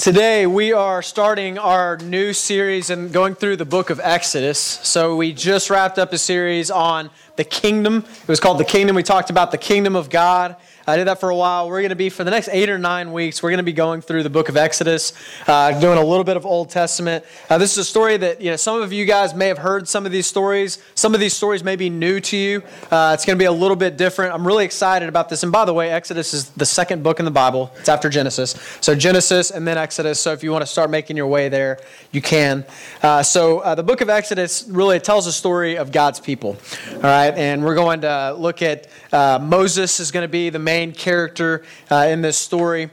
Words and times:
Today, 0.00 0.46
we 0.46 0.72
are 0.72 1.02
starting 1.02 1.58
our 1.58 1.98
new 1.98 2.32
series 2.32 2.88
and 2.88 3.12
going 3.12 3.34
through 3.34 3.56
the 3.56 3.66
book 3.66 3.90
of 3.90 4.00
Exodus. 4.00 4.58
So, 4.58 5.14
we 5.14 5.34
just 5.34 5.68
wrapped 5.68 5.98
up 5.98 6.14
a 6.14 6.16
series 6.16 6.70
on 6.70 7.10
the 7.36 7.44
kingdom. 7.44 8.06
It 8.22 8.26
was 8.26 8.40
called 8.40 8.56
The 8.56 8.64
Kingdom. 8.64 8.96
We 8.96 9.02
talked 9.02 9.28
about 9.28 9.50
the 9.50 9.58
kingdom 9.58 9.96
of 9.96 10.08
God 10.08 10.56
I 10.86 10.96
did 10.96 11.06
that 11.06 11.20
for 11.20 11.30
a 11.30 11.36
while. 11.36 11.68
We're 11.68 11.80
going 11.80 11.90
to 11.90 11.96
be, 11.96 12.08
for 12.08 12.24
the 12.24 12.30
next 12.30 12.48
eight 12.50 12.70
or 12.70 12.78
nine 12.78 13.12
weeks, 13.12 13.42
we're 13.42 13.50
going 13.50 13.58
to 13.58 13.62
be 13.62 13.72
going 13.72 14.00
through 14.00 14.22
the 14.22 14.30
book 14.30 14.48
of 14.48 14.56
Exodus, 14.56 15.12
uh, 15.46 15.78
doing 15.78 15.98
a 15.98 16.04
little 16.04 16.24
bit 16.24 16.36
of 16.36 16.46
Old 16.46 16.70
Testament. 16.70 17.24
Uh, 17.48 17.58
this 17.58 17.72
is 17.72 17.78
a 17.78 17.84
story 17.84 18.16
that, 18.16 18.40
you 18.40 18.50
know, 18.50 18.56
some 18.56 18.80
of 18.80 18.92
you 18.92 19.04
guys 19.04 19.34
may 19.34 19.48
have 19.48 19.58
heard 19.58 19.86
some 19.88 20.06
of 20.06 20.12
these 20.12 20.26
stories. 20.26 20.78
Some 20.94 21.14
of 21.14 21.20
these 21.20 21.34
stories 21.34 21.62
may 21.62 21.76
be 21.76 21.90
new 21.90 22.20
to 22.20 22.36
you. 22.36 22.62
Uh, 22.90 23.12
it's 23.14 23.24
going 23.24 23.38
to 23.38 23.42
be 23.42 23.46
a 23.46 23.52
little 23.52 23.76
bit 23.76 23.96
different. 23.96 24.34
I'm 24.34 24.46
really 24.46 24.64
excited 24.64 25.08
about 25.08 25.28
this. 25.28 25.42
And 25.42 25.52
by 25.52 25.64
the 25.64 25.74
way, 25.74 25.90
Exodus 25.90 26.32
is 26.32 26.50
the 26.50 26.66
second 26.66 27.02
book 27.02 27.18
in 27.18 27.24
the 27.24 27.30
Bible, 27.30 27.70
it's 27.78 27.88
after 27.88 28.08
Genesis. 28.08 28.52
So 28.80 28.94
Genesis 28.94 29.50
and 29.50 29.66
then 29.66 29.78
Exodus. 29.78 30.18
So 30.18 30.32
if 30.32 30.42
you 30.42 30.50
want 30.50 30.62
to 30.62 30.66
start 30.66 30.90
making 30.90 31.16
your 31.16 31.26
way 31.26 31.48
there, 31.48 31.78
you 32.12 32.22
can. 32.22 32.64
Uh, 33.02 33.22
so 33.22 33.60
uh, 33.60 33.74
the 33.74 33.82
book 33.82 34.00
of 34.00 34.08
Exodus 34.08 34.66
really 34.68 34.98
tells 34.98 35.26
a 35.26 35.32
story 35.32 35.76
of 35.76 35.92
God's 35.92 36.20
people. 36.20 36.56
All 36.94 37.00
right. 37.02 37.34
And 37.34 37.64
we're 37.64 37.74
going 37.74 38.00
to 38.00 38.34
look 38.38 38.62
at 38.62 38.88
uh, 39.12 39.38
Moses 39.42 40.00
is 40.00 40.10
going 40.10 40.24
to 40.24 40.28
be 40.28 40.50
the 40.50 40.58
main 40.70 40.92
character 40.92 41.64
uh, 41.90 42.06
in 42.08 42.22
this 42.22 42.38
story. 42.38 42.90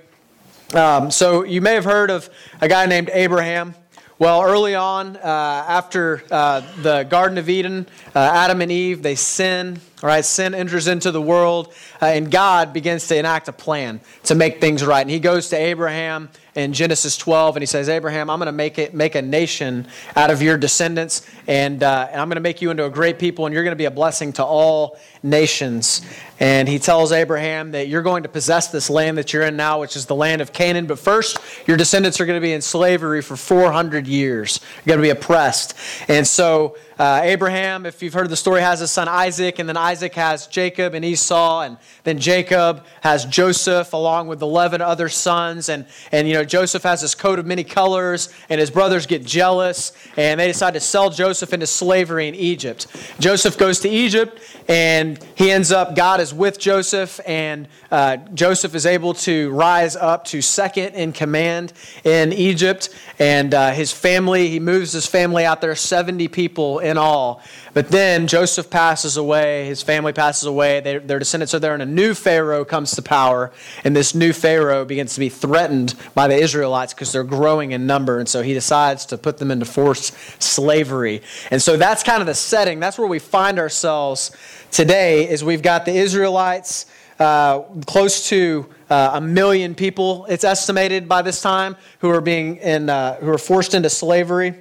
Um, 0.74 1.12
so 1.12 1.44
you 1.44 1.62
may 1.62 1.76
have 1.76 1.84
heard 1.84 2.10
of 2.10 2.28
a 2.60 2.68
guy 2.68 2.88
named 2.88 3.12
Abraham. 3.14 3.76
Well, 4.18 4.42
early 4.42 4.74
on, 4.74 5.16
uh, 5.16 5.20
after 5.20 6.24
uh, 6.32 6.64
the 6.82 7.04
Garden 7.04 7.38
of 7.38 7.50
Eden, 7.50 7.86
uh, 8.16 8.20
Adam 8.20 8.62
and 8.62 8.72
Eve, 8.72 9.04
they 9.04 9.14
sin. 9.14 9.80
Right, 10.02 10.24
sin 10.24 10.54
enters 10.54 10.88
into 10.88 11.12
the 11.12 11.22
world, 11.22 11.74
uh, 12.00 12.06
and 12.06 12.30
God 12.30 12.72
begins 12.72 13.08
to 13.08 13.18
enact 13.18 13.48
a 13.48 13.52
plan 13.52 14.00
to 14.26 14.36
make 14.36 14.62
things 14.62 14.86
right. 14.86 15.02
And 15.02 15.10
He 15.10 15.20
goes 15.20 15.50
to 15.50 15.56
Abraham 15.56 16.30
in 16.58 16.74
Genesis 16.74 17.18
12, 17.18 17.56
and 17.56 17.62
he 17.62 17.68
says, 17.68 17.88
Abraham, 17.88 18.32
I'm 18.32 18.40
going 18.40 18.48
to 18.48 18.52
make 18.52 18.80
it 18.80 18.94
make 18.96 19.14
a 19.14 19.22
nation 19.22 19.88
out 20.16 20.32
of 20.32 20.42
your 20.42 20.58
descendants, 20.58 21.28
and, 21.48 21.84
uh, 21.84 22.10
and 22.12 22.20
I'm 22.20 22.28
going 22.30 22.36
to 22.36 22.42
make 22.42 22.64
you 22.64 22.72
into 22.72 22.86
a 22.86 22.90
great 22.90 23.20
people, 23.20 23.46
and 23.46 23.54
you're 23.54 23.64
going 23.64 23.76
to 23.76 23.78
be 23.78 23.86
a 23.86 23.92
blessing 23.92 24.34
to 24.34 24.44
all 24.44 24.98
nations. 25.30 26.02
And 26.40 26.68
he 26.68 26.78
tells 26.78 27.12
Abraham 27.12 27.72
that 27.72 27.88
you're 27.88 28.04
going 28.04 28.24
to 28.24 28.30
possess 28.30 28.68
this 28.68 28.90
land 28.90 29.18
that 29.18 29.34
you're 29.34 29.44
in 29.44 29.58
now, 29.58 29.80
which 29.80 29.96
is 29.96 30.06
the 30.06 30.16
land 30.16 30.40
of 30.42 30.54
Canaan. 30.54 30.86
But 30.86 31.00
first, 31.00 31.40
your 31.66 31.78
descendants 31.78 32.22
are 32.22 32.28
going 32.28 32.40
to 32.40 32.46
be 32.46 32.54
in 32.54 32.62
slavery 32.62 33.22
for 33.24 33.36
400 33.36 34.06
years. 34.06 34.60
You're 34.86 34.96
going 34.96 35.00
to 35.00 35.16
be 35.16 35.20
oppressed. 35.20 35.76
And 36.08 36.28
so 36.28 36.78
uh, 37.00 37.22
Abraham, 37.24 37.86
if 37.86 38.04
you've 38.04 38.14
heard 38.14 38.30
the 38.30 38.36
story, 38.36 38.62
has 38.62 38.80
his 38.80 38.92
son 38.92 39.08
Isaac, 39.08 39.58
and 39.58 39.70
then 39.70 39.78
Isaac 39.78 40.14
has 40.16 40.48
Jacob 40.48 40.94
and 40.94 41.06
Esau, 41.06 41.62
and 41.62 41.78
then 42.04 42.20
Jacob 42.20 42.86
has 43.02 43.26
Joseph 43.26 43.94
along 43.94 44.28
with 44.28 44.42
11 44.42 44.82
other 44.82 45.10
sons. 45.10 45.70
And, 45.70 45.86
and 46.12 46.28
you 46.28 46.36
know, 46.36 46.44
Joseph 46.44 46.84
has 46.84 47.02
this 47.02 47.16
coat 47.16 47.40
of 47.40 47.46
many 47.46 47.64
colors, 47.64 48.34
and 48.50 48.60
his 48.60 48.70
brothers 48.70 49.06
get 49.06 49.24
jealous, 49.24 49.92
and 50.18 50.40
they 50.40 50.48
decide 50.48 50.74
to 50.74 50.80
sell 50.80 51.10
Joseph 51.10 51.54
into 51.54 51.68
slavery 51.68 52.28
in 52.28 52.36
Egypt. 52.36 52.88
Joseph 53.20 53.58
goes 53.58 53.80
to 53.82 53.90
Egypt, 53.90 54.40
and 54.68 55.17
he 55.36 55.52
ends 55.52 55.72
up, 55.72 55.96
God 55.96 56.20
is 56.20 56.34
with 56.34 56.60
Joseph, 56.60 57.20
and 57.26 57.68
uh, 57.92 58.18
Joseph 58.34 58.76
is 58.76 58.86
able 58.86 59.14
to 59.16 59.52
rise 59.52 59.96
up 59.96 60.26
to 60.26 60.42
second 60.42 60.96
in 60.96 61.14
command 61.14 61.74
in 62.04 62.34
Egypt, 62.34 62.90
and 63.20 63.54
uh, 63.54 63.72
his 63.72 63.92
family, 63.92 64.50
he 64.50 64.60
moves 64.60 64.92
his 64.92 65.06
family 65.06 65.46
out 65.46 65.62
there, 65.62 65.76
70 65.76 66.28
people 66.28 66.80
in 66.80 66.98
all. 66.98 67.42
But 67.74 67.90
then 67.90 68.28
Joseph 68.28 68.70
passes 68.70 69.18
away, 69.18 69.68
his 69.68 69.84
family 69.84 70.12
passes 70.12 70.46
away, 70.46 70.80
their, 70.80 71.00
their 71.00 71.20
descendants 71.20 71.54
are 71.54 71.60
there, 71.60 71.74
and 71.74 71.84
a 71.84 71.86
new 71.86 72.14
Pharaoh 72.14 72.66
comes 72.66 72.92
to 72.96 73.02
power. 73.02 73.52
And 73.84 73.96
this 73.96 74.16
new 74.16 74.34
Pharaoh 74.34 74.86
begins 74.86 75.14
to 75.14 75.20
be 75.20 75.30
threatened 75.30 75.94
by 76.16 76.28
the 76.28 76.36
Israelites 76.36 76.94
because 76.94 77.12
they're 77.12 77.24
growing 77.24 77.72
in 77.72 77.86
number. 77.86 78.20
And 78.20 78.28
so 78.28 78.42
he 78.42 78.54
decides 78.54 79.06
to 79.08 79.18
put 79.18 79.38
them 79.38 79.52
into 79.52 79.66
forced 79.66 80.14
slavery. 80.42 81.22
And 81.52 81.62
so 81.62 81.78
that's 81.78 82.04
kind 82.04 82.22
of 82.22 82.28
the 82.28 82.34
setting. 82.34 82.80
That's 82.80 82.98
where 82.98 83.08
we 83.08 83.20
find 83.20 83.60
ourselves 83.60 84.32
today 84.72 85.30
is 85.30 85.44
we've 85.44 85.62
got 85.62 85.86
the 85.86 85.96
Israelites. 85.96 86.86
Uh, 87.20 87.62
close 87.88 88.30
to 88.30 88.68
uh, 88.92 89.12
a 89.16 89.22
million 89.22 89.74
people, 89.74 90.28
it's 90.30 90.44
estimated 90.44 91.10
by 91.10 91.24
this 91.24 91.42
time, 91.42 91.76
who 91.98 92.12
are 92.12 92.22
being 92.22 92.58
in, 92.58 92.90
uh, 92.90 93.16
who 93.16 93.30
are 93.30 93.40
forced 93.40 93.74
into 93.74 93.90
slavery, 93.90 94.54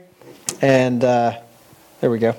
and 0.62 1.04
uh, 1.04 1.38
there 2.00 2.10
we 2.10 2.19
go. 2.19 2.32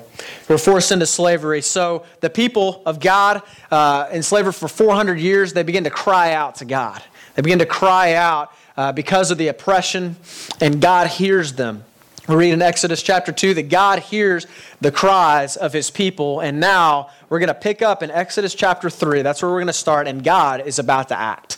Who 0.46 0.54
were 0.54 0.58
forced 0.58 0.92
into 0.92 1.06
slavery. 1.06 1.62
So 1.62 2.04
the 2.20 2.30
people 2.30 2.82
of 2.86 3.00
God, 3.00 3.42
uh, 3.70 4.08
enslaved 4.12 4.54
for 4.54 4.68
400 4.68 5.18
years, 5.18 5.52
they 5.52 5.62
begin 5.62 5.84
to 5.84 5.90
cry 5.90 6.32
out 6.32 6.56
to 6.56 6.64
God. 6.64 7.02
They 7.34 7.42
begin 7.42 7.58
to 7.58 7.66
cry 7.66 8.14
out 8.14 8.52
uh, 8.76 8.92
because 8.92 9.30
of 9.30 9.38
the 9.38 9.48
oppression, 9.48 10.16
and 10.60 10.80
God 10.80 11.08
hears 11.08 11.54
them. 11.54 11.84
We 12.28 12.34
read 12.34 12.52
in 12.52 12.60
Exodus 12.60 13.02
chapter 13.02 13.32
2 13.32 13.54
that 13.54 13.70
God 13.70 14.00
hears 14.00 14.46
the 14.82 14.92
cries 14.92 15.56
of 15.56 15.72
his 15.72 15.90
people, 15.90 16.40
and 16.40 16.60
now 16.60 17.08
we're 17.30 17.38
going 17.38 17.48
to 17.48 17.54
pick 17.54 17.80
up 17.80 18.02
in 18.02 18.10
Exodus 18.10 18.54
chapter 18.54 18.90
3. 18.90 19.22
That's 19.22 19.40
where 19.40 19.50
we're 19.50 19.60
going 19.60 19.68
to 19.68 19.72
start, 19.72 20.06
and 20.06 20.22
God 20.22 20.66
is 20.66 20.78
about 20.78 21.08
to 21.08 21.18
act. 21.18 21.56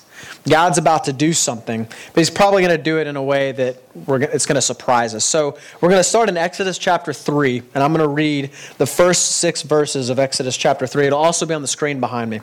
God's 0.48 0.78
about 0.78 1.04
to 1.04 1.12
do 1.12 1.32
something, 1.32 1.84
but 1.84 2.14
He's 2.14 2.30
probably 2.30 2.62
going 2.62 2.76
to 2.76 2.82
do 2.82 3.00
it 3.00 3.08
in 3.08 3.16
a 3.16 3.22
way 3.22 3.50
that 3.50 3.82
it's 4.06 4.46
going 4.46 4.54
to 4.54 4.62
surprise 4.62 5.12
us. 5.12 5.24
So 5.24 5.58
we're 5.80 5.88
going 5.88 6.00
to 6.00 6.04
start 6.04 6.28
in 6.28 6.36
Exodus 6.36 6.78
chapter 6.78 7.12
3, 7.12 7.62
and 7.74 7.82
I'm 7.82 7.92
going 7.92 8.06
to 8.06 8.14
read 8.14 8.50
the 8.78 8.86
first 8.86 9.38
six 9.38 9.62
verses 9.62 10.08
of 10.08 10.20
Exodus 10.20 10.56
chapter 10.56 10.86
3. 10.86 11.06
It'll 11.06 11.18
also 11.18 11.46
be 11.46 11.54
on 11.54 11.62
the 11.62 11.68
screen 11.68 11.98
behind 11.98 12.30
me. 12.30 12.42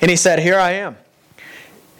And 0.00 0.10
he 0.10 0.16
said, 0.16 0.38
Here 0.38 0.58
I 0.58 0.72
am. 0.72 0.96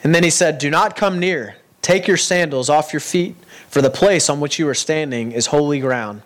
And 0.03 0.15
then 0.15 0.23
he 0.23 0.31
said, 0.31 0.59
Do 0.59 0.71
not 0.71 0.97
come 0.97 1.19
near. 1.19 1.57
Take 1.83 2.07
your 2.07 2.17
sandals 2.17 2.69
off 2.69 2.93
your 2.93 3.01
feet, 3.01 3.37
for 3.69 3.81
the 3.81 3.91
place 3.91 4.29
on 4.29 4.41
which 4.41 4.59
you 4.59 4.69
are 4.69 4.75
standing 4.75 5.33
is 5.33 5.47
holy 5.47 5.81
ground. 5.81 6.23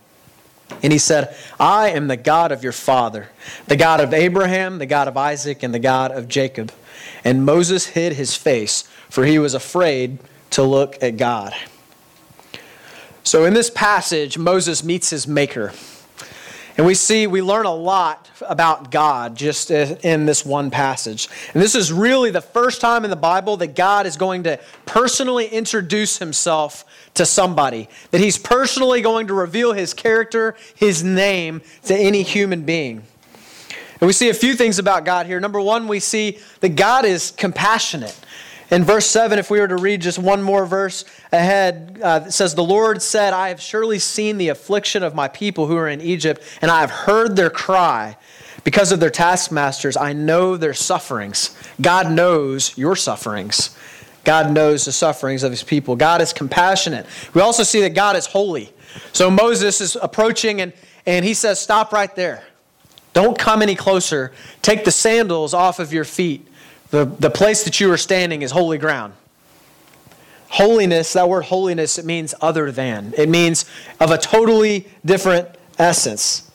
And 0.82 0.92
he 0.92 0.98
said, 0.98 1.36
I 1.58 1.90
am 1.90 2.08
the 2.08 2.16
God 2.16 2.52
of 2.52 2.62
your 2.62 2.72
father, 2.72 3.28
the 3.66 3.76
God 3.76 4.00
of 4.00 4.14
Abraham, 4.14 4.78
the 4.78 4.86
God 4.86 5.08
of 5.08 5.16
Isaac, 5.16 5.62
and 5.62 5.74
the 5.74 5.78
God 5.78 6.12
of 6.12 6.28
Jacob. 6.28 6.72
And 7.24 7.44
Moses 7.44 7.86
hid 7.86 8.14
his 8.14 8.36
face, 8.36 8.82
for 9.08 9.24
he 9.24 9.38
was 9.38 9.54
afraid 9.54 10.18
to 10.50 10.62
look 10.62 11.02
at 11.02 11.16
God. 11.16 11.54
So 13.22 13.44
in 13.44 13.54
this 13.54 13.70
passage, 13.70 14.38
Moses 14.38 14.82
meets 14.82 15.10
his 15.10 15.26
maker. 15.26 15.72
And 16.80 16.86
we 16.86 16.94
see, 16.94 17.26
we 17.26 17.42
learn 17.42 17.66
a 17.66 17.74
lot 17.74 18.30
about 18.40 18.90
God 18.90 19.36
just 19.36 19.70
uh, 19.70 19.96
in 20.02 20.24
this 20.24 20.46
one 20.46 20.70
passage. 20.70 21.28
And 21.52 21.62
this 21.62 21.74
is 21.74 21.92
really 21.92 22.30
the 22.30 22.40
first 22.40 22.80
time 22.80 23.04
in 23.04 23.10
the 23.10 23.16
Bible 23.16 23.58
that 23.58 23.76
God 23.76 24.06
is 24.06 24.16
going 24.16 24.44
to 24.44 24.58
personally 24.86 25.46
introduce 25.46 26.16
himself 26.16 26.86
to 27.12 27.26
somebody, 27.26 27.90
that 28.12 28.22
he's 28.22 28.38
personally 28.38 29.02
going 29.02 29.26
to 29.26 29.34
reveal 29.34 29.74
his 29.74 29.92
character, 29.92 30.56
his 30.74 31.04
name 31.04 31.60
to 31.84 31.94
any 31.94 32.22
human 32.22 32.62
being. 32.62 33.02
And 34.00 34.06
we 34.06 34.14
see 34.14 34.30
a 34.30 34.34
few 34.34 34.54
things 34.54 34.78
about 34.78 35.04
God 35.04 35.26
here. 35.26 35.38
Number 35.38 35.60
one, 35.60 35.86
we 35.86 36.00
see 36.00 36.38
that 36.60 36.76
God 36.76 37.04
is 37.04 37.30
compassionate. 37.32 38.18
In 38.70 38.84
verse 38.84 39.06
7, 39.06 39.38
if 39.38 39.50
we 39.50 39.58
were 39.58 39.66
to 39.66 39.76
read 39.76 40.00
just 40.00 40.18
one 40.18 40.42
more 40.42 40.64
verse 40.64 41.04
ahead, 41.32 41.98
uh, 42.02 42.24
it 42.26 42.30
says, 42.30 42.54
The 42.54 42.62
Lord 42.62 43.02
said, 43.02 43.32
I 43.32 43.48
have 43.48 43.60
surely 43.60 43.98
seen 43.98 44.38
the 44.38 44.48
affliction 44.48 45.02
of 45.02 45.14
my 45.14 45.26
people 45.26 45.66
who 45.66 45.76
are 45.76 45.88
in 45.88 46.00
Egypt, 46.00 46.42
and 46.62 46.70
I 46.70 46.80
have 46.80 46.90
heard 46.90 47.34
their 47.34 47.50
cry. 47.50 48.16
Because 48.62 48.92
of 48.92 49.00
their 49.00 49.10
taskmasters, 49.10 49.96
I 49.96 50.12
know 50.12 50.56
their 50.56 50.74
sufferings. 50.74 51.56
God 51.80 52.12
knows 52.12 52.76
your 52.76 52.94
sufferings. 52.94 53.76
God 54.22 54.52
knows 54.52 54.84
the 54.84 54.92
sufferings 54.92 55.42
of 55.42 55.50
his 55.50 55.62
people. 55.62 55.96
God 55.96 56.20
is 56.20 56.32
compassionate. 56.32 57.06
We 57.32 57.40
also 57.40 57.62
see 57.62 57.80
that 57.80 57.94
God 57.94 58.16
is 58.16 58.26
holy. 58.26 58.72
So 59.12 59.30
Moses 59.30 59.80
is 59.80 59.96
approaching, 60.00 60.60
and, 60.60 60.72
and 61.06 61.24
he 61.24 61.34
says, 61.34 61.58
Stop 61.58 61.92
right 61.92 62.14
there. 62.14 62.44
Don't 63.14 63.38
come 63.38 63.62
any 63.62 63.74
closer. 63.74 64.32
Take 64.62 64.84
the 64.84 64.92
sandals 64.92 65.54
off 65.54 65.78
of 65.78 65.92
your 65.92 66.04
feet. 66.04 66.46
The, 66.90 67.04
the 67.04 67.30
place 67.30 67.64
that 67.64 67.80
you 67.80 67.90
are 67.92 67.96
standing 67.96 68.42
is 68.42 68.50
holy 68.50 68.78
ground. 68.78 69.14
Holiness, 70.48 71.12
that 71.12 71.28
word 71.28 71.44
holiness, 71.44 71.98
it 71.98 72.04
means 72.04 72.34
other 72.40 72.72
than. 72.72 73.14
It 73.16 73.28
means 73.28 73.64
of 74.00 74.10
a 74.10 74.18
totally 74.18 74.88
different 75.04 75.48
essence. 75.78 76.50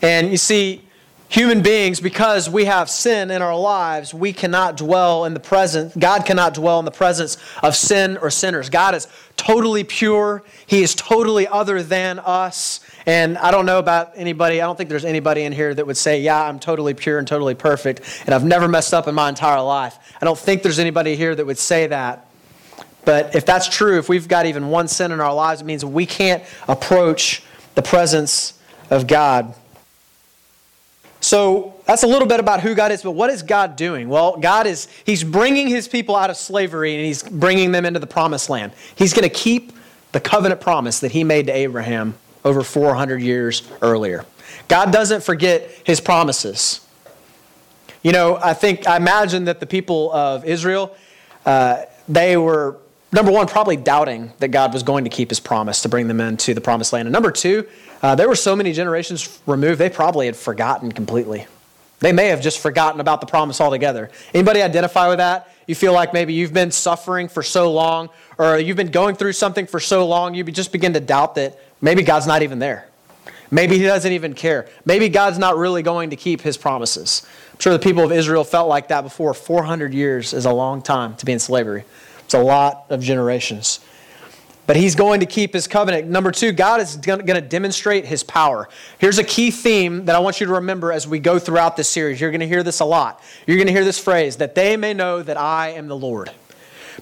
And 0.00 0.30
you 0.30 0.36
see, 0.36 0.85
human 1.28 1.62
beings, 1.62 2.00
because 2.00 2.48
we 2.48 2.66
have 2.66 2.88
sin 2.88 3.30
in 3.30 3.42
our 3.42 3.58
lives, 3.58 4.14
we 4.14 4.32
cannot 4.32 4.76
dwell 4.76 5.24
in 5.24 5.34
the 5.34 5.40
presence, 5.40 5.94
God 5.96 6.24
cannot 6.24 6.54
dwell 6.54 6.78
in 6.78 6.84
the 6.84 6.90
presence 6.90 7.36
of 7.62 7.74
sin 7.74 8.16
or 8.18 8.30
sinners. 8.30 8.70
God 8.70 8.94
is 8.94 9.08
totally 9.36 9.84
pure, 9.84 10.42
He 10.66 10.82
is 10.82 10.94
totally 10.94 11.48
other 11.48 11.82
than 11.82 12.18
us. 12.20 12.80
And 13.06 13.38
I 13.38 13.50
don't 13.50 13.66
know 13.66 13.78
about 13.78 14.12
anybody, 14.16 14.60
I 14.60 14.66
don't 14.66 14.76
think 14.76 14.88
there's 14.88 15.04
anybody 15.04 15.42
in 15.42 15.52
here 15.52 15.74
that 15.74 15.86
would 15.86 15.96
say, 15.96 16.20
Yeah, 16.20 16.42
I'm 16.42 16.58
totally 16.58 16.94
pure 16.94 17.18
and 17.18 17.26
totally 17.26 17.54
perfect, 17.54 18.22
and 18.26 18.34
I've 18.34 18.44
never 18.44 18.68
messed 18.68 18.94
up 18.94 19.08
in 19.08 19.14
my 19.14 19.28
entire 19.28 19.62
life. 19.62 19.98
I 20.20 20.24
don't 20.24 20.38
think 20.38 20.62
there's 20.62 20.78
anybody 20.78 21.16
here 21.16 21.34
that 21.34 21.44
would 21.44 21.58
say 21.58 21.88
that. 21.88 22.26
But 23.04 23.36
if 23.36 23.46
that's 23.46 23.68
true, 23.68 23.98
if 23.98 24.08
we've 24.08 24.26
got 24.26 24.46
even 24.46 24.68
one 24.68 24.88
sin 24.88 25.12
in 25.12 25.20
our 25.20 25.32
lives, 25.32 25.60
it 25.60 25.64
means 25.64 25.84
we 25.84 26.06
can't 26.06 26.42
approach 26.66 27.42
the 27.76 27.82
presence 27.82 28.58
of 28.90 29.06
God. 29.06 29.54
So 31.26 31.74
that's 31.86 32.04
a 32.04 32.06
little 32.06 32.28
bit 32.28 32.38
about 32.38 32.60
who 32.60 32.72
God 32.76 32.92
is, 32.92 33.02
but 33.02 33.10
what 33.10 33.30
is 33.30 33.42
God 33.42 33.74
doing? 33.74 34.08
Well, 34.08 34.36
God 34.36 34.68
is, 34.68 34.86
He's 35.04 35.24
bringing 35.24 35.66
His 35.66 35.88
people 35.88 36.14
out 36.14 36.30
of 36.30 36.36
slavery 36.36 36.94
and 36.94 37.04
He's 37.04 37.24
bringing 37.24 37.72
them 37.72 37.84
into 37.84 37.98
the 37.98 38.06
promised 38.06 38.48
land. 38.48 38.70
He's 38.94 39.12
going 39.12 39.28
to 39.28 39.34
keep 39.34 39.72
the 40.12 40.20
covenant 40.20 40.60
promise 40.60 41.00
that 41.00 41.10
He 41.10 41.24
made 41.24 41.48
to 41.48 41.52
Abraham 41.52 42.14
over 42.44 42.62
400 42.62 43.20
years 43.20 43.68
earlier. 43.82 44.24
God 44.68 44.92
doesn't 44.92 45.24
forget 45.24 45.68
His 45.82 46.00
promises. 46.00 46.86
You 48.04 48.12
know, 48.12 48.36
I 48.36 48.54
think, 48.54 48.86
I 48.86 48.96
imagine 48.96 49.46
that 49.46 49.58
the 49.58 49.66
people 49.66 50.12
of 50.12 50.44
Israel, 50.44 50.96
uh, 51.44 51.86
they 52.08 52.36
were, 52.36 52.76
number 53.16 53.32
one, 53.32 53.48
probably 53.48 53.76
doubting 53.76 54.32
that 54.38 54.48
God 54.48 54.72
was 54.72 54.82
going 54.82 55.04
to 55.04 55.10
keep 55.10 55.30
His 55.30 55.40
promise 55.40 55.82
to 55.82 55.88
bring 55.88 56.06
them 56.06 56.20
into 56.20 56.54
the 56.54 56.60
promised 56.60 56.92
land. 56.92 57.08
And 57.08 57.12
number 57.12 57.32
two, 57.32 57.66
uh, 58.02 58.14
there 58.14 58.28
were 58.28 58.36
so 58.36 58.54
many 58.54 58.72
generations 58.72 59.40
removed, 59.46 59.80
they 59.80 59.90
probably 59.90 60.26
had 60.26 60.36
forgotten 60.36 60.92
completely. 60.92 61.46
They 62.00 62.12
may 62.12 62.28
have 62.28 62.42
just 62.42 62.58
forgotten 62.58 63.00
about 63.00 63.22
the 63.22 63.26
promise 63.26 63.60
altogether. 63.60 64.10
Anybody 64.34 64.60
identify 64.60 65.08
with 65.08 65.16
that? 65.16 65.50
You 65.66 65.74
feel 65.74 65.94
like 65.94 66.12
maybe 66.12 66.34
you've 66.34 66.52
been 66.52 66.70
suffering 66.70 67.28
for 67.28 67.42
so 67.42 67.72
long, 67.72 68.10
or 68.38 68.58
you've 68.58 68.76
been 68.76 68.90
going 68.90 69.16
through 69.16 69.32
something 69.32 69.66
for 69.66 69.80
so 69.80 70.06
long, 70.06 70.34
you 70.34 70.44
just 70.44 70.72
begin 70.72 70.92
to 70.92 71.00
doubt 71.00 71.36
that 71.36 71.58
maybe 71.80 72.02
God's 72.02 72.26
not 72.26 72.42
even 72.42 72.58
there. 72.58 72.86
Maybe 73.50 73.78
He 73.78 73.84
doesn't 73.84 74.12
even 74.12 74.34
care. 74.34 74.68
Maybe 74.84 75.08
God's 75.08 75.38
not 75.38 75.56
really 75.56 75.82
going 75.82 76.10
to 76.10 76.16
keep 76.16 76.42
His 76.42 76.58
promises. 76.58 77.26
I'm 77.52 77.60
sure 77.60 77.72
the 77.72 77.78
people 77.78 78.04
of 78.04 78.12
Israel 78.12 78.44
felt 78.44 78.68
like 78.68 78.88
that 78.88 79.00
before. 79.00 79.32
400 79.32 79.94
years 79.94 80.34
is 80.34 80.44
a 80.44 80.52
long 80.52 80.82
time 80.82 81.16
to 81.16 81.24
be 81.24 81.32
in 81.32 81.38
slavery, 81.38 81.84
it's 82.26 82.34
a 82.34 82.42
lot 82.42 82.84
of 82.90 83.00
generations 83.00 83.80
but 84.66 84.76
he's 84.76 84.94
going 84.94 85.20
to 85.20 85.26
keep 85.26 85.52
his 85.52 85.68
covenant. 85.68 86.08
Number 86.08 86.32
two, 86.32 86.52
God 86.52 86.80
is 86.80 86.96
going 86.96 87.24
to 87.24 87.40
demonstrate 87.40 88.04
his 88.04 88.22
power. 88.24 88.68
Here's 88.98 89.18
a 89.18 89.24
key 89.24 89.50
theme 89.50 90.06
that 90.06 90.16
I 90.16 90.18
want 90.18 90.40
you 90.40 90.46
to 90.46 90.54
remember 90.54 90.92
as 90.92 91.06
we 91.06 91.18
go 91.18 91.38
throughout 91.38 91.76
this 91.76 91.88
series. 91.88 92.20
You're 92.20 92.30
going 92.30 92.40
to 92.40 92.48
hear 92.48 92.62
this 92.62 92.80
a 92.80 92.84
lot. 92.84 93.22
You're 93.46 93.56
going 93.56 93.68
to 93.68 93.72
hear 93.72 93.84
this 93.84 93.98
phrase 93.98 94.36
that 94.36 94.54
they 94.54 94.76
may 94.76 94.92
know 94.92 95.22
that 95.22 95.36
I 95.36 95.70
am 95.70 95.86
the 95.86 95.96
Lord. 95.96 96.30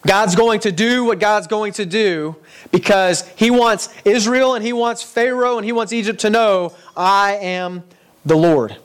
God's 0.07 0.35
going 0.35 0.61
to 0.61 0.73
do 0.73 1.05
what 1.05 1.19
God's 1.19 1.47
going 1.47 1.73
to 1.75 1.87
do 1.87 2.37
because 2.71 3.27
he 3.37 3.51
wants 3.51 3.89
Israel 4.05 4.55
and 4.55 4.65
he 4.65 4.73
wants 4.73 5.03
Pharaoh 5.03 5.57
and 5.57 5.65
he 5.65 5.73
wants 5.73 5.93
Egypt 5.93 6.21
to 6.21 6.31
know 6.31 6.75
I 6.97 7.37
am 7.37 7.85
the 8.27 8.37
Lord. 8.37 8.77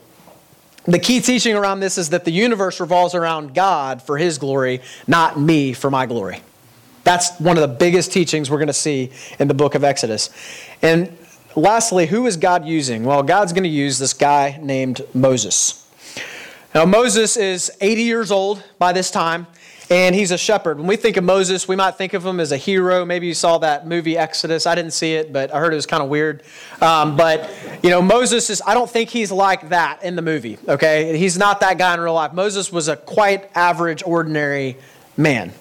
The 0.90 0.98
key 0.98 1.20
teaching 1.20 1.54
around 1.54 1.78
this 1.78 1.96
is 1.98 2.10
that 2.10 2.24
the 2.24 2.32
universe 2.32 2.80
revolves 2.80 3.14
around 3.14 3.54
God 3.54 4.02
for 4.02 4.18
his 4.18 4.38
glory, 4.38 4.80
not 5.06 5.38
me 5.38 5.72
for 5.72 5.88
my 5.88 6.04
glory. 6.04 6.42
That's 7.04 7.38
one 7.38 7.56
of 7.56 7.60
the 7.60 7.76
biggest 7.76 8.12
teachings 8.12 8.50
we're 8.50 8.58
going 8.58 8.66
to 8.66 8.72
see 8.72 9.12
in 9.38 9.46
the 9.46 9.54
book 9.54 9.76
of 9.76 9.84
Exodus. 9.84 10.30
And 10.82 11.16
lastly, 11.54 12.06
who 12.06 12.26
is 12.26 12.36
God 12.36 12.66
using? 12.66 13.04
Well, 13.04 13.22
God's 13.22 13.52
going 13.52 13.62
to 13.62 13.70
use 13.70 14.00
this 14.00 14.12
guy 14.12 14.58
named 14.60 15.02
Moses. 15.14 15.88
Now, 16.74 16.86
Moses 16.86 17.36
is 17.36 17.70
80 17.80 18.02
years 18.02 18.32
old 18.32 18.60
by 18.80 18.92
this 18.92 19.12
time, 19.12 19.46
and 19.90 20.14
he's 20.14 20.30
a 20.30 20.38
shepherd. 20.38 20.78
When 20.78 20.86
we 20.86 20.94
think 20.94 21.16
of 21.16 21.24
Moses, 21.24 21.66
we 21.66 21.74
might 21.74 21.96
think 21.96 22.14
of 22.14 22.24
him 22.24 22.38
as 22.38 22.52
a 22.52 22.56
hero. 22.56 23.04
Maybe 23.04 23.26
you 23.26 23.34
saw 23.34 23.58
that 23.58 23.88
movie 23.88 24.16
Exodus. 24.16 24.64
I 24.64 24.76
didn't 24.76 24.92
see 24.92 25.14
it, 25.14 25.32
but 25.32 25.52
I 25.52 25.58
heard 25.58 25.72
it 25.72 25.76
was 25.76 25.86
kind 25.86 26.00
of 26.00 26.08
weird. 26.08 26.44
Um, 26.80 27.16
but, 27.16 27.50
you 27.82 27.90
know, 27.90 28.00
Moses 28.00 28.50
is, 28.50 28.62
I 28.64 28.74
don't 28.74 28.88
think 28.88 29.10
he's 29.10 29.32
like 29.32 29.70
that 29.70 30.04
in 30.04 30.14
the 30.14 30.22
movie, 30.22 30.58
okay? 30.68 31.18
He's 31.18 31.36
not 31.36 31.58
that 31.60 31.76
guy 31.76 31.92
in 31.92 32.00
real 32.00 32.14
life. 32.14 32.32
Moses 32.32 32.70
was 32.70 32.86
a 32.86 32.94
quite 32.94 33.50
average, 33.56 34.04
ordinary 34.06 34.76
man. 35.16 35.52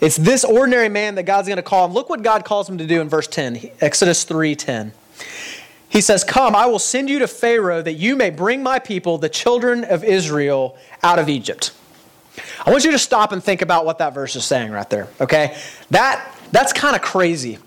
It's 0.00 0.16
this 0.16 0.42
ordinary 0.42 0.88
man 0.88 1.16
that 1.16 1.24
God's 1.24 1.46
going 1.46 1.56
to 1.56 1.62
call 1.62 1.84
him. 1.84 1.92
Look 1.92 2.08
what 2.08 2.22
God 2.22 2.46
calls 2.46 2.66
him 2.66 2.78
to 2.78 2.86
do 2.86 3.02
in 3.02 3.10
verse 3.10 3.26
10, 3.26 3.70
Exodus 3.82 4.24
3:10. 4.24 4.92
He 5.90 6.00
says, 6.00 6.24
"Come, 6.24 6.56
I 6.56 6.64
will 6.66 6.78
send 6.78 7.10
you 7.10 7.18
to 7.18 7.26
Pharaoh 7.26 7.82
that 7.82 7.94
you 7.94 8.16
may 8.16 8.30
bring 8.30 8.62
my 8.62 8.78
people, 8.78 9.18
the 9.18 9.28
children 9.28 9.84
of 9.84 10.02
Israel, 10.02 10.76
out 11.02 11.18
of 11.18 11.28
Egypt." 11.28 11.72
I 12.64 12.70
want 12.70 12.84
you 12.84 12.90
to 12.92 12.98
stop 12.98 13.32
and 13.32 13.42
think 13.42 13.62
about 13.62 13.84
what 13.84 13.98
that 13.98 14.14
verse 14.14 14.36
is 14.36 14.44
saying 14.44 14.70
right 14.70 14.88
there, 14.88 15.08
okay? 15.20 15.56
That 15.90 16.36
that's 16.52 16.72
kind 16.72 16.96
of 16.96 17.02
crazy. 17.02 17.58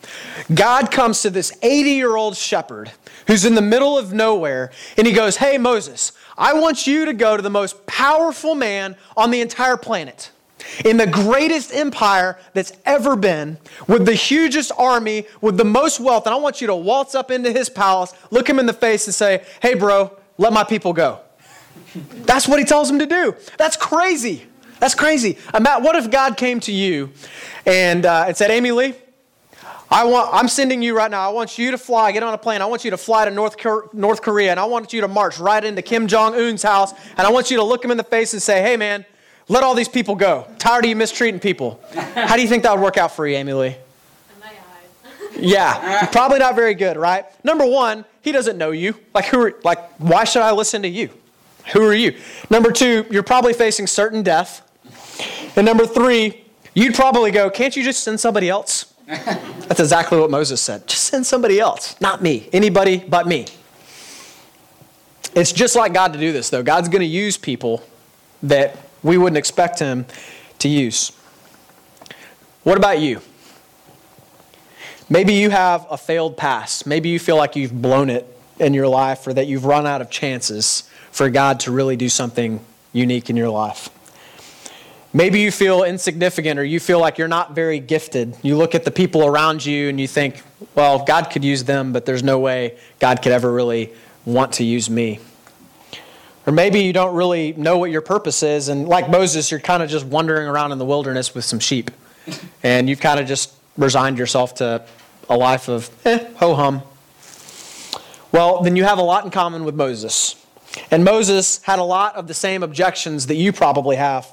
God 0.54 0.92
comes 0.92 1.22
to 1.22 1.30
this 1.30 1.54
80-year-old 1.64 2.36
shepherd 2.36 2.92
who's 3.28 3.46
in 3.46 3.56
the 3.56 3.62
middle 3.62 3.98
of 3.98 4.12
nowhere 4.12 4.72
and 4.98 5.08
he 5.08 5.14
goes, 5.14 5.38
"Hey 5.38 5.58
Moses, 5.58 6.12
I 6.38 6.54
want 6.54 6.86
you 6.86 7.06
to 7.06 7.14
go 7.14 7.38
to 7.38 7.44
the 7.44 7.50
most 7.50 7.86
powerful 7.86 8.56
man 8.56 8.96
on 9.16 9.32
the 9.32 9.42
entire 9.42 9.78
planet." 9.78 10.32
in 10.86 10.98
the 10.98 11.08
greatest 11.08 11.74
empire 11.74 12.38
that's 12.54 12.72
ever 12.86 13.16
been, 13.16 13.58
with 13.88 14.06
the 14.06 14.14
hugest 14.14 14.72
army, 14.78 15.26
with 15.42 15.58
the 15.58 15.66
most 15.66 16.00
wealth, 16.00 16.26
and 16.26 16.34
I 16.34 16.38
want 16.38 16.62
you 16.62 16.68
to 16.68 16.76
waltz 16.76 17.16
up 17.16 17.32
into 17.32 17.52
his 17.52 17.70
palace, 17.70 18.14
look 18.32 18.50
him 18.50 18.60
in 18.60 18.66
the 18.66 18.74
face, 18.74 19.06
and 19.06 19.14
say, 19.14 19.44
Hey, 19.62 19.76
bro, 19.76 20.18
let 20.38 20.54
my 20.54 20.64
people 20.64 20.94
go. 20.94 21.20
That's 22.26 22.48
what 22.48 22.60
he 22.60 22.66
tells 22.66 22.90
him 22.90 23.00
to 23.00 23.06
do. 23.06 23.36
That's 23.58 23.78
crazy. 23.78 24.48
That's 24.84 24.96
crazy. 24.96 25.38
Matt, 25.58 25.82
what 25.82 25.96
if 25.96 26.12
God 26.12 26.36
came 26.36 26.60
to 26.60 26.72
you 26.74 27.12
and, 27.66 28.06
uh, 28.06 28.26
and 28.28 28.36
said, 28.36 28.52
Amy 28.52 28.74
Lee, 28.74 28.94
I 29.90 30.04
want, 30.04 30.30
I'm 30.34 30.50
sending 30.50 30.82
you 30.82 30.94
right 30.94 31.10
now. 31.10 31.22
I 31.22 31.32
want 31.32 31.58
you 31.58 31.72
to 31.72 31.78
fly, 31.78 32.12
get 32.12 32.22
on 32.22 32.34
a 32.34 32.38
plane. 32.38 32.62
I 32.62 32.66
want 32.66 32.84
you 32.84 32.92
to 32.92 32.98
fly 32.98 33.24
to 33.24 33.32
North, 33.32 33.56
North 33.94 34.22
Korea, 34.22 34.52
and 34.52 34.60
I 34.60 34.66
want 34.66 34.92
you 34.92 35.00
to 35.00 35.08
march 35.08 35.40
right 35.40 35.64
into 35.64 35.82
Kim 35.82 36.06
Jong 36.08 36.36
un's 36.36 36.64
house, 36.64 36.92
and 37.16 37.26
I 37.26 37.32
want 37.32 37.50
you 37.50 37.56
to 37.56 37.64
look 37.64 37.82
him 37.82 37.92
in 37.92 37.98
the 37.98 38.04
face 38.04 38.34
and 38.34 38.42
say, 38.42 38.62
Hey, 38.62 38.76
man, 38.76 39.06
let 39.48 39.64
all 39.64 39.74
these 39.74 39.88
people 39.88 40.16
go. 40.16 40.50
Tired 40.60 40.84
of 40.84 40.90
you 40.90 40.98
mistreating 40.98 41.40
people. 41.40 41.82
How 41.94 42.36
do 42.36 42.42
you 42.42 42.50
think 42.50 42.64
that 42.64 42.76
would 42.76 42.84
work 42.84 42.98
out 42.98 43.16
for 43.16 43.26
you, 43.26 43.38
Amy 43.38 43.54
Lee? 43.54 43.78
Yeah, 45.40 46.08
probably 46.08 46.40
not 46.40 46.56
very 46.58 46.74
good, 46.74 46.98
right? 46.98 47.24
Number 47.46 47.66
one, 47.66 48.04
he 48.22 48.34
doesn't 48.34 48.58
know 48.58 48.72
you. 48.72 49.00
Like 49.16 49.28
who? 49.28 49.44
Are, 49.44 49.54
like 49.64 49.80
why 49.94 50.26
should 50.26 50.42
I 50.42 50.52
listen 50.52 50.82
to 50.82 50.90
you? 50.90 51.10
Who 51.72 51.86
are 51.86 51.94
you? 51.94 52.18
Number 52.50 52.74
two, 52.74 53.06
you're 53.10 53.24
probably 53.24 53.54
facing 53.54 53.88
certain 53.88 54.24
death. 54.24 54.63
And 55.56 55.66
number 55.66 55.86
three, 55.86 56.44
you'd 56.74 56.96
probably 56.96 57.32
go, 57.32 57.50
can't 57.50 57.76
you 57.76 57.84
just 57.84 58.04
send 58.04 58.20
somebody 58.20 58.50
else? 58.50 58.94
That's 59.08 59.80
exactly 59.80 60.20
what 60.20 60.32
Moses 60.32 60.62
said. 60.62 60.88
Just 60.88 61.04
send 61.06 61.26
somebody 61.26 61.60
else, 61.60 62.00
not 62.00 62.22
me. 62.24 62.50
Anybody 62.54 62.98
but 62.98 63.28
me. 63.28 63.48
It's 65.36 65.52
just 65.52 65.76
like 65.76 65.94
God 65.94 66.14
to 66.14 66.20
do 66.20 66.32
this, 66.32 66.50
though. 66.50 66.64
God's 66.64 66.90
going 66.90 67.02
to 67.02 67.06
use 67.06 67.38
people 67.38 67.84
that 68.44 68.78
we 69.02 69.18
wouldn't 69.18 69.38
expect 69.38 69.80
him 69.80 70.06
to 70.60 70.70
use. 70.70 71.12
What 72.64 72.78
about 72.78 73.00
you? 73.00 73.22
Maybe 75.10 75.34
you 75.34 75.50
have 75.50 75.86
a 75.90 75.98
failed 75.98 76.38
past. 76.38 76.88
Maybe 76.88 77.10
you 77.10 77.20
feel 77.20 77.36
like 77.36 77.56
you've 77.56 77.82
blown 77.82 78.10
it 78.10 78.26
in 78.60 78.74
your 78.74 78.88
life 78.88 79.28
or 79.28 79.34
that 79.34 79.48
you've 79.48 79.66
run 79.66 79.86
out 79.86 80.02
of 80.02 80.10
chances 80.10 80.90
for 81.12 81.30
God 81.30 81.60
to 81.62 81.72
really 81.72 81.96
do 81.96 82.10
something 82.10 82.64
unique 82.94 83.30
in 83.30 83.36
your 83.36 83.50
life. 83.50 83.90
Maybe 85.16 85.42
you 85.42 85.52
feel 85.52 85.84
insignificant 85.84 86.60
or 86.60 86.64
you 86.64 86.80
feel 86.80 87.00
like 87.00 87.20
you're 87.20 87.28
not 87.28 87.54
very 87.54 87.80
gifted. 87.80 88.36
You 88.42 88.58
look 88.58 88.74
at 88.74 88.84
the 88.84 88.90
people 88.90 89.28
around 89.28 89.64
you 89.64 89.88
and 89.90 90.02
you 90.02 90.08
think, 90.08 90.42
well, 90.74 91.06
God 91.06 91.30
could 91.30 91.44
use 91.44 91.64
them, 91.66 91.94
but 91.94 92.06
there's 92.06 92.24
no 92.24 92.40
way 92.40 92.80
God 93.00 93.22
could 93.22 93.32
ever 93.32 93.52
really 93.52 93.94
want 94.26 94.54
to 94.54 94.64
use 94.64 94.90
me. 94.90 95.20
Or 96.48 96.52
maybe 96.52 96.80
you 96.80 96.94
don't 96.94 97.16
really 97.16 97.54
know 97.54 97.78
what 97.78 97.92
your 97.92 98.02
purpose 98.02 98.44
is, 98.44 98.68
and 98.68 98.88
like 98.88 99.10
Moses, 99.10 99.50
you're 99.50 99.62
kind 99.62 99.82
of 99.82 99.90
just 99.90 100.06
wandering 100.06 100.48
around 100.48 100.72
in 100.72 100.78
the 100.78 100.86
wilderness 100.86 101.34
with 101.34 101.46
some 101.46 101.60
sheep. 101.60 101.90
And 102.64 102.90
you've 102.90 103.00
kind 103.00 103.20
of 103.20 103.28
just 103.28 103.54
resigned 103.78 104.18
yourself 104.18 104.56
to 104.56 104.84
a 105.30 105.38
life 105.38 105.70
of 105.70 105.90
eh, 106.06 106.26
ho 106.36 106.56
hum. 106.56 106.82
Well, 108.32 108.62
then 108.62 108.76
you 108.76 108.84
have 108.84 108.98
a 108.98 109.04
lot 109.04 109.24
in 109.24 109.32
common 109.32 109.64
with 109.64 109.76
Moses. 109.76 110.36
And 110.90 111.04
Moses 111.04 111.62
had 111.64 111.80
a 111.80 111.84
lot 111.84 112.16
of 112.16 112.28
the 112.28 112.34
same 112.34 112.64
objections 112.64 113.28
that 113.28 113.36
you 113.36 113.54
probably 113.54 113.96
have. 113.96 114.28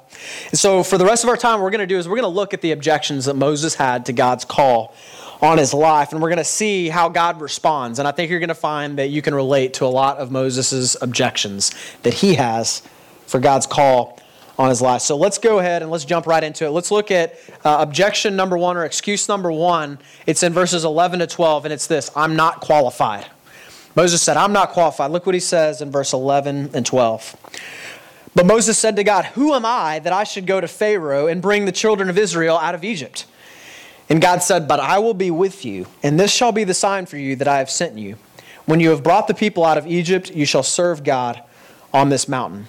And 0.50 0.59
so, 0.59 0.83
for 0.83 0.99
the 0.99 1.05
rest 1.05 1.25
of 1.25 1.31
our 1.31 1.37
time, 1.37 1.61
what 1.61 1.65
we're 1.65 1.71
going 1.71 1.81
to 1.81 1.87
do 1.87 1.99
is 1.99 2.09
we're 2.09 2.17
going 2.17 2.31
to 2.31 2.37
look 2.37 2.55
at 2.55 2.61
the 2.61 2.73
objections 2.73 3.25
that 3.27 3.35
Moses 3.35 3.75
had 3.75 4.07
to 4.07 4.12
God's 4.12 4.45
call 4.45 4.95
on 5.41 5.59
his 5.59 5.73
life, 5.73 6.12
and 6.12 6.21
we're 6.21 6.29
going 6.29 6.39
to 6.39 6.45
see 6.45 6.89
how 6.89 7.09
God 7.09 7.41
responds. 7.41 7.99
And 7.99 8.07
I 8.07 8.12
think 8.12 8.31
you're 8.31 8.41
going 8.41 8.49
to 8.49 8.55
find 8.55 8.99
that 8.99 9.09
you 9.09 9.23
can 9.23 9.35
relate 9.35 9.75
to 9.75 9.87
a 9.87 9.89
lot 9.89 10.19
of 10.19 10.31
Moses' 10.31 10.97
objections 11.00 11.73
that 12.03 12.15
he 12.15 12.35
has 12.35 12.83
for 13.27 13.41
God's 13.41 13.67
call 13.67 14.21
on 14.59 14.69
his 14.69 14.83
life. 14.83 15.00
So 15.00 15.17
let's 15.17 15.39
go 15.39 15.59
ahead 15.59 15.81
and 15.81 15.91
let's 15.91 16.05
jump 16.05 16.27
right 16.27 16.45
into 16.45 16.67
it. 16.67 16.71
Let's 16.71 16.91
look 16.91 17.11
at 17.11 17.37
uh, 17.65 17.79
objection 17.81 18.37
number 18.37 18.59
one 18.59 18.77
or 18.77 18.85
excuse 18.85 19.27
number 19.27 19.50
one. 19.50 19.99
It's 20.27 20.43
in 20.43 20.53
verses 20.53 20.85
11 20.85 21.21
to 21.21 21.27
12, 21.27 21.65
and 21.65 21.73
it's 21.73 21.87
this 21.87 22.11
I'm 22.15 22.37
not 22.37 22.61
qualified. 22.61 23.27
Moses 23.97 24.23
said, 24.23 24.37
I'm 24.37 24.53
not 24.53 24.71
qualified. 24.71 25.11
Look 25.11 25.27
what 25.27 25.35
he 25.35 25.41
says 25.41 25.81
in 25.81 25.91
verse 25.91 26.12
11 26.12 26.71
and 26.75 26.87
12. 26.87 27.37
But 28.35 28.47
Moses 28.47 28.79
said 28.79 28.97
to 28.97 29.05
God, 29.05 29.25
Who 29.27 29.55
am 29.55 29.67
I 29.67 29.99
that 30.01 30.13
I 30.13 30.25
should 30.25 30.47
go 30.47 30.61
to 30.61 30.69
Pharaoh 30.69 31.27
and 31.27 31.43
bring 31.43 31.65
the 31.65 31.73
children 31.73 32.09
of 32.09 32.17
Israel 32.17 32.57
out 32.57 32.75
of 32.75 32.85
Egypt? 32.85 33.27
And 34.09 34.21
God 34.21 34.43
said, 34.43 34.69
But 34.69 34.81
I 34.81 34.99
will 34.99 35.15
be 35.15 35.31
with 35.31 35.65
you, 35.65 35.87
and 36.03 36.19
this 36.19 36.33
shall 36.33 36.53
be 36.53 36.65
the 36.65 36.75
sign 36.75 37.07
for 37.07 37.17
you 37.17 37.37
that 37.37 37.49
I 37.49 37.59
have 37.59 37.71
sent 37.71 37.99
you. 37.99 38.17
When 38.67 38.81
you 38.81 38.91
have 38.91 39.03
brought 39.03 39.27
the 39.27 39.35
people 39.35 39.65
out 39.65 39.79
of 39.79 39.87
Egypt, 39.87 40.31
you 40.31 40.45
shall 40.45 40.63
serve 40.63 41.03
God 41.03 41.43
on 41.93 42.09
this 42.09 42.29
mountain. 42.29 42.67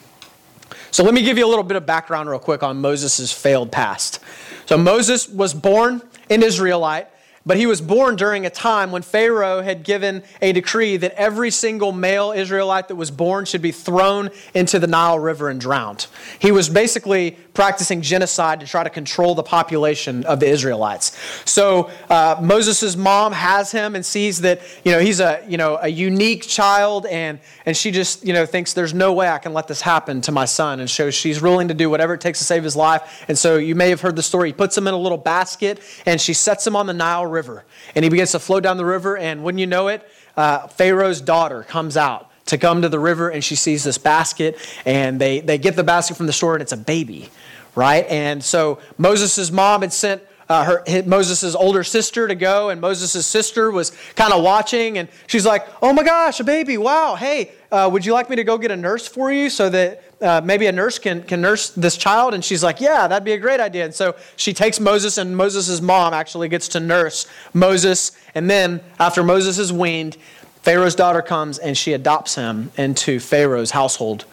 So 0.89 1.03
let 1.03 1.13
me 1.13 1.21
give 1.21 1.37
you 1.37 1.45
a 1.45 1.49
little 1.49 1.63
bit 1.63 1.77
of 1.77 1.85
background, 1.85 2.29
real 2.29 2.39
quick, 2.39 2.63
on 2.63 2.81
Moses' 2.81 3.31
failed 3.31 3.71
past. 3.71 4.19
So 4.65 4.77
Moses 4.77 5.29
was 5.29 5.53
born 5.53 6.01
an 6.29 6.43
Israelite. 6.43 7.07
But 7.45 7.57
he 7.57 7.65
was 7.65 7.81
born 7.81 8.15
during 8.15 8.45
a 8.45 8.51
time 8.51 8.91
when 8.91 9.01
Pharaoh 9.01 9.61
had 9.63 9.83
given 9.83 10.23
a 10.41 10.51
decree 10.51 10.97
that 10.97 11.13
every 11.13 11.49
single 11.49 11.91
male 11.91 12.31
Israelite 12.31 12.87
that 12.89 12.95
was 12.95 13.09
born 13.09 13.45
should 13.45 13.63
be 13.63 13.71
thrown 13.71 14.29
into 14.53 14.77
the 14.77 14.85
Nile 14.85 15.17
River 15.17 15.49
and 15.49 15.59
drowned. 15.59 16.05
He 16.37 16.51
was 16.51 16.69
basically 16.69 17.37
practicing 17.53 18.01
genocide 18.01 18.59
to 18.59 18.67
try 18.67 18.83
to 18.83 18.89
control 18.89 19.35
the 19.35 19.43
population 19.43 20.23
of 20.25 20.39
the 20.39 20.47
Israelites. 20.47 21.17
So 21.45 21.89
uh, 22.09 22.39
Moses' 22.41 22.95
mom 22.95 23.33
has 23.33 23.71
him 23.71 23.95
and 23.95 24.05
sees 24.05 24.41
that 24.41 24.61
you 24.85 24.91
know 24.91 24.99
he's 24.99 25.19
a 25.19 25.43
you 25.47 25.57
know 25.57 25.79
a 25.81 25.87
unique 25.87 26.43
child, 26.43 27.07
and 27.07 27.39
and 27.65 27.75
she 27.75 27.89
just 27.91 28.25
you 28.25 28.33
know 28.33 28.45
thinks 28.45 28.73
there's 28.73 28.93
no 28.93 29.13
way 29.13 29.27
I 29.27 29.39
can 29.39 29.53
let 29.53 29.67
this 29.67 29.81
happen 29.81 30.21
to 30.21 30.31
my 30.31 30.45
son, 30.45 30.79
and 30.79 30.89
so 30.89 31.09
she's 31.09 31.41
willing 31.41 31.69
to 31.69 31.73
do 31.73 31.89
whatever 31.89 32.13
it 32.13 32.21
takes 32.21 32.39
to 32.39 32.45
save 32.45 32.63
his 32.63 32.75
life. 32.75 33.25
And 33.27 33.37
so 33.37 33.57
you 33.57 33.73
may 33.73 33.89
have 33.89 34.01
heard 34.01 34.15
the 34.15 34.23
story. 34.23 34.49
He 34.49 34.53
puts 34.53 34.77
him 34.77 34.87
in 34.87 34.93
a 34.93 34.99
little 34.99 35.17
basket, 35.17 35.81
and 36.05 36.21
she 36.21 36.33
sets 36.33 36.65
him 36.65 36.75
on 36.75 36.85
the 36.85 36.93
Nile 36.93 37.25
River. 37.31 37.65
And 37.95 38.03
he 38.03 38.09
begins 38.09 38.31
to 38.31 38.39
flow 38.39 38.59
down 38.59 38.77
the 38.77 38.85
river, 38.85 39.17
and 39.17 39.43
wouldn't 39.43 39.59
you 39.59 39.67
know 39.67 39.87
it, 39.87 40.07
uh, 40.37 40.67
Pharaoh's 40.67 41.21
daughter 41.21 41.63
comes 41.63 41.97
out 41.97 42.29
to 42.45 42.57
come 42.57 42.81
to 42.81 42.89
the 42.89 42.99
river, 42.99 43.29
and 43.29 43.43
she 43.43 43.55
sees 43.55 43.83
this 43.83 43.97
basket, 43.97 44.57
and 44.85 45.19
they, 45.19 45.39
they 45.39 45.57
get 45.57 45.75
the 45.75 45.83
basket 45.83 46.17
from 46.17 46.27
the 46.27 46.33
store, 46.33 46.53
and 46.53 46.61
it's 46.61 46.71
a 46.71 46.77
baby, 46.77 47.29
right? 47.75 48.05
And 48.07 48.43
so 48.43 48.79
Moses' 48.97 49.51
mom 49.51 49.81
had 49.81 49.93
sent 49.93 50.21
uh, 50.49 50.65
her 50.65 51.03
Moses' 51.05 51.55
older 51.55 51.83
sister 51.83 52.27
to 52.27 52.35
go, 52.35 52.69
and 52.69 52.81
Moses' 52.81 53.25
sister 53.25 53.71
was 53.71 53.91
kind 54.15 54.33
of 54.33 54.43
watching, 54.43 54.97
and 54.97 55.07
she's 55.27 55.45
like, 55.45 55.65
"Oh 55.81 55.93
my 55.93 56.03
gosh, 56.03 56.41
a 56.41 56.43
baby! 56.43 56.77
Wow! 56.77 57.15
Hey, 57.15 57.53
uh, 57.71 57.89
would 57.91 58.05
you 58.05 58.11
like 58.11 58.29
me 58.29 58.35
to 58.35 58.43
go 58.43 58.57
get 58.57 58.69
a 58.69 58.75
nurse 58.75 59.07
for 59.07 59.31
you 59.31 59.49
so 59.49 59.69
that 59.69 60.10
uh, 60.21 60.41
maybe 60.43 60.67
a 60.67 60.71
nurse 60.71 60.99
can 60.99 61.23
can 61.23 61.41
nurse 61.41 61.69
this 61.69 61.97
child?" 61.97 62.33
And 62.33 62.43
she's 62.43 62.63
like, 62.63 62.81
"Yeah, 62.81 63.07
that'd 63.07 63.25
be 63.25 63.33
a 63.33 63.37
great 63.37 63.59
idea." 63.59 63.85
And 63.85 63.93
so 63.93 64.15
she 64.35 64.53
takes 64.53 64.79
Moses, 64.79 65.17
and 65.17 65.35
Moses' 65.35 65.81
mom 65.81 66.13
actually 66.13 66.49
gets 66.49 66.67
to 66.69 66.79
nurse 66.79 67.25
Moses, 67.53 68.11
and 68.35 68.49
then 68.49 68.81
after 68.99 69.23
Moses 69.23 69.57
is 69.57 69.71
weaned, 69.73 70.17
Pharaoh's 70.63 70.95
daughter 70.95 71.21
comes 71.21 71.57
and 71.57 71.77
she 71.77 71.93
adopts 71.93 72.35
him 72.35 72.71
into 72.77 73.19
Pharaoh's 73.19 73.71
household. 73.71 74.25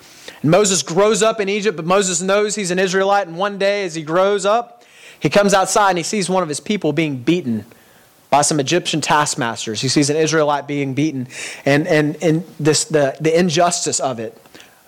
And 0.42 0.50
Moses 0.50 0.82
grows 0.82 1.22
up 1.22 1.40
in 1.40 1.48
Egypt, 1.48 1.76
but 1.76 1.86
Moses 1.86 2.20
knows 2.20 2.54
he's 2.54 2.70
an 2.70 2.78
Israelite, 2.78 3.26
and 3.26 3.36
one 3.36 3.58
day 3.58 3.84
as 3.84 3.94
he 3.94 4.02
grows 4.02 4.44
up 4.44 4.78
he 5.20 5.28
comes 5.28 5.54
outside 5.54 5.90
and 5.90 5.98
he 5.98 6.04
sees 6.04 6.30
one 6.30 6.42
of 6.42 6.48
his 6.48 6.60
people 6.60 6.92
being 6.92 7.22
beaten 7.22 7.64
by 8.30 8.42
some 8.42 8.60
Egyptian 8.60 9.00
taskmasters. 9.00 9.80
He 9.80 9.88
sees 9.88 10.10
an 10.10 10.16
Israelite 10.16 10.68
being 10.68 10.94
beaten, 10.94 11.28
and, 11.64 11.86
and, 11.86 12.22
and 12.22 12.44
this, 12.60 12.84
the, 12.84 13.16
the 13.20 13.36
injustice 13.36 14.00
of 14.00 14.20
it 14.20 14.38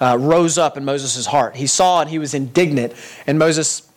uh, 0.01 0.17
rose 0.19 0.59
up 0.59 0.77
in 0.77 0.85
Moses' 0.85 1.27
heart. 1.27 1.57
He 1.57 1.67
saw 1.67 2.01
it, 2.03 2.09
he 2.09 2.19
was 2.19 2.35
indignant, 2.35 2.95
and 3.27 3.39
Moses, 3.39 3.89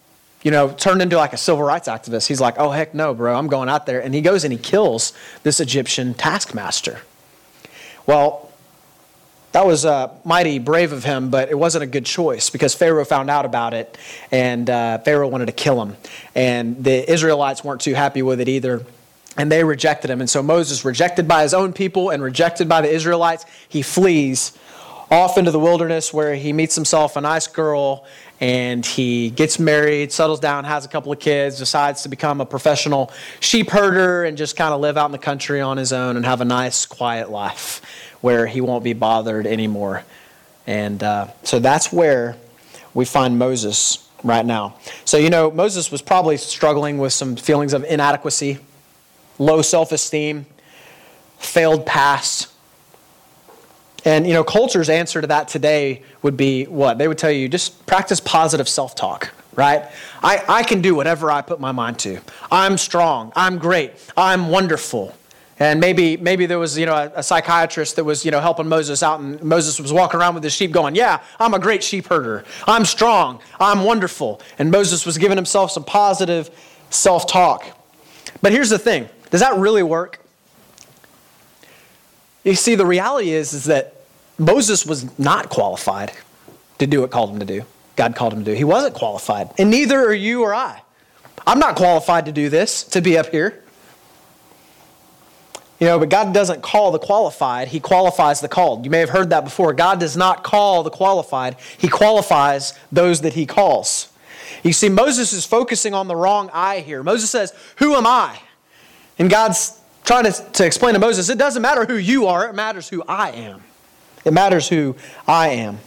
you 0.43 0.51
know, 0.51 0.69
turned 0.69 1.01
into 1.01 1.17
like 1.17 1.33
a 1.33 1.37
civil 1.37 1.63
rights 1.63 1.87
activist. 1.87 2.27
He's 2.27 2.41
like, 2.41 2.55
oh, 2.57 2.71
heck 2.71 2.93
no, 2.93 3.13
bro, 3.13 3.35
I'm 3.35 3.47
going 3.47 3.69
out 3.69 3.85
there. 3.85 4.01
And 4.01 4.13
he 4.13 4.21
goes 4.21 4.43
and 4.43 4.51
he 4.51 4.59
kills 4.59 5.13
this 5.43 5.59
Egyptian 5.59 6.13
taskmaster. 6.13 6.99
Well, 8.05 8.51
that 9.53 9.67
was 9.67 9.85
uh, 9.85 10.11
mighty 10.25 10.57
brave 10.57 10.91
of 10.91 11.03
him, 11.03 11.29
but 11.29 11.49
it 11.49 11.57
wasn't 11.57 11.83
a 11.83 11.87
good 11.87 12.05
choice 12.07 12.49
because 12.49 12.73
Pharaoh 12.73 13.05
found 13.05 13.29
out 13.29 13.45
about 13.45 13.75
it 13.75 13.97
and 14.31 14.67
uh, 14.67 14.97
Pharaoh 14.97 15.27
wanted 15.27 15.45
to 15.45 15.51
kill 15.51 15.79
him. 15.81 15.95
And 16.33 16.83
the 16.83 17.09
Israelites 17.09 17.63
weren't 17.63 17.79
too 17.79 17.93
happy 17.93 18.23
with 18.23 18.41
it 18.41 18.49
either. 18.49 18.83
And 19.37 19.51
they 19.51 19.63
rejected 19.63 20.09
him. 20.09 20.21
And 20.21 20.29
so 20.29 20.41
Moses, 20.41 20.83
rejected 20.83 21.27
by 21.27 21.43
his 21.43 21.53
own 21.53 21.71
people 21.71 22.09
and 22.09 22.21
rejected 22.21 22.67
by 22.67 22.81
the 22.81 22.89
Israelites, 22.89 23.45
he 23.69 23.83
flees 23.83 24.57
off 25.13 25.37
into 25.37 25.51
the 25.51 25.59
wilderness 25.59 26.13
where 26.13 26.35
he 26.35 26.51
meets 26.51 26.75
himself 26.75 27.15
a 27.15 27.21
nice 27.21 27.47
girl 27.47 28.05
and 28.41 28.85
he 28.85 29.29
gets 29.29 29.59
married, 29.59 30.11
settles 30.11 30.39
down, 30.39 30.65
has 30.65 30.85
a 30.85 30.87
couple 30.87 31.11
of 31.11 31.19
kids, 31.19 31.57
decides 31.57 32.03
to 32.03 32.09
become 32.09 32.41
a 32.41 32.45
professional 32.45 33.11
sheep 33.39 33.69
herder 33.69 34.23
and 34.23 34.37
just 34.37 34.55
kind 34.55 34.73
of 34.73 34.81
live 34.81 34.97
out 34.97 35.05
in 35.05 35.11
the 35.11 35.17
country 35.17 35.61
on 35.61 35.77
his 35.77 35.93
own 35.93 36.17
and 36.17 36.25
have 36.25 36.41
a 36.41 36.45
nice, 36.45 36.85
quiet 36.85 37.29
life 37.29 37.81
where 38.21 38.47
he 38.47 38.59
won't 38.61 38.83
be 38.83 38.93
bothered 38.93 39.45
anymore. 39.45 40.03
And 40.65 41.01
uh, 41.03 41.27
so 41.43 41.59
that's 41.59 41.91
where 41.91 42.35
we 42.93 43.05
find 43.05 43.37
Moses 43.37 44.09
right 44.23 44.45
now. 44.45 44.75
So, 45.05 45.17
you 45.17 45.29
know, 45.29 45.51
Moses 45.51 45.91
was 45.91 46.01
probably 46.01 46.37
struggling 46.37 46.97
with 46.97 47.13
some 47.13 47.35
feelings 47.35 47.73
of 47.73 47.83
inadequacy, 47.83 48.59
low 49.37 49.61
self 49.61 49.91
esteem, 49.91 50.45
failed 51.37 51.85
past. 51.85 52.52
And, 54.05 54.27
you 54.27 54.33
know, 54.33 54.43
culture's 54.43 54.89
answer 54.89 55.21
to 55.21 55.27
that 55.27 55.47
today 55.47 56.03
would 56.21 56.35
be 56.35 56.65
what? 56.65 56.97
They 56.97 57.07
would 57.07 57.17
tell 57.17 57.31
you 57.31 57.47
just 57.47 57.85
practice 57.85 58.19
positive 58.19 58.67
self 58.67 58.95
talk, 58.95 59.31
right? 59.55 59.85
I, 60.21 60.43
I 60.47 60.63
can 60.63 60.81
do 60.81 60.93
whatever 60.95 61.31
I 61.31 61.41
put 61.41 61.59
my 61.59 61.71
mind 61.71 61.99
to. 61.99 62.19
I'm 62.51 62.77
strong. 62.77 63.31
I'm 63.35 63.57
great. 63.57 63.93
I'm 64.17 64.49
wonderful. 64.49 65.15
And 65.59 65.79
maybe, 65.79 66.17
maybe 66.17 66.45
there 66.45 66.59
was, 66.59 66.77
you 66.77 66.85
know, 66.85 66.95
a, 66.95 67.11
a, 67.15 67.23
psychiatrist 67.23 67.95
that 67.95 68.03
was, 68.03 68.25
you 68.25 68.31
know, 68.31 68.39
helping 68.39 68.67
Moses 68.67 69.03
out, 69.03 69.19
and 69.19 69.41
Moses 69.43 69.79
was 69.79 69.93
walking 69.93 70.19
around 70.19 70.33
with 70.33 70.43
his 70.43 70.53
sheep 70.53 70.71
going, 70.71 70.95
yeah, 70.95 71.21
I'm 71.39 71.53
a 71.53 71.59
great 71.59 71.83
sheep 71.83 72.07
herder. 72.07 72.43
I'm 72.67 72.85
strong. 72.85 73.39
I'm 73.59 73.83
wonderful. 73.83 74.41
And 74.57 74.71
Moses 74.71 75.05
was 75.05 75.17
giving 75.17 75.37
himself 75.37 75.71
some 75.71 75.83
positive 75.83 76.49
self-talk. 76.89 77.65
But 78.41 78.51
here's 78.51 78.69
the 78.69 78.79
thing. 78.79 79.07
Does 79.29 79.41
that 79.41 79.55
really 79.57 79.83
work? 79.83 80.19
You 82.43 82.55
see, 82.55 82.75
the 82.75 82.85
reality 82.85 83.29
is, 83.29 83.53
is 83.53 83.65
that 83.65 83.92
Moses 84.37 84.85
was 84.85 85.17
not 85.19 85.49
qualified 85.49 86.11
to 86.79 86.87
do 86.87 87.01
what 87.01 87.11
called 87.11 87.31
him 87.31 87.39
to 87.39 87.45
do. 87.45 87.63
God 87.95 88.15
called 88.15 88.33
him 88.33 88.39
to 88.39 88.51
do. 88.51 88.57
He 88.57 88.63
wasn't 88.63 88.95
qualified. 88.95 89.51
And 89.57 89.69
neither 89.69 89.99
are 89.99 90.13
you 90.13 90.41
or 90.41 90.53
I. 90.53 90.81
I'm 91.45 91.59
not 91.59 91.75
qualified 91.75 92.25
to 92.25 92.31
do 92.31 92.49
this, 92.49 92.83
to 92.85 93.01
be 93.01 93.17
up 93.17 93.27
here. 93.27 93.63
You 95.79 95.87
know, 95.87 95.99
but 95.99 96.09
God 96.09 96.33
doesn't 96.33 96.61
call 96.61 96.91
the 96.91 96.99
qualified, 96.99 97.67
He 97.67 97.79
qualifies 97.79 98.39
the 98.39 98.47
called. 98.47 98.85
You 98.85 98.91
may 98.91 98.99
have 98.99 99.09
heard 99.09 99.31
that 99.31 99.43
before. 99.43 99.73
God 99.73 99.99
does 99.99 100.15
not 100.15 100.43
call 100.43 100.83
the 100.83 100.89
qualified, 100.89 101.57
He 101.77 101.89
qualifies 101.89 102.73
those 102.91 103.21
that 103.21 103.33
He 103.33 103.45
calls. 103.45 104.09
You 104.63 104.71
see, 104.71 104.87
Moses 104.87 105.33
is 105.33 105.45
focusing 105.45 105.93
on 105.93 106.07
the 106.07 106.15
wrong 106.15 106.49
I 106.53 106.79
here. 106.79 107.03
Moses 107.03 107.29
says, 107.29 107.53
Who 107.77 107.95
am 107.95 108.07
I? 108.07 108.39
And 109.19 109.29
God's 109.29 109.79
trying 110.05 110.23
to, 110.23 110.31
to 110.31 110.65
explain 110.65 110.93
to 110.93 110.99
Moses, 110.99 111.29
it 111.29 111.37
doesn't 111.37 111.61
matter 111.61 111.85
who 111.85 111.95
you 111.95 112.27
are, 112.27 112.47
it 112.47 112.53
matters 112.53 112.87
who 112.87 113.03
I 113.07 113.31
am. 113.31 113.61
It 114.25 114.33
matters 114.33 114.69
who 114.69 114.95
I 115.27 115.49
am. 115.49 115.79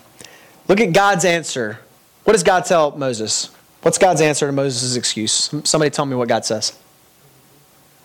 Look 0.69 0.81
at 0.81 0.93
God's 0.93 1.25
answer. 1.25 1.78
What 2.25 2.33
does 2.33 2.43
God 2.43 2.64
tell 2.64 2.97
Moses? 2.97 3.50
What's 3.83 3.99
God's 3.99 4.21
answer 4.21 4.47
to 4.47 4.52
Moses' 4.52 4.97
excuse? 4.97 5.55
Somebody 5.64 5.90
tell 5.90 6.07
me 6.07 6.16
what 6.16 6.28
God 6.28 6.45
says. 6.45 6.76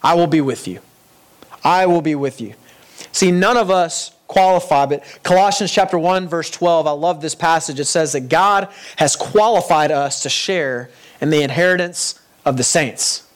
I 0.03 0.13
will 0.13 0.27
be 0.27 0.41
with 0.41 0.67
you. 0.67 0.79
I 1.63 1.85
will 1.85 2.01
be 2.01 2.15
with 2.15 2.39
you. 2.41 2.53
See, 3.11 3.31
none 3.31 3.57
of 3.57 3.69
us 3.69 4.11
qualify, 4.27 4.85
but 4.85 5.03
Colossians 5.23 5.71
chapter 5.71 5.99
1 5.99 6.27
verse 6.27 6.49
12, 6.49 6.87
I 6.87 6.91
love 6.91 7.21
this 7.21 7.35
passage. 7.35 7.79
It 7.79 7.85
says 7.85 8.13
that 8.13 8.29
God 8.29 8.69
has 8.95 9.15
qualified 9.15 9.91
us 9.91 10.23
to 10.23 10.29
share 10.29 10.89
in 11.19 11.29
the 11.29 11.41
inheritance 11.43 12.19
of 12.45 12.57
the 12.57 12.63
saints. 12.63 13.27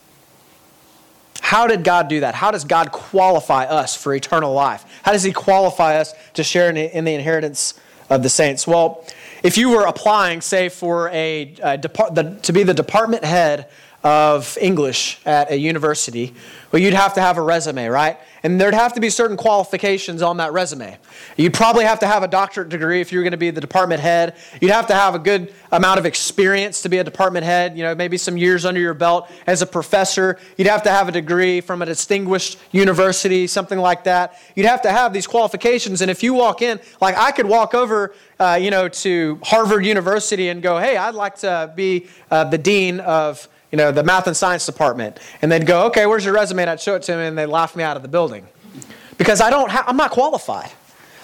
How 1.46 1.68
did 1.68 1.84
God 1.84 2.08
do 2.08 2.22
that? 2.22 2.34
How 2.34 2.50
does 2.50 2.64
God 2.64 2.92
qualify 2.92 3.66
us 3.66 3.96
for 3.96 4.16
eternal 4.16 4.52
life? 4.52 4.84
How 5.04 5.12
does 5.12 5.22
He 5.22 5.32
qualify 5.32 5.98
us 5.98 6.16
to 6.34 6.44
share 6.44 6.72
in 6.72 7.06
the 7.06 7.14
inheritance 7.14 7.76
of 8.10 8.24
the 8.24 8.30
saints? 8.30 8.66
Well, 8.66 9.06
if 9.44 9.56
you 9.56 9.70
were 9.70 9.86
applying, 9.86 10.42
say, 10.42 10.70
for 10.70 11.08
a, 11.10 11.54
a 11.62 11.78
depart, 11.78 12.16
the, 12.16 12.36
to 12.42 12.52
be 12.52 12.64
the 12.64 12.74
department 12.74 13.24
head 13.24 13.70
of 14.06 14.56
English 14.62 15.20
at 15.26 15.50
a 15.50 15.58
university, 15.58 16.32
well, 16.72 16.80
you'd 16.80 16.94
have 16.94 17.16
to 17.16 17.22
have 17.22 17.38
a 17.38 17.42
resume, 17.42 17.88
right? 17.88 18.20
And 18.44 18.62
there'd 18.62 18.76
have 18.76 18.94
to 18.94 19.00
be 19.00 19.10
certain 19.10 19.36
qualifications 19.36 20.22
on 20.22 20.38
that 20.38 20.54
resume. 20.54 21.00
You'd 21.38 21.56
probably 21.56 21.86
have 21.86 21.98
to 22.02 22.06
have 22.06 22.22
a 22.22 22.28
doctorate 22.28 22.70
degree 22.70 23.02
if 23.02 23.12
you 23.12 23.18
were 23.18 23.24
going 23.24 23.32
to 23.32 23.38
be 23.38 23.50
the 23.50 23.62
department 23.62 24.02
head. 24.02 24.36
You'd 24.62 24.70
have 24.70 24.86
to 24.88 24.94
have 24.94 25.16
a 25.16 25.20
good 25.20 25.52
amount 25.72 25.98
of 25.98 26.06
experience 26.06 26.84
to 26.84 26.90
be 26.90 27.00
a 27.00 27.04
department 27.04 27.46
head, 27.46 27.76
you 27.76 27.84
know, 27.84 27.96
maybe 27.96 28.16
some 28.16 28.38
years 28.38 28.64
under 28.64 28.80
your 28.80 28.94
belt 28.94 29.28
as 29.48 29.64
a 29.64 29.66
professor. 29.66 30.38
You'd 30.56 30.68
have 30.68 30.84
to 30.84 30.92
have 30.92 31.10
a 31.10 31.12
degree 31.12 31.60
from 31.60 31.82
a 31.82 31.86
distinguished 31.88 32.60
university, 32.72 33.48
something 33.48 33.80
like 33.80 34.04
that. 34.04 34.40
You'd 34.54 34.68
have 34.68 34.84
to 34.84 34.92
have 34.92 35.14
these 35.14 35.26
qualifications. 35.26 36.02
And 36.02 36.12
if 36.12 36.22
you 36.22 36.36
walk 36.36 36.62
in, 36.62 36.80
like 37.02 37.18
I 37.18 37.32
could 37.32 37.48
walk 37.48 37.74
over, 37.74 38.14
uh, 38.40 38.60
you 38.62 38.70
know, 38.70 38.88
to 38.88 39.40
Harvard 39.42 39.84
University 39.84 40.50
and 40.50 40.62
go, 40.62 40.78
hey, 40.78 40.96
I'd 40.96 41.16
like 41.16 41.38
to 41.38 41.74
be 41.76 42.06
uh, 42.30 42.44
the 42.44 42.60
dean 42.60 43.00
of 43.00 43.50
you 43.76 43.78
know, 43.78 43.92
the 43.92 44.04
math 44.04 44.26
and 44.26 44.38
science 44.38 44.66
department. 44.66 45.20
And 45.42 45.52
they'd 45.52 45.66
go, 45.66 45.88
okay, 45.88 46.06
where's 46.06 46.24
your 46.24 46.34
resume? 46.34 46.62
And 46.62 46.70
I'd 46.70 46.80
show 46.80 46.96
it 46.96 47.02
to 47.04 47.12
them 47.12 47.20
and 47.20 47.38
they'd 47.38 47.48
laugh 47.48 47.76
me 47.76 47.84
out 47.84 47.98
of 47.98 48.04
the 48.04 48.08
building. 48.08 48.48
because 49.18 49.42
I 49.42 49.50
don't 49.50 49.70
ha- 49.70 49.84
I'm 49.86 49.98
not 49.98 50.12
qualified. 50.12 50.72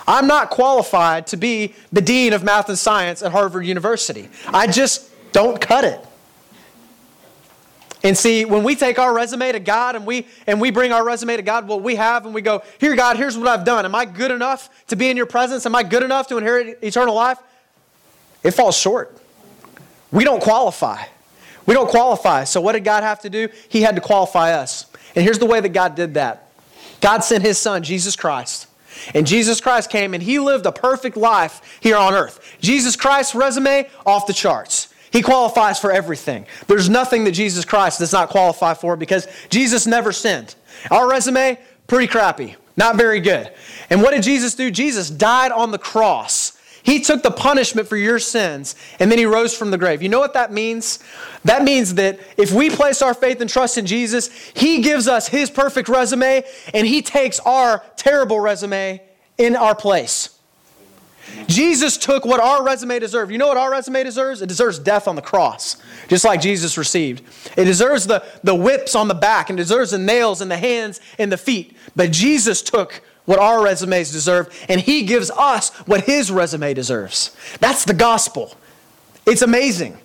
I'm 0.05 0.27
not 0.27 0.50
qualified 0.50 1.27
to 1.27 1.38
be 1.38 1.75
the 1.93 2.01
dean 2.01 2.34
of 2.34 2.43
math 2.43 2.67
and 2.67 2.77
science 2.77 3.24
at 3.24 3.31
Harvard 3.31 3.65
University. 3.65 4.27
I 4.48 4.67
just 4.67 5.10
don't 5.31 5.62
cut 5.62 5.86
it. 5.86 6.05
And 8.03 8.17
see, 8.17 8.43
when 8.43 8.65
we 8.65 8.75
take 8.75 9.00
our 9.00 9.13
resume 9.13 9.53
to 9.53 9.60
God 9.62 9.96
and 9.96 10.05
we 10.05 10.27
and 10.46 10.60
we 10.60 10.72
bring 10.72 10.91
our 10.91 11.05
resume 11.05 11.38
to 11.38 11.43
God, 11.43 11.70
what 11.70 11.81
we 11.81 11.96
have, 11.96 12.25
and 12.25 12.34
we 12.36 12.41
go, 12.41 12.63
"Here, 12.79 12.96
God, 12.98 13.15
here's 13.15 13.38
what 13.38 13.48
I've 13.48 13.63
done. 13.63 13.86
Am 13.86 13.96
I 13.96 14.03
good 14.03 14.31
enough 14.31 14.70
to 14.88 14.98
be 14.98 15.10
in 15.10 15.15
Your 15.15 15.25
presence? 15.25 15.65
Am 15.65 15.75
I 15.75 15.84
good 15.84 16.03
enough 16.03 16.27
to 16.27 16.38
inherit 16.38 16.79
eternal 16.81 17.15
life?" 17.15 17.38
It 18.43 18.51
falls 18.51 18.75
short. 18.75 19.15
We 20.12 20.25
don't 20.25 20.41
qualify. 20.41 21.03
We 21.71 21.75
don't 21.75 21.89
qualify. 21.89 22.43
So 22.43 22.59
what 22.59 22.73
did 22.73 22.83
God 22.83 23.01
have 23.01 23.21
to 23.21 23.29
do? 23.29 23.47
He 23.69 23.81
had 23.81 23.95
to 23.95 24.01
qualify 24.01 24.55
us. 24.55 24.87
And 25.15 25.23
here's 25.23 25.39
the 25.39 25.45
way 25.45 25.61
that 25.61 25.69
God 25.69 25.95
did 25.95 26.15
that. 26.15 26.51
God 26.99 27.23
sent 27.23 27.45
His 27.45 27.57
Son, 27.57 27.81
Jesus 27.81 28.17
Christ. 28.17 28.67
And 29.13 29.25
Jesus 29.25 29.61
Christ 29.61 29.89
came 29.89 30.13
and 30.13 30.21
He 30.21 30.37
lived 30.37 30.65
a 30.65 30.73
perfect 30.73 31.15
life 31.15 31.79
here 31.79 31.95
on 31.95 32.13
earth. 32.13 32.57
Jesus 32.59 32.97
Christ's 32.97 33.35
resume 33.35 33.89
off 34.05 34.27
the 34.27 34.33
charts. 34.33 34.93
He 35.13 35.21
qualifies 35.21 35.79
for 35.79 35.93
everything. 35.93 36.45
There's 36.67 36.89
nothing 36.89 37.23
that 37.23 37.31
Jesus 37.31 37.63
Christ 37.63 37.99
does 37.99 38.11
not 38.11 38.27
qualify 38.27 38.73
for 38.73 38.97
because 38.97 39.25
Jesus 39.49 39.87
never 39.87 40.11
sinned. 40.11 40.55
Our 40.91 41.09
resume, 41.09 41.57
pretty 41.87 42.07
crappy, 42.07 42.57
not 42.75 42.97
very 42.97 43.21
good. 43.21 43.49
And 43.89 44.01
what 44.01 44.11
did 44.11 44.23
Jesus 44.23 44.55
do? 44.55 44.71
Jesus 44.71 45.09
died 45.09 45.53
on 45.53 45.71
the 45.71 45.79
cross. 45.79 46.40
He 46.83 47.00
took 47.00 47.21
the 47.21 47.31
punishment 47.31 47.88
for 47.88 47.97
your 47.97 48.19
sins 48.19 48.75
and 49.00 49.11
then 49.11 49.19
he 49.19 49.25
rose 49.25 49.55
from 49.55 49.71
the 49.71 49.77
grave. 49.77 50.01
You 50.01 50.09
know 50.09 50.19
what 50.19 50.33
that 50.33 50.51
means? 50.51 51.00
That 51.45 51.63
means 51.63 51.95
that 51.95 52.19
if 52.38 52.51
we 52.51 52.69
place 52.69 53.01
our 53.01 53.13
faith 53.13 53.39
and 53.41 53.50
trust 53.50 53.77
in 53.77 53.85
Jesus, 53.85 54.29
he 54.55 54.81
gives 54.81 55.07
us 55.07 55.27
his 55.27 55.50
perfect 55.51 55.89
resume 55.89 56.43
and 56.73 56.88
he 56.88 57.01
takes 57.01 57.39
our 57.41 57.83
terrible 57.95 58.39
resume 58.39 59.01
in 59.38 59.55
our 59.55 59.75
place. 59.75 60.38
Jesus 61.47 61.97
took 61.97 62.25
what 62.25 62.39
our 62.39 62.63
resume 62.63 63.00
deserved. 63.00 63.31
You 63.31 63.38
know 63.38 63.47
what 63.47 63.57
our 63.57 63.71
resume 63.71 64.03
deserves? 64.03 64.41
It 64.41 64.47
deserves 64.47 64.79
death 64.79 65.07
on 65.07 65.15
the 65.15 65.21
cross, 65.21 65.81
just 66.07 66.25
like 66.25 66.41
Jesus 66.41 66.77
received. 66.77 67.23
It 67.57 67.65
deserves 67.65 68.07
the, 68.07 68.23
the 68.43 68.55
whips 68.55 68.95
on 68.95 69.07
the 69.07 69.13
back 69.13 69.50
and 69.50 69.57
deserves 69.57 69.91
the 69.91 69.97
nails 69.97 70.41
in 70.41 70.50
the 70.50 70.57
hands 70.57 71.00
and 71.17 71.31
the 71.31 71.38
feet. 71.38 71.77
But 71.95 72.11
Jesus 72.11 72.61
took 72.61 73.01
what 73.25 73.39
our 73.39 73.63
resumes 73.63 74.11
deserve, 74.11 74.49
and 74.67 74.81
He 74.81 75.03
gives 75.03 75.29
us 75.31 75.69
what 75.87 76.05
His 76.05 76.31
resume 76.31 76.73
deserves. 76.73 77.35
That's 77.59 77.85
the 77.85 77.93
gospel. 77.93 78.55
It's 79.25 79.41
amazing. 79.41 79.97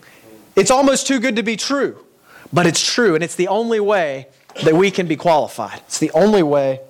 It's 0.55 0.71
almost 0.71 1.07
too 1.07 1.21
good 1.21 1.37
to 1.37 1.43
be 1.43 1.57
true, 1.57 2.05
but 2.53 2.67
it's 2.67 2.85
true, 2.85 3.15
and 3.15 3.23
it's 3.25 3.35
the 3.35 3.49
only 3.49 3.81
way 3.81 4.29
that 4.65 4.75
we 4.75 4.91
can 4.91 5.07
be 5.07 5.17
qualified. 5.17 5.81
It's 5.87 5.99
the 5.99 6.11
only 6.13 6.43
way 6.43 6.81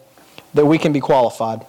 that 0.55 0.67
we 0.67 0.79
can 0.79 0.93
be 0.93 1.01
qualified. 1.01 1.67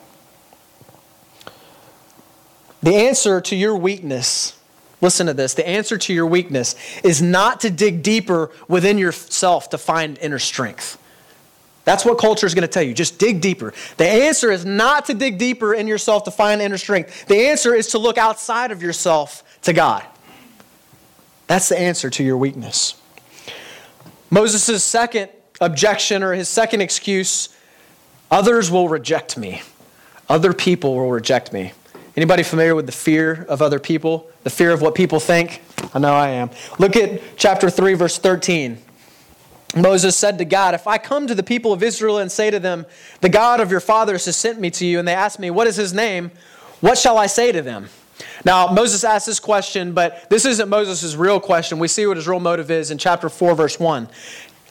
The 2.83 2.95
answer 2.95 3.41
to 3.41 3.55
your 3.55 3.75
weakness, 3.75 4.57
listen 5.01 5.27
to 5.27 5.33
this, 5.33 5.55
the 5.55 5.67
answer 5.67 5.97
to 5.97 6.13
your 6.13 6.27
weakness 6.27 6.75
is 7.03 7.21
not 7.21 7.59
to 7.61 7.69
dig 7.69 8.03
deeper 8.03 8.51
within 8.67 8.97
yourself 8.97 9.69
to 9.71 9.77
find 9.77 10.17
inner 10.19 10.39
strength. 10.39 10.97
That's 11.87 12.03
what 12.03 12.17
culture 12.17 12.45
is 12.45 12.53
going 12.53 12.63
to 12.63 12.67
tell 12.67 12.83
you. 12.83 12.93
Just 12.93 13.17
dig 13.17 13.39
deeper. 13.39 13.73
The 13.95 14.05
answer 14.05 14.51
is 14.51 14.65
not 14.65 15.05
to 15.05 15.13
dig 15.13 15.37
deeper 15.37 15.73
in 15.73 15.87
yourself 15.87 16.25
to 16.25 16.31
find 16.31 16.61
inner 16.61 16.77
strength. 16.77 17.27
The 17.27 17.47
answer 17.47 17.73
is 17.73 17.87
to 17.91 17.97
look 17.97 18.17
outside 18.17 18.71
of 18.71 18.83
yourself 18.83 19.41
to 19.61 19.71
God. 19.71 20.03
That's 21.47 21.69
the 21.69 21.79
answer 21.79 22.09
to 22.09 22.25
your 22.25 22.35
weakness. 22.35 23.01
Moses' 24.29 24.83
second 24.83 25.29
objection 25.61 26.23
or 26.23 26.33
his 26.33 26.49
second 26.49 26.81
excuse 26.81 27.55
others 28.29 28.69
will 28.69 28.89
reject 28.89 29.37
me. 29.37 29.61
Other 30.27 30.51
people 30.51 30.93
will 30.93 31.09
reject 31.09 31.53
me. 31.53 31.71
Anybody 32.17 32.43
familiar 32.43 32.75
with 32.75 32.85
the 32.87 32.91
fear 32.91 33.45
of 33.47 33.61
other 33.61 33.79
people? 33.79 34.29
The 34.43 34.49
fear 34.49 34.73
of 34.73 34.81
what 34.81 34.93
people 34.93 35.21
think? 35.21 35.61
I 35.93 35.99
know 35.99 36.13
I 36.13 36.31
am. 36.31 36.49
Look 36.79 36.97
at 36.97 37.21
chapter 37.37 37.69
3, 37.69 37.93
verse 37.93 38.17
13. 38.17 38.77
Moses 39.75 40.15
said 40.15 40.37
to 40.37 40.45
God, 40.45 40.73
If 40.73 40.87
I 40.87 40.97
come 40.97 41.27
to 41.27 41.35
the 41.35 41.43
people 41.43 41.73
of 41.73 41.83
Israel 41.83 42.19
and 42.19 42.31
say 42.31 42.49
to 42.49 42.59
them, 42.59 42.85
The 43.21 43.29
God 43.29 43.59
of 43.59 43.69
your 43.69 43.79
fathers 43.79 44.25
has 44.25 44.37
sent 44.37 44.59
me 44.59 44.69
to 44.71 44.85
you, 44.85 44.99
and 44.99 45.07
they 45.07 45.13
ask 45.13 45.39
me, 45.39 45.49
What 45.49 45.67
is 45.67 45.75
his 45.75 45.93
name? 45.93 46.31
What 46.79 46.97
shall 46.97 47.17
I 47.17 47.27
say 47.27 47.51
to 47.51 47.61
them? 47.61 47.89
Now, 48.45 48.67
Moses 48.67 49.03
asked 49.03 49.25
this 49.25 49.39
question, 49.39 49.93
but 49.93 50.29
this 50.29 50.45
isn't 50.45 50.69
Moses' 50.69 51.15
real 51.15 51.39
question. 51.39 51.79
We 51.79 51.87
see 51.87 52.05
what 52.07 52.17
his 52.17 52.27
real 52.27 52.39
motive 52.39 52.71
is 52.71 52.91
in 52.91 52.97
chapter 52.97 53.29
4, 53.29 53.55
verse 53.55 53.79
1. 53.79 54.07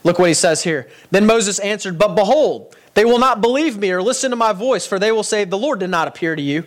Look 0.02 0.18
what 0.18 0.28
he 0.28 0.35
says 0.35 0.62
here. 0.62 0.88
Then 1.11 1.26
Moses 1.26 1.59
answered, 1.59 1.98
But 1.98 2.14
behold, 2.14 2.74
they 2.94 3.04
will 3.04 3.18
not 3.18 3.40
believe 3.40 3.76
me 3.76 3.90
or 3.90 4.02
listen 4.02 4.30
to 4.30 4.37
my 4.37 4.52
voice, 4.52 4.87
for 4.87 4.98
they 4.98 5.12
will 5.12 5.22
say, 5.22 5.44
The 5.44 5.59
Lord 5.59 5.80
did 5.80 5.90
not 5.90 6.09
appear 6.09 6.35
to 6.35 6.42
you. 6.42 6.64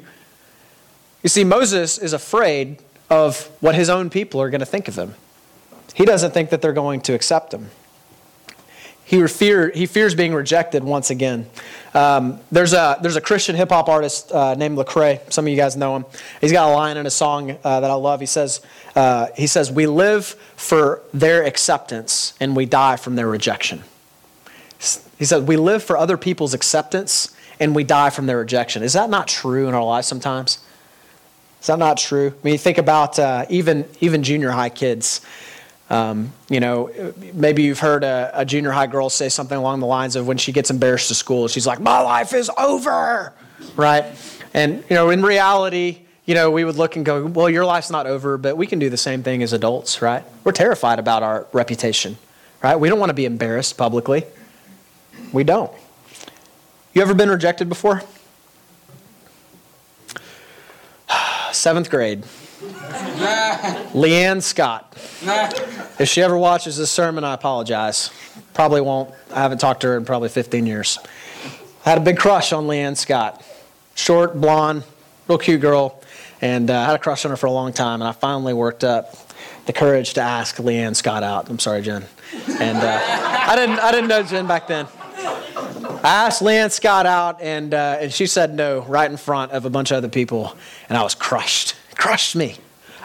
You 1.24 1.30
see, 1.30 1.44
Moses 1.44 1.98
is 1.98 2.13
afraid 2.13 2.80
of 3.10 3.50
what 3.60 3.76
his 3.76 3.89
own 3.89 4.10
people 4.10 4.42
are 4.42 4.50
going 4.50 4.60
to 4.60 4.65
think 4.65 4.88
of 4.88 4.98
him. 4.98 5.15
He 5.94 6.06
doesn't 6.06 6.32
think 6.32 6.50
that 6.52 6.62
they're 6.62 6.72
going 6.74 7.02
to 7.02 7.13
accept 7.13 7.54
him. 7.54 7.72
He, 9.10 9.26
fear, 9.26 9.72
he 9.72 9.88
fears 9.88 10.13
being 10.13 10.36
rejected 10.36 10.84
once 10.84 11.10
again. 11.10 11.50
Um, 11.95 12.39
there's, 12.52 12.74
a, 12.74 13.00
there's 13.02 13.15
a 13.15 13.22
Christian 13.22 13.56
hip 13.56 13.69
hop 13.69 13.89
artist 13.89 14.32
uh, 14.32 14.54
named 14.54 14.78
Lecrae. 14.78 15.34
Some 15.34 15.45
of 15.45 15.50
you 15.50 15.58
guys 15.58 15.76
know 15.76 15.95
him. 15.95 16.06
He's 16.41 16.52
got 16.52 16.69
a 16.69 16.74
line 16.76 16.95
in 16.95 17.08
a 17.08 17.10
song 17.10 17.58
uh, 17.63 17.80
that 17.80 17.89
I 17.89 17.95
love. 17.95 18.19
He 18.19 18.28
says, 18.28 18.62
uh, 18.95 19.30
he 19.36 19.48
says, 19.48 19.72
We 19.72 19.88
live 19.88 20.28
for 20.56 21.02
their 21.12 21.43
acceptance 21.43 22.36
and 22.39 22.56
we 22.56 22.67
die 22.67 22.98
from 22.98 23.15
their 23.15 23.28
rejection. 23.28 23.84
He 25.17 25.26
said, 25.26 25.48
We 25.48 25.58
live 25.58 25.84
for 25.84 25.98
other 25.98 26.15
people's 26.15 26.54
acceptance 26.54 27.36
and 27.60 27.74
we 27.74 27.84
die 27.84 28.12
from 28.12 28.28
their 28.28 28.38
rejection. 28.38 28.84
Is 28.84 28.93
that 28.93 29.10
not 29.10 29.28
true 29.28 29.67
in 29.67 29.74
our 29.74 29.84
lives 29.84 30.08
sometimes? 30.08 30.60
Is 31.62 31.65
that 31.65 31.80
not 31.80 31.98
true? 31.98 32.28
I 32.28 32.45
mean, 32.45 32.52
you 32.52 32.60
think 32.60 32.78
about 32.78 33.17
uh, 33.17 33.48
even 33.50 33.86
even 34.02 34.22
junior 34.22 34.52
high 34.52 34.69
kids. 34.69 35.22
Um, 35.89 36.34
you 36.49 36.60
know, 36.60 36.91
maybe 37.34 37.63
you've 37.63 37.80
heard 37.80 38.04
a, 38.04 38.32
a, 38.34 38.45
junior 38.45 38.69
high 38.69 38.86
girl 38.86 39.10
say 39.10 39.28
something 39.28 39.58
along 39.58 39.80
the 39.80 39.88
lines 39.88 40.15
of 40.15 40.28
when 40.28 40.38
she 40.38 40.52
gets 40.52 40.69
embarrassed 40.69 41.08
to 41.08 41.15
school, 41.15 41.47
she's 41.47 41.65
like, 41.65 41.80
"My 41.80 41.99
life 42.02 42.32
is 42.32 42.52
over," 42.60 43.34
right? 43.75 44.06
And 44.54 44.84
you 44.88 44.95
know, 44.95 45.10
in 45.10 45.23
reality, 45.23 46.02
you 46.25 46.36
know, 46.36 46.52
we 46.52 46.63
would 46.63 46.75
look 46.75 46.95
and 46.95 47.04
go, 47.04 47.25
"Well, 47.25 47.49
your 47.49 47.65
life's 47.65 47.89
not 47.89 48.06
over," 48.06 48.38
but 48.38 48.56
we 48.56 48.67
can 48.67 48.78
do 48.78 48.91
the 48.91 48.97
same 48.97 49.23
thing 49.23 49.41
as 49.41 49.52
adults, 49.52 49.99
right? 49.99 50.23
We're 50.43 50.52
terrified 50.52 50.99
about 50.99 51.23
our 51.23 51.47
reputation, 51.54 52.19
right? 52.62 52.75
We 52.75 52.88
don't 52.88 52.99
want 52.99 53.10
to 53.10 53.15
be 53.15 53.25
embarrassed 53.25 53.75
publicly. 53.75 54.25
We 55.32 55.43
don't. 55.43 55.71
You 56.93 57.02
ever 57.02 57.15
been 57.15 57.32
rejected 57.32 57.67
before? 57.67 58.04
seventh 61.52 61.89
grade. 61.89 62.25
Leanne 63.93 64.41
Scott. 64.41 64.95
If 66.00 66.08
she 66.08 66.22
ever 66.22 66.38
watches 66.38 66.78
this 66.78 66.89
sermon, 66.89 67.26
I 67.26 67.34
apologize. 67.34 68.10
Probably 68.54 68.80
won't. 68.80 69.13
I 69.34 69.41
haven't 69.41 69.58
talked 69.58 69.82
to 69.82 69.88
her 69.88 69.98
in 69.98 70.06
probably 70.06 70.30
15 70.30 70.65
years. 70.65 70.98
I 71.86 71.89
had 71.89 71.98
a 71.98 72.02
big 72.02 72.17
crush 72.17 72.54
on 72.54 72.67
Leanne 72.67 72.95
Scott. 72.95 73.43
Short, 73.95 74.39
blonde, 74.39 74.84
real 75.28 75.38
cute 75.38 75.60
girl. 75.60 76.02
And 76.41 76.69
uh, 76.69 76.80
I 76.80 76.86
had 76.86 76.95
a 76.95 77.00
crush 77.00 77.26
on 77.26 77.32
her 77.32 77.38
for 77.38 77.48
a 77.48 77.52
long 77.52 77.74
time. 77.74 78.02
And 78.02 78.08
I 78.08 78.13
finally 78.13 78.54
worked 78.54 78.86
up 78.86 79.13
the 79.65 79.74
courage 79.74 80.13
to 80.13 80.22
ask 80.22 80.56
Leanne 80.56 80.95
Scott 80.95 81.22
out. 81.22 81.50
I'm 81.50 81.60
sorry, 81.60 81.82
Jen. 81.82 82.06
And 82.62 82.78
uh, 82.78 83.00
I, 83.04 83.58
didn't, 83.58 83.80
I 83.80 83.91
didn't 83.91 84.08
know 84.08 84.24
Jen 84.24 84.48
back 84.48 84.67
then. 84.67 84.88
I 86.02 86.28
asked 86.28 86.41
Leanne 86.41 86.72
Scott 86.72 87.06
out, 87.06 87.41
and, 87.41 87.74
uh, 87.74 87.98
and 88.00 88.13
she 88.13 88.26
said 88.26 88.56
no 88.56 88.84
right 88.84 89.12
in 89.12 89.17
front 89.17 89.52
of 89.52 89.65
a 89.65 89.69
bunch 89.69 89.91
of 89.91 89.98
other 89.98 90.08
people, 90.08 90.56
and 90.88 90.98
I 90.98 91.04
was 91.04 91.13
crushed. 91.13 91.76
Crushed 92.00 92.36
me. 92.36 92.56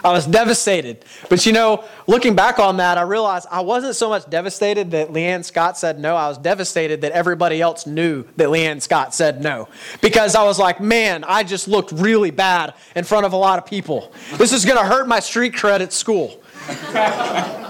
I 0.05 0.11
was 0.11 0.27
devastated. 0.27 1.03
But 1.29 1.45
you 1.47 1.51
know, 1.51 1.83
looking 2.05 2.35
back 2.35 2.59
on 2.59 2.77
that, 2.77 2.97
I 2.99 3.01
realized 3.01 3.47
I 3.49 3.61
wasn't 3.61 3.95
so 3.95 4.07
much 4.07 4.29
devastated 4.29 4.91
that 4.91 5.09
Leanne 5.09 5.43
Scott 5.43 5.77
said 5.79 5.99
no. 5.99 6.15
I 6.15 6.29
was 6.29 6.37
devastated 6.37 7.01
that 7.01 7.11
everybody 7.11 7.59
else 7.59 7.87
knew 7.87 8.23
that 8.37 8.49
Leanne 8.49 8.81
Scott 8.81 9.15
said 9.15 9.41
no. 9.41 9.67
Because 10.01 10.35
I 10.35 10.43
was 10.43 10.59
like, 10.59 10.79
man, 10.79 11.23
I 11.23 11.43
just 11.43 11.67
looked 11.67 11.91
really 11.91 12.29
bad 12.29 12.75
in 12.95 13.03
front 13.03 13.25
of 13.25 13.33
a 13.33 13.35
lot 13.35 13.57
of 13.57 13.65
people. 13.65 14.13
This 14.37 14.53
is 14.53 14.63
going 14.63 14.77
to 14.77 14.85
hurt 14.85 15.07
my 15.07 15.19
street 15.19 15.53
cred 15.53 15.81
at 15.81 15.91
school. 15.91 16.41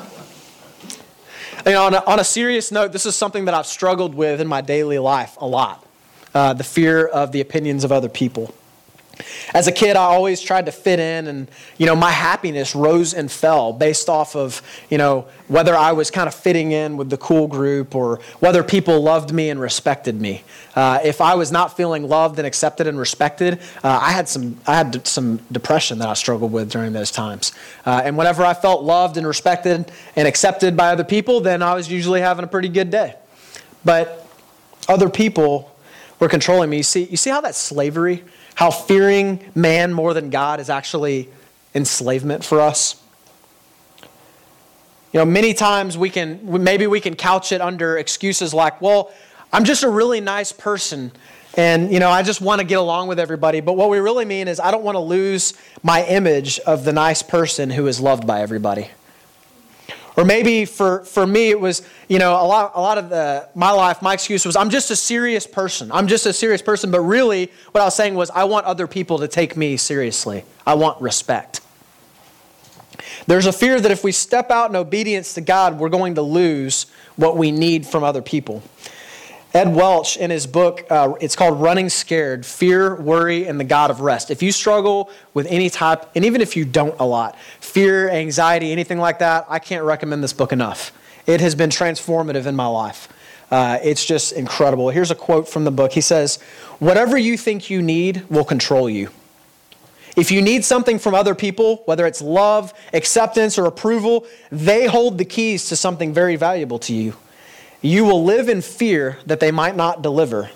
You 1.66 1.72
know, 1.72 1.88
on, 1.88 1.96
a, 1.96 2.04
on 2.06 2.20
a 2.20 2.24
serious 2.24 2.72
note, 2.72 2.92
this 2.92 3.08
is 3.08 3.16
something 3.16 3.46
that 3.46 3.56
I've 3.56 3.66
struggled 3.66 4.14
with 4.14 4.40
in 4.40 4.46
my 4.46 4.62
daily 4.62 5.00
life 5.00 5.36
a 5.40 5.48
lot 5.48 5.84
uh, 6.36 6.54
the 6.54 6.64
fear 6.64 7.08
of 7.08 7.32
the 7.32 7.42
opinions 7.42 7.84
of 7.84 7.92
other 7.92 8.10
people. 8.10 8.54
As 9.54 9.67
a 9.67 9.71
kid, 9.71 9.95
I 9.95 10.04
always 10.04 10.41
tried 10.41 10.65
to 10.65 10.71
fit 10.71 10.99
in, 10.99 11.28
and 11.28 11.47
you 11.78 11.86
know, 11.86 11.95
my 11.95 12.12
happiness 12.12 12.75
rose 12.75 13.13
and 13.13 13.32
fell 13.32 13.73
based 13.73 14.10
off 14.10 14.36
of 14.36 14.62
you 14.89 14.97
know 14.97 15.28
whether 15.47 15.75
I 15.75 15.91
was 15.91 16.10
kind 16.12 16.28
of 16.28 16.34
fitting 16.34 16.71
in 16.71 16.97
with 16.97 17.10
the 17.10 17.17
cool 17.17 17.47
group 17.47 17.95
or 17.95 18.19
whether 18.39 18.63
people 18.63 19.01
loved 19.01 19.32
me 19.32 19.49
and 19.49 19.60
respected 19.60 20.19
me. 20.19 20.43
Uh, 20.75 20.99
if 21.04 21.21
I 21.21 21.36
was 21.36 21.51
not 21.51 21.78
feeling 21.78 22.08
loved 22.08 22.39
and 22.39 22.47
accepted 22.47 22.88
and 22.88 22.97
respected, 22.97 23.60
uh, 23.84 23.99
I 24.01 24.12
had 24.12 24.28
some 24.28 24.58
I 24.67 24.75
had 24.75 25.06
some 25.08 25.38
depression 25.51 25.99
that 25.99 26.10
I 26.10 26.13
struggled 26.13 26.51
with 26.51 26.71
during 26.71 26.93
those 26.93 27.12
times. 27.12 27.54
Uh, 27.86 28.01
and 28.04 28.17
whenever 28.17 28.43
I 28.43 28.54
felt 28.54 28.84
loved 28.84 29.17
and 29.17 29.25
respected 29.25 29.91
and 30.15 30.28
accepted 30.28 30.75
by 30.75 30.89
other 30.89 31.04
people, 31.04 31.41
then 31.41 31.62
I 31.62 31.73
was 31.73 31.89
usually 31.91 32.21
having 32.21 32.43
a 32.43 32.47
pretty 32.47 32.69
good 32.69 32.89
day. 32.89 33.15
But 33.84 34.28
other 34.88 35.10
people 35.10 35.75
were 36.19 36.30
controlling 36.30 36.69
me. 36.69 36.78
You 36.78 36.84
see, 36.84 37.04
you 37.06 37.17
see 37.17 37.30
how 37.30 37.41
that's 37.41 37.58
slavery? 37.58 38.23
How 38.56 38.72
fearing 38.72 39.39
man 39.54 39.94
more 39.94 40.13
than 40.13 40.30
God 40.30 40.60
is 40.60 40.70
actually 40.70 41.30
enslavement 41.74 42.44
for 42.44 42.60
us? 42.60 43.02
You 45.13 45.20
know, 45.20 45.26
many 45.26 45.54
times 45.54 45.98
we 45.98 46.10
can, 46.10 46.39
maybe 46.63 46.88
we 46.88 47.00
can 47.00 47.15
couch 47.15 47.52
it 47.52 47.62
under 47.62 47.98
excuses 47.98 48.54
like, 48.54 48.82
well, 48.82 49.13
I'm 49.54 49.63
just 49.63 49.84
a 49.84 49.89
really 49.89 50.20
nice 50.20 50.52
person 50.52 51.12
and, 51.58 51.91
you 51.91 52.00
know, 52.00 52.10
I 52.10 52.22
just 52.22 52.41
want 52.41 52.60
to 52.60 52.68
get 52.68 52.80
along 52.80 53.08
with 53.08 53.18
everybody. 53.18 53.62
But 53.62 53.74
what 53.74 53.89
we 53.89 54.00
really 54.00 54.26
mean 54.26 54.50
is 54.50 54.60
I 54.60 54.72
don't 54.72 54.84
want 54.84 54.96
to 54.96 55.00
lose 55.00 55.54
my 55.84 56.06
image 56.06 56.60
of 56.60 56.84
the 56.84 56.91
nice 56.91 57.22
person 57.22 57.70
who 57.70 57.88
is 57.88 58.00
loved 58.02 58.28
by 58.28 58.41
everybody. 58.41 58.89
Or 60.17 60.23
maybe 60.23 60.63
for, 60.63 61.04
for 61.04 61.28
me, 61.28 61.49
it 61.49 61.60
was, 61.60 61.82
you 62.08 62.19
know, 62.19 62.32
a 62.34 62.45
lot, 62.45 62.71
a 62.75 62.80
lot 62.80 62.97
of 62.97 63.10
the, 63.10 63.49
my 63.54 63.71
life, 63.71 64.01
my 64.01 64.13
excuse 64.13 64.45
was, 64.45 64.56
I'm 64.56 64.69
just 64.69 64.89
a 64.89 64.95
serious 64.95 65.45
person. 65.45 65.91
I'm 65.91 66.08
just 66.08 66.25
a 66.25 66.32
serious 66.32 66.62
person. 66.62 66.89
But 66.89 67.01
really, 67.01 67.51
what 67.71 67.82
I 67.82 67.86
was 67.86 67.95
saying 67.95 68.15
was, 68.15 68.30
I 68.30 68.45
want 68.45 68.65
other 68.65 68.88
people 68.88 69.19
to 69.19 69.28
take 69.28 69.58
me 69.58 69.75
seriously. 69.75 70.45
I 70.65 70.75
want 70.75 71.01
respect. 71.01 71.60
There's 73.28 73.45
a 73.45 73.54
fear 73.54 73.82
that 73.82 73.91
if 73.91 74.04
we 74.04 74.12
step 74.12 74.51
out 74.51 74.69
in 74.69 74.75
obedience 74.75 75.34
to 75.34 75.41
God, 75.41 75.80
we're 75.80 75.89
going 75.89 76.15
to 76.15 76.21
lose 76.21 76.86
what 77.17 77.38
we 77.38 77.51
need 77.51 77.86
from 77.86 78.04
other 78.04 78.21
people. 78.21 78.63
Ed 79.56 79.74
Welch, 79.74 80.18
in 80.18 80.32
his 80.32 80.48
book, 80.48 80.86
uh, 80.89 81.13
it's 81.22 81.34
called 81.34 81.62
Running 81.62 81.88
Scared 81.88 82.46
Fear, 82.46 82.96
Worry, 82.96 83.48
and 83.48 83.58
the 83.58 83.63
God 83.63 83.89
of 83.89 84.02
Rest. 84.02 84.30
If 84.30 84.44
you 84.44 84.52
struggle 84.52 85.10
with 85.34 85.48
any 85.48 85.70
type, 85.70 86.12
and 86.13 86.26
even 86.26 86.41
if 86.41 86.58
you 86.58 86.65
don't 86.65 86.94
a 87.00 87.06
lot, 87.06 87.39
fear, 87.62 88.10
anxiety, 88.10 88.74
anything 88.74 88.98
like 88.98 89.20
that, 89.20 89.46
I 89.48 89.60
can't 89.60 89.86
recommend 89.86 90.22
this 90.22 90.34
book 90.34 90.52
enough. 90.52 90.91
It 91.26 91.39
has 91.39 91.56
been 91.56 91.70
transformative 91.70 92.48
in 92.48 92.58
my 92.58 92.68
life. 92.68 93.08
Uh, 93.50 93.80
it's 93.82 94.04
just 94.04 94.34
incredible. 94.34 94.89
Here's 94.89 95.10
a 95.10 95.15
quote 95.15 95.48
from 95.48 95.63
the 95.63 95.72
book. 95.72 95.94
He 95.94 96.02
says, 96.02 96.36
Whatever 96.80 97.18
you 97.18 97.38
think 97.38 97.70
you 97.70 97.82
need 97.82 98.30
will 98.30 98.44
control 98.44 98.89
you. 98.89 99.10
If 100.18 100.32
you 100.32 100.41
need 100.41 100.65
something 100.65 101.00
from 101.00 101.15
other 101.15 101.34
people, 101.34 101.82
whether 101.86 102.06
it's 102.06 102.22
love, 102.22 102.74
acceptance, 102.91 103.58
or 103.58 103.68
approval, 103.68 104.26
they 104.52 104.86
hold 104.86 105.18
the 105.18 105.24
keys 105.24 105.70
to 105.70 105.78
something 105.78 106.13
very 106.13 106.36
valuable 106.36 106.80
to 106.80 106.94
you. 106.94 107.15
You 107.86 108.04
will 108.04 108.24
live 108.24 108.50
in 108.50 108.63
fear 108.63 109.19
that 109.28 109.39
they 109.39 109.52
might 109.52 109.76
not 109.76 110.02
deliver. 110.02 110.50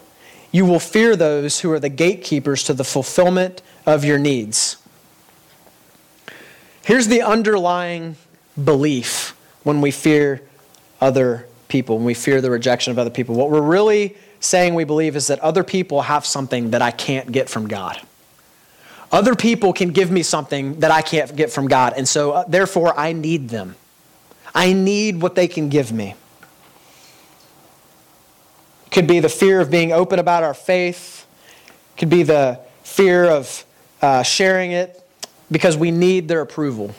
You 0.51 0.65
will 0.65 0.79
fear 0.79 1.15
those 1.15 1.59
who 1.59 1.71
are 1.71 1.79
the 1.79 1.87
gatekeepers 1.87 2.63
to 2.63 2.73
the 2.73 2.83
fulfillment 2.83 3.61
of 3.85 4.03
your 4.03 4.17
needs. 4.17 4.77
Here's 6.83 7.07
the 7.07 7.21
underlying 7.21 8.15
belief 8.61 9.37
when 9.61 9.79
we 9.79 9.91
fear 9.91 10.41
other 10.99 11.45
people, 11.67 11.97
when 11.97 12.05
we 12.05 12.15
fear 12.15 12.41
the 12.41 12.49
rejection 12.49 12.89
of 12.89 12.97
other 12.97 13.11
people. 13.11 13.35
What 13.35 13.51
we're 13.51 13.61
really 13.61 14.17
saying 14.39 14.73
we 14.73 14.83
believe 14.83 15.15
is 15.15 15.27
that 15.27 15.39
other 15.41 15.63
people 15.63 16.01
have 16.01 16.25
something 16.25 16.71
that 16.71 16.81
I 16.81 16.89
can't 16.89 17.31
get 17.31 17.47
from 17.47 17.67
God. 17.67 18.01
Other 19.11 19.35
people 19.35 19.71
can 19.71 19.89
give 19.91 20.09
me 20.09 20.23
something 20.23 20.79
that 20.79 20.89
I 20.89 21.03
can't 21.03 21.35
get 21.35 21.51
from 21.51 21.67
God, 21.67 21.93
and 21.95 22.07
so 22.07 22.31
uh, 22.31 22.45
therefore 22.47 22.99
I 22.99 23.13
need 23.13 23.49
them. 23.49 23.75
I 24.55 24.73
need 24.73 25.21
what 25.21 25.35
they 25.35 25.47
can 25.47 25.69
give 25.69 25.91
me. 25.91 26.15
Could 28.91 29.08
be 29.08 29.19
the 29.19 29.30
fear 29.30 29.60
of 29.60 29.69
being 29.69 29.91
open 29.91 30.19
about 30.19 30.43
our 30.43 30.54
faith. 30.54 31.28
Could 31.97 32.10
be 32.10 32.23
the 32.23 32.60
fear 32.84 33.25
of 33.25 33.65
uh, 34.02 34.23
sharing 34.23 34.71
it 34.71 35.02
because 35.52 35.78
we 35.78 35.91
need 35.91 36.28
their 36.28 36.41
approval. 36.41 36.93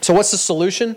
So, 0.00 0.14
what's 0.14 0.30
the 0.30 0.38
solution? 0.38 0.96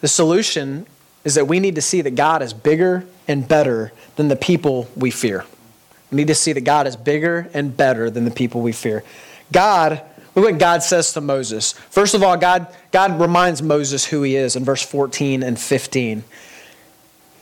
The 0.00 0.08
solution 0.08 0.86
is 1.24 1.34
that 1.34 1.46
we 1.46 1.60
need 1.60 1.74
to 1.74 1.82
see 1.82 2.02
that 2.02 2.14
God 2.14 2.42
is 2.42 2.52
bigger 2.52 3.06
and 3.26 3.46
better 3.46 3.92
than 4.16 4.28
the 4.28 4.36
people 4.36 4.88
we 4.96 5.10
fear. 5.10 5.44
We 6.10 6.16
need 6.16 6.28
to 6.28 6.34
see 6.34 6.52
that 6.52 6.60
God 6.60 6.86
is 6.86 6.96
bigger 6.96 7.48
and 7.54 7.76
better 7.76 8.10
than 8.10 8.24
the 8.24 8.30
people 8.30 8.60
we 8.60 8.72
fear. 8.72 9.02
God, 9.50 10.02
look 10.34 10.44
what 10.44 10.58
God 10.58 10.82
says 10.82 11.12
to 11.14 11.20
Moses. 11.20 11.72
First 11.72 12.14
of 12.14 12.22
all, 12.22 12.36
God, 12.36 12.68
God 12.92 13.20
reminds 13.20 13.62
Moses 13.62 14.04
who 14.04 14.22
he 14.22 14.36
is 14.36 14.56
in 14.56 14.64
verse 14.64 14.82
14 14.82 15.42
and 15.42 15.58
15. 15.58 16.24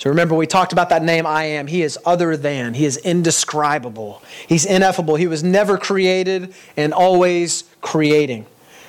So 0.00 0.08
remember, 0.08 0.34
we 0.34 0.46
talked 0.46 0.72
about 0.72 0.88
that 0.88 1.02
name, 1.02 1.26
I 1.26 1.44
am. 1.44 1.66
He 1.66 1.82
is 1.82 1.98
other 2.06 2.34
than, 2.34 2.72
He 2.72 2.86
is 2.86 2.96
indescribable, 2.96 4.22
He's 4.48 4.64
ineffable. 4.64 5.16
He 5.16 5.26
was 5.26 5.44
never 5.44 5.76
created 5.76 6.54
and 6.74 6.94
always 6.94 7.64
creating. 7.82 8.46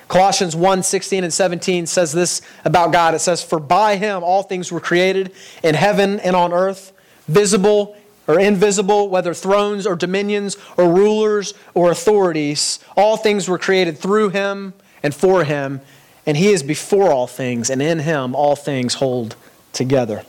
Colossians 0.08 0.56
1 0.56 0.84
16 0.84 1.26
and 1.26 1.34
17 1.34 1.86
says 1.86 2.13
this 2.13 2.41
about 2.63 2.93
God. 2.93 3.13
It 3.13 3.19
says, 3.19 3.43
For 3.43 3.60
by 3.60 3.97
him 3.97 4.24
all 4.24 4.41
things 4.41 4.71
were 4.71 4.80
created 4.80 5.34
in 5.62 5.76
heaven 5.76 6.21
and 6.21 6.34
on 6.34 6.54
earth, 6.54 6.93
visible 7.28 7.97
or 8.26 8.39
invisible, 8.39 9.10
whether 9.10 9.34
thrones 9.34 9.86
or 9.86 9.97
dominions 9.97 10.56
or 10.78 10.89
rulers 10.89 11.54
or 11.74 11.91
authorities. 11.91 12.80
All 12.95 13.17
things 13.17 13.50
were 13.50 13.58
created 13.58 13.97
through 13.97 14.30
him 14.30 14.74
and 15.04 15.13
for 15.13 15.43
him, 15.43 15.82
and 16.26 16.38
he 16.38 16.54
is 16.54 16.63
before 16.63 17.12
all 17.12 17.28
things, 17.28 17.69
and 17.69 17.82
in 17.82 18.00
him 18.00 18.34
all 18.34 18.56
things 18.56 18.93
hold 18.95 19.36
together. 19.74 20.24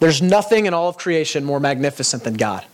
There's 0.00 0.20
nothing 0.20 0.66
in 0.66 0.74
all 0.74 0.88
of 0.88 0.96
creation 0.96 1.44
more 1.44 1.60
magnificent 1.60 2.24
than 2.24 2.34
God. 2.34 2.64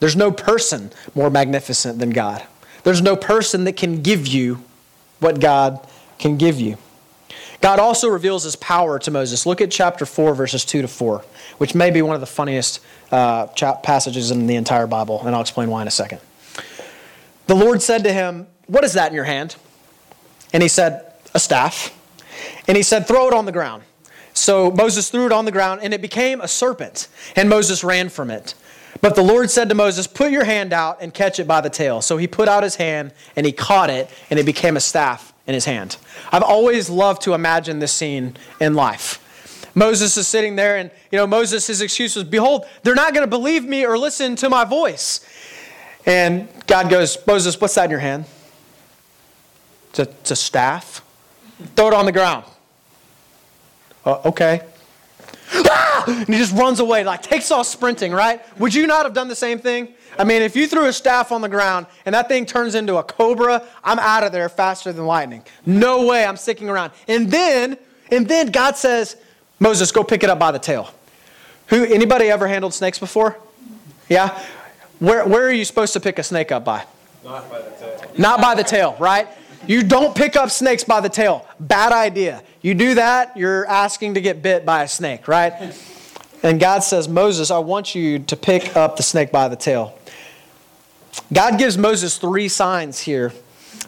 There's 0.00 0.16
no 0.16 0.30
person 0.30 0.92
more 1.14 1.30
magnificent 1.30 1.98
than 1.98 2.10
God. 2.10 2.44
There's 2.84 3.02
no 3.02 3.16
person 3.16 3.64
that 3.64 3.76
can 3.76 4.02
give 4.02 4.26
you 4.26 4.62
what 5.18 5.40
God 5.40 5.84
can 6.18 6.36
give 6.36 6.60
you. 6.60 6.78
God 7.60 7.80
also 7.80 8.08
reveals 8.08 8.44
his 8.44 8.54
power 8.56 8.98
to 9.00 9.10
Moses. 9.10 9.44
Look 9.44 9.60
at 9.60 9.70
chapter 9.70 10.06
4, 10.06 10.34
verses 10.34 10.64
2 10.64 10.82
to 10.82 10.88
4, 10.88 11.24
which 11.58 11.74
may 11.74 11.90
be 11.90 12.02
one 12.02 12.14
of 12.14 12.20
the 12.20 12.26
funniest 12.26 12.80
uh, 13.10 13.46
passages 13.82 14.30
in 14.30 14.46
the 14.46 14.54
entire 14.54 14.86
Bible, 14.86 15.20
and 15.24 15.34
I'll 15.34 15.40
explain 15.40 15.68
why 15.68 15.82
in 15.82 15.88
a 15.88 15.92
second. 15.92 16.20
The 17.46 17.56
Lord 17.56 17.82
said 17.82 18.04
to 18.04 18.12
him, 18.12 18.46
What 18.66 18.84
is 18.84 18.92
that 18.92 19.08
in 19.08 19.14
your 19.14 19.24
hand? 19.24 19.56
And 20.52 20.62
he 20.62 20.68
said, 20.68 21.12
A 21.34 21.40
staff. 21.40 21.94
And 22.68 22.76
he 22.76 22.82
said, 22.82 23.08
Throw 23.08 23.26
it 23.26 23.34
on 23.34 23.44
the 23.44 23.52
ground. 23.52 23.82
So 24.38 24.70
Moses 24.70 25.10
threw 25.10 25.26
it 25.26 25.32
on 25.32 25.44
the 25.44 25.52
ground, 25.52 25.80
and 25.82 25.92
it 25.92 26.00
became 26.00 26.40
a 26.40 26.48
serpent, 26.48 27.08
and 27.36 27.48
Moses 27.48 27.82
ran 27.82 28.08
from 28.08 28.30
it. 28.30 28.54
But 29.00 29.14
the 29.14 29.22
Lord 29.22 29.50
said 29.50 29.68
to 29.68 29.74
Moses, 29.74 30.06
Put 30.06 30.30
your 30.30 30.44
hand 30.44 30.72
out 30.72 30.98
and 31.00 31.12
catch 31.12 31.38
it 31.38 31.46
by 31.46 31.60
the 31.60 31.70
tail. 31.70 32.00
So 32.00 32.16
he 32.16 32.26
put 32.26 32.48
out 32.48 32.62
his 32.62 32.76
hand 32.76 33.12
and 33.36 33.46
he 33.46 33.52
caught 33.52 33.90
it, 33.90 34.10
and 34.30 34.38
it 34.38 34.46
became 34.46 34.76
a 34.76 34.80
staff 34.80 35.32
in 35.46 35.54
his 35.54 35.64
hand. 35.64 35.96
I've 36.32 36.42
always 36.42 36.90
loved 36.90 37.22
to 37.22 37.34
imagine 37.34 37.78
this 37.78 37.92
scene 37.92 38.36
in 38.60 38.74
life. 38.74 39.24
Moses 39.74 40.16
is 40.16 40.26
sitting 40.26 40.56
there, 40.56 40.76
and 40.76 40.90
you 41.12 41.18
know, 41.18 41.26
Moses, 41.26 41.66
his 41.66 41.80
excuse 41.80 42.16
was, 42.16 42.24
Behold, 42.24 42.66
they're 42.82 42.94
not 42.94 43.14
going 43.14 43.24
to 43.24 43.30
believe 43.30 43.64
me 43.64 43.86
or 43.86 43.96
listen 43.96 44.34
to 44.36 44.48
my 44.48 44.64
voice. 44.64 45.20
And 46.06 46.48
God 46.66 46.90
goes, 46.90 47.18
Moses, 47.26 47.60
what's 47.60 47.74
that 47.74 47.84
in 47.84 47.90
your 47.90 48.00
hand? 48.00 48.24
It's 49.90 49.98
a, 50.00 50.02
it's 50.02 50.30
a 50.30 50.36
staff. 50.36 51.04
Throw 51.76 51.88
it 51.88 51.94
on 51.94 52.06
the 52.06 52.12
ground. 52.12 52.44
Uh, 54.04 54.20
okay. 54.26 54.62
Ah! 55.52 56.04
And 56.06 56.28
he 56.28 56.38
just 56.38 56.54
runs 56.54 56.80
away, 56.80 57.04
like 57.04 57.22
takes 57.22 57.50
off 57.50 57.66
sprinting, 57.66 58.12
right? 58.12 58.40
Would 58.58 58.74
you 58.74 58.86
not 58.86 59.04
have 59.04 59.12
done 59.12 59.28
the 59.28 59.36
same 59.36 59.58
thing? 59.58 59.88
I 60.18 60.24
mean, 60.24 60.42
if 60.42 60.56
you 60.56 60.66
threw 60.66 60.86
a 60.86 60.92
staff 60.92 61.32
on 61.32 61.42
the 61.42 61.48
ground 61.48 61.86
and 62.04 62.14
that 62.14 62.28
thing 62.28 62.44
turns 62.46 62.74
into 62.74 62.96
a 62.96 63.02
cobra, 63.02 63.62
I'm 63.84 63.98
out 63.98 64.24
of 64.24 64.32
there 64.32 64.48
faster 64.48 64.92
than 64.92 65.06
lightning. 65.06 65.42
No 65.64 66.06
way 66.06 66.24
I'm 66.24 66.36
sticking 66.36 66.68
around. 66.68 66.92
And 67.06 67.30
then, 67.30 67.76
and 68.10 68.26
then 68.26 68.48
God 68.48 68.76
says, 68.76 69.16
Moses, 69.60 69.92
go 69.92 70.02
pick 70.02 70.24
it 70.24 70.30
up 70.30 70.38
by 70.38 70.50
the 70.50 70.58
tail. 70.58 70.92
Who 71.68 71.84
anybody 71.84 72.26
ever 72.30 72.48
handled 72.48 72.74
snakes 72.74 72.98
before? 72.98 73.36
Yeah? 74.08 74.42
Where, 74.98 75.26
where 75.26 75.46
are 75.46 75.52
you 75.52 75.64
supposed 75.64 75.92
to 75.92 76.00
pick 76.00 76.18
a 76.18 76.22
snake 76.22 76.50
up 76.50 76.64
by? 76.64 76.84
Not 77.24 77.50
by 77.50 77.60
the 77.60 77.70
tail. 77.70 78.12
Not 78.16 78.40
by 78.40 78.54
the 78.54 78.64
tail, 78.64 78.96
right? 78.98 79.28
You 79.66 79.82
don't 79.82 80.16
pick 80.16 80.34
up 80.34 80.50
snakes 80.50 80.82
by 80.82 81.00
the 81.00 81.08
tail. 81.08 81.46
Bad 81.60 81.92
idea. 81.92 82.42
You 82.68 82.74
do 82.74 82.96
that, 82.96 83.34
you're 83.34 83.64
asking 83.64 84.12
to 84.12 84.20
get 84.20 84.42
bit 84.42 84.66
by 84.66 84.82
a 84.82 84.88
snake, 84.88 85.26
right? 85.26 85.74
And 86.42 86.60
God 86.60 86.80
says, 86.80 87.08
Moses, 87.08 87.50
I 87.50 87.56
want 87.60 87.94
you 87.94 88.18
to 88.18 88.36
pick 88.36 88.76
up 88.76 88.98
the 88.98 89.02
snake 89.02 89.32
by 89.32 89.48
the 89.48 89.56
tail. 89.56 89.98
God 91.32 91.58
gives 91.58 91.78
Moses 91.78 92.18
three 92.18 92.46
signs 92.46 93.00
here 93.00 93.32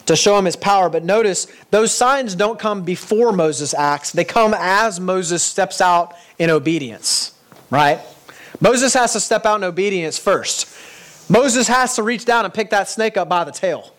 to 0.07 0.17
show 0.17 0.39
him 0.39 0.47
his 0.47 0.57
power, 0.57 0.89
but 0.89 1.05
notice 1.05 1.47
those 1.71 1.93
signs 1.93 2.35
don't 2.35 2.59
come 2.59 2.83
before 2.83 3.33
Moses 3.33 3.75
acts, 3.75 4.13
they 4.13 4.25
come 4.25 4.55
as 4.57 4.99
Moses 4.99 5.43
steps 5.43 5.83
out 5.83 6.15
in 6.39 6.49
obedience, 6.49 7.35
right? 7.69 8.01
Moses 8.61 8.95
has 8.95 9.13
to 9.13 9.21
step 9.21 9.45
out 9.45 9.57
in 9.57 9.65
obedience 9.65 10.19
first. 10.19 10.75
Moses 11.29 11.69
has 11.69 11.97
to 11.97 12.03
reach 12.03 12.25
down 12.25 12.47
and 12.47 12.55
pick 12.55 12.71
that 12.71 12.89
snake 12.89 13.19
up 13.19 13.29
by 13.29 13.45
the 13.45 13.53
tail. 13.53 13.93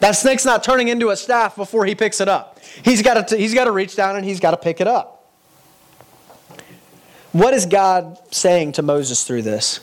That 0.00 0.12
snake's 0.12 0.44
not 0.44 0.62
turning 0.62 0.88
into 0.88 1.10
a 1.10 1.16
staff 1.16 1.56
before 1.56 1.86
he 1.86 1.94
picks 1.94 2.20
it 2.20 2.28
up. 2.28 2.60
He's 2.84 3.02
got 3.02 3.28
to, 3.28 3.36
he's 3.36 3.54
got 3.54 3.64
to 3.64 3.72
reach 3.72 3.96
down 3.96 4.16
and 4.16 4.24
he's 4.24 4.40
got 4.40 4.50
to 4.52 4.56
pick 4.56 4.80
it 4.80 4.86
up. 4.86 5.24
What 7.32 7.52
is 7.52 7.66
God 7.66 8.18
saying 8.30 8.72
to 8.72 8.82
Moses 8.82 9.24
through 9.24 9.42
this? 9.42 9.80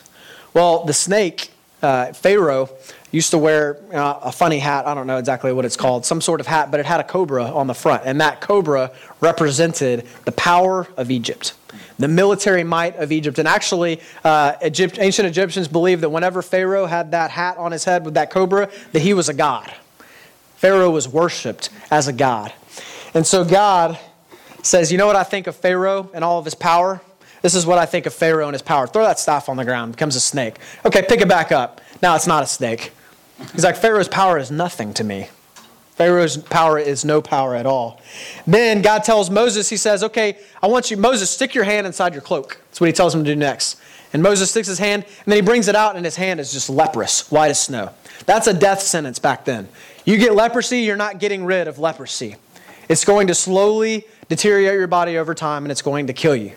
Well, 0.54 0.86
the 0.86 0.94
snake, 0.94 1.52
uh, 1.82 2.14
Pharaoh, 2.14 2.70
used 3.12 3.30
to 3.30 3.38
wear 3.38 3.78
uh, 3.94 4.20
a 4.24 4.32
funny 4.32 4.58
hat. 4.58 4.88
I 4.88 4.96
don't 4.96 5.06
know 5.06 5.18
exactly 5.18 5.54
what 5.54 5.66
it's 5.66 5.78
called, 5.78 6.04
some 6.04 6.20
sort 6.20 6.42
of 6.42 6.48
hat, 6.48 6.72
but 6.72 6.80
it 6.80 6.86
had 6.88 7.00
a 7.00 7.04
cobra 7.04 7.44
on 7.44 7.68
the 7.68 7.76
front. 7.76 8.04
And 8.06 8.20
that 8.22 8.42
cobra 8.42 8.92
represented 9.22 10.08
the 10.26 10.32
power 10.32 10.88
of 10.98 11.12
Egypt, 11.12 11.54
the 12.00 12.08
military 12.08 12.64
might 12.64 12.96
of 12.96 13.12
Egypt. 13.12 13.38
And 13.38 13.48
actually, 13.48 14.02
uh, 14.24 14.56
Egypt, 14.66 14.98
ancient 15.00 15.28
Egyptians 15.28 15.68
believed 15.68 16.02
that 16.02 16.10
whenever 16.10 16.42
Pharaoh 16.42 16.88
had 16.88 17.12
that 17.12 17.30
hat 17.30 17.58
on 17.58 17.72
his 17.72 17.84
head 17.84 18.04
with 18.04 18.16
that 18.16 18.32
cobra, 18.32 18.70
that 18.94 19.02
he 19.04 19.14
was 19.14 19.30
a 19.30 19.34
god. 19.34 19.72
Pharaoh 20.64 20.92
was 20.92 21.10
worshiped 21.10 21.70
as 21.92 22.08
a 22.08 22.14
god. 22.14 22.54
And 23.14 23.28
so 23.28 23.44
God 23.44 24.00
says, 24.62 24.94
You 24.94 24.98
know 24.98 25.06
what 25.06 25.18
I 25.18 25.26
think 25.26 25.46
of 25.46 25.58
Pharaoh 25.58 26.10
and 26.14 26.24
all 26.24 26.40
of 26.40 26.46
his 26.46 26.56
power? 26.56 27.02
This 27.42 27.54
is 27.54 27.66
what 27.66 27.80
I 27.80 27.86
think 27.86 28.06
of 28.06 28.14
Pharaoh 28.14 28.48
and 28.48 28.54
his 28.54 28.62
power. 28.62 28.88
Throw 28.88 29.04
that 29.04 29.20
staff 29.20 29.50
on 29.50 29.58
the 29.58 29.66
ground, 29.66 29.92
becomes 29.92 30.16
a 30.16 30.22
snake. 30.22 30.60
Okay, 30.86 31.02
pick 31.02 31.20
it 31.20 31.28
back 31.28 31.52
up. 31.52 31.82
Now 32.02 32.16
it's 32.16 32.28
not 32.28 32.44
a 32.44 32.48
snake. 32.48 32.94
He's 33.52 33.66
like, 33.66 33.76
Pharaoh's 33.76 34.08
power 34.08 34.38
is 34.38 34.52
nothing 34.52 34.94
to 34.94 35.04
me. 35.04 35.28
Pharaoh's 35.96 36.38
power 36.38 36.80
is 36.80 37.04
no 37.04 37.22
power 37.22 37.56
at 37.56 37.66
all. 37.66 38.00
Then 38.48 38.82
God 38.82 39.04
tells 39.04 39.30
Moses, 39.30 39.68
He 39.68 39.76
says, 39.76 40.02
Okay, 40.02 40.38
I 40.62 40.68
want 40.68 40.90
you, 40.90 40.96
Moses, 40.96 41.30
stick 41.30 41.54
your 41.54 41.66
hand 41.66 41.86
inside 41.86 42.14
your 42.14 42.22
cloak. 42.22 42.62
That's 42.70 42.80
what 42.80 42.88
He 42.88 42.94
tells 42.94 43.14
him 43.14 43.26
to 43.26 43.30
do 43.30 43.36
next. 43.36 43.82
And 44.14 44.22
Moses 44.22 44.52
sticks 44.52 44.68
his 44.68 44.78
hand, 44.78 45.04
and 45.04 45.26
then 45.26 45.38
he 45.38 45.42
brings 45.42 45.68
it 45.68 45.76
out, 45.76 45.96
and 45.96 46.06
his 46.06 46.16
hand 46.16 46.40
is 46.40 46.54
just 46.54 46.70
leprous, 46.70 47.32
white 47.32 47.50
as 47.50 47.60
snow. 47.60 47.90
That's 48.28 48.46
a 48.46 48.54
death 48.54 48.80
sentence 48.80 49.18
back 49.18 49.44
then. 49.44 49.68
You 50.06 50.18
get 50.18 50.36
leprosy, 50.36 50.80
you're 50.80 50.98
not 50.98 51.20
getting 51.20 51.46
rid 51.46 51.68
of 51.68 51.80
leprosy. 51.80 52.36
It's 52.90 53.06
going 53.06 53.28
to 53.28 53.36
slowly 53.36 54.06
deteriorate 54.28 54.78
your 54.78 54.88
body 54.88 55.18
over 55.18 55.34
time, 55.34 55.64
and 55.64 55.72
it's 55.72 55.82
going 55.82 56.08
to 56.08 56.14
kill 56.14 56.36
you. 56.36 56.54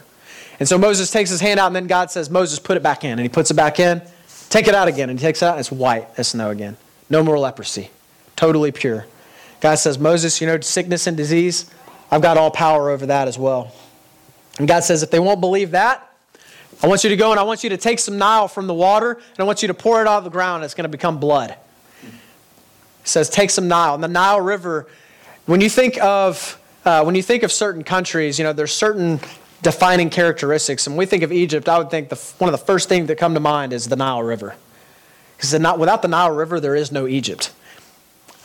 And 0.59 0.69
so 0.69 0.79
Moses 0.79 1.11
takes 1.11 1.31
his 1.31 1.41
hand 1.41 1.61
out, 1.61 1.69
and 1.69 1.77
then 1.77 1.87
God 1.87 2.11
says, 2.11 2.31
Moses, 2.31 2.59
put 2.59 2.77
it 2.77 2.83
back 2.83 3.05
in. 3.05 3.13
And 3.13 3.21
he 3.21 3.29
puts 3.29 3.51
it 3.51 3.55
back 3.55 3.79
in. 3.79 4.03
Take 4.49 4.69
it 4.69 4.75
out 4.75 4.89
again. 4.89 5.11
And 5.11 5.19
he 5.19 5.25
takes 5.25 5.43
it 5.43 5.47
out, 5.47 5.53
and 5.53 5.61
it's 5.61 5.71
white 5.71 6.09
as 6.17 6.29
snow 6.29 6.51
again. 6.51 6.77
No 7.09 7.23
more 7.23 7.39
leprosy. 7.39 7.91
Totally 8.35 8.73
pure. 8.73 9.07
God 9.61 9.77
says, 9.77 9.99
Moses, 9.99 10.41
you 10.41 10.47
know, 10.47 10.61
sickness 10.61 11.07
and 11.07 11.17
disease, 11.17 11.71
I've 12.11 12.23
got 12.23 12.37
all 12.37 12.51
power 12.51 12.91
over 12.91 13.07
that 13.07 13.29
as 13.29 13.39
well. 13.39 13.73
And 14.59 14.67
God 14.67 14.81
says, 14.81 15.03
if 15.03 15.11
they 15.11 15.19
won't 15.19 15.41
believe 15.41 15.73
that, 15.73 16.11
I 16.83 16.89
want 16.89 17.05
you 17.05 17.11
to 17.11 17.17
go 17.17 17.31
and 17.31 17.41
I 17.41 17.43
want 17.43 17.65
you 17.65 17.71
to 17.71 17.77
take 17.77 17.99
some 17.99 18.19
Nile 18.19 18.49
from 18.49 18.67
the 18.67 18.75
water 18.75 19.13
and 19.13 19.39
I 19.39 19.45
want 19.45 19.63
you 19.63 19.69
to 19.69 19.75
pour 19.75 20.03
it 20.03 20.07
out 20.07 20.19
of 20.19 20.25
the 20.25 20.31
ground. 20.31 20.57
and 20.57 20.65
It's 20.65 20.75
going 20.75 20.85
to 20.85 20.89
become 20.89 21.19
blood. 21.19 21.57
Says, 23.07 23.31
take 23.31 23.51
some 23.51 23.69
Nile. 23.69 23.95
And 23.95 24.05
the 24.05 24.09
Nile 24.09 24.41
River, 24.41 24.87
when 25.47 25.61
you 25.61 25.71
think 25.71 25.97
of 26.03 26.61
uh, 26.85 27.03
when 27.03 27.17
you 27.17 27.23
think 27.23 27.43
of 27.43 27.51
certain 27.51 27.83
countries, 27.83 28.39
you 28.39 28.45
know, 28.45 28.53
there's 28.53 28.73
certain 28.73 29.19
defining 29.63 30.09
characteristics. 30.09 30.87
And 30.87 30.95
when 30.95 31.01
we 31.01 31.07
think 31.07 31.25
of 31.25 31.33
Egypt, 31.33 31.69
I 31.69 31.79
would 31.79 31.91
think 31.91 32.09
the, 32.09 32.17
one 32.39 32.53
of 32.53 32.53
the 32.59 32.65
first 32.65 32.89
things 32.89 33.09
that 33.09 33.17
come 33.17 33.35
to 33.35 33.41
mind 33.41 33.73
is 33.73 33.89
the 33.89 33.97
Nile 33.97 34.23
River. 34.23 34.55
Because 35.37 35.53
without 35.53 36.03
the 36.03 36.09
Nile 36.09 36.31
River, 36.31 36.61
there 36.61 36.77
is 36.77 36.93
no 36.93 37.09
Egypt. 37.09 37.53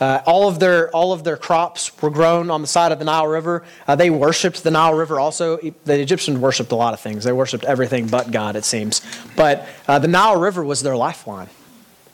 Uh, 0.00 0.20
all 0.26 0.48
of 0.48 0.58
their 0.58 0.90
all 0.90 1.12
of 1.12 1.22
their 1.22 1.36
crops 1.36 2.02
were 2.02 2.10
grown 2.10 2.50
on 2.50 2.60
the 2.60 2.66
side 2.66 2.90
of 2.90 2.98
the 2.98 3.04
Nile 3.04 3.28
River. 3.28 3.62
Uh, 3.86 3.94
they 3.94 4.10
worshipped 4.10 4.64
the 4.64 4.70
Nile 4.72 4.94
River. 4.94 5.20
Also, 5.20 5.58
the 5.84 6.00
Egyptians 6.00 6.38
worshipped 6.38 6.72
a 6.72 6.74
lot 6.74 6.92
of 6.92 6.98
things. 6.98 7.22
They 7.22 7.32
worshipped 7.32 7.64
everything 7.64 8.08
but 8.08 8.32
God, 8.32 8.56
it 8.56 8.64
seems. 8.64 9.00
But 9.36 9.68
uh, 9.86 10.00
the 10.00 10.08
Nile 10.08 10.40
River 10.40 10.64
was 10.64 10.82
their 10.82 10.96
lifeline, 10.96 11.48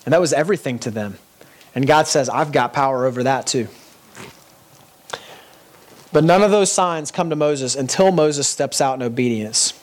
and 0.04 0.12
that 0.12 0.20
was 0.20 0.34
everything 0.34 0.78
to 0.80 0.90
them. 0.90 1.16
And 1.78 1.86
God 1.86 2.08
says, 2.08 2.28
"I've 2.28 2.50
got 2.50 2.72
power 2.72 3.06
over 3.06 3.22
that 3.22 3.46
too." 3.46 3.68
But 6.12 6.24
none 6.24 6.42
of 6.42 6.50
those 6.50 6.72
signs 6.72 7.12
come 7.12 7.30
to 7.30 7.36
Moses 7.36 7.76
until 7.76 8.10
Moses 8.10 8.48
steps 8.48 8.80
out 8.80 8.94
in 8.94 9.02
obedience. 9.02 9.74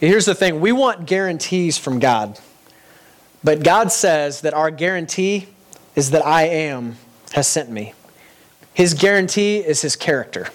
Here's 0.00 0.24
the 0.24 0.34
thing: 0.34 0.58
we 0.58 0.72
want 0.72 1.04
guarantees 1.04 1.76
from 1.76 1.98
God, 1.98 2.38
but 3.44 3.62
God 3.62 3.92
says 3.92 4.40
that 4.40 4.54
our 4.54 4.70
guarantee 4.70 5.48
is 5.94 6.12
that 6.12 6.24
I 6.24 6.44
am 6.44 6.96
has 7.32 7.46
sent 7.46 7.68
me. 7.70 7.92
His 8.72 8.94
guarantee 8.94 9.58
is 9.58 9.82
his 9.82 9.96
character. 9.96 10.48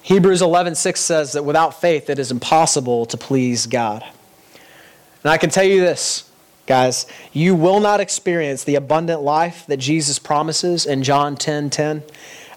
Hebrews 0.00 0.40
11:6 0.40 1.02
says 1.02 1.32
that 1.32 1.44
without 1.44 1.78
faith 1.78 2.08
it 2.08 2.18
is 2.18 2.30
impossible 2.30 3.04
to 3.04 3.18
please 3.18 3.66
God. 3.66 4.02
And 5.22 5.30
I 5.30 5.36
can 5.36 5.50
tell 5.50 5.64
you 5.64 5.82
this, 5.82 6.24
guys, 6.66 7.06
you 7.32 7.54
will 7.54 7.80
not 7.80 8.00
experience 8.00 8.64
the 8.64 8.74
abundant 8.74 9.22
life 9.22 9.66
that 9.66 9.78
Jesus 9.78 10.18
promises 10.18 10.86
in 10.86 11.02
John 11.02 11.36
10:10 11.36 11.70
10, 11.70 11.70
10, 11.70 12.02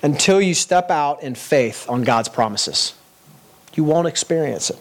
until 0.01 0.41
you 0.41 0.53
step 0.53 0.89
out 0.89 1.23
in 1.23 1.35
faith 1.35 1.89
on 1.89 2.03
God's 2.03 2.29
promises. 2.29 2.93
You 3.73 3.83
won't 3.83 4.07
experience 4.07 4.69
it. 4.69 4.79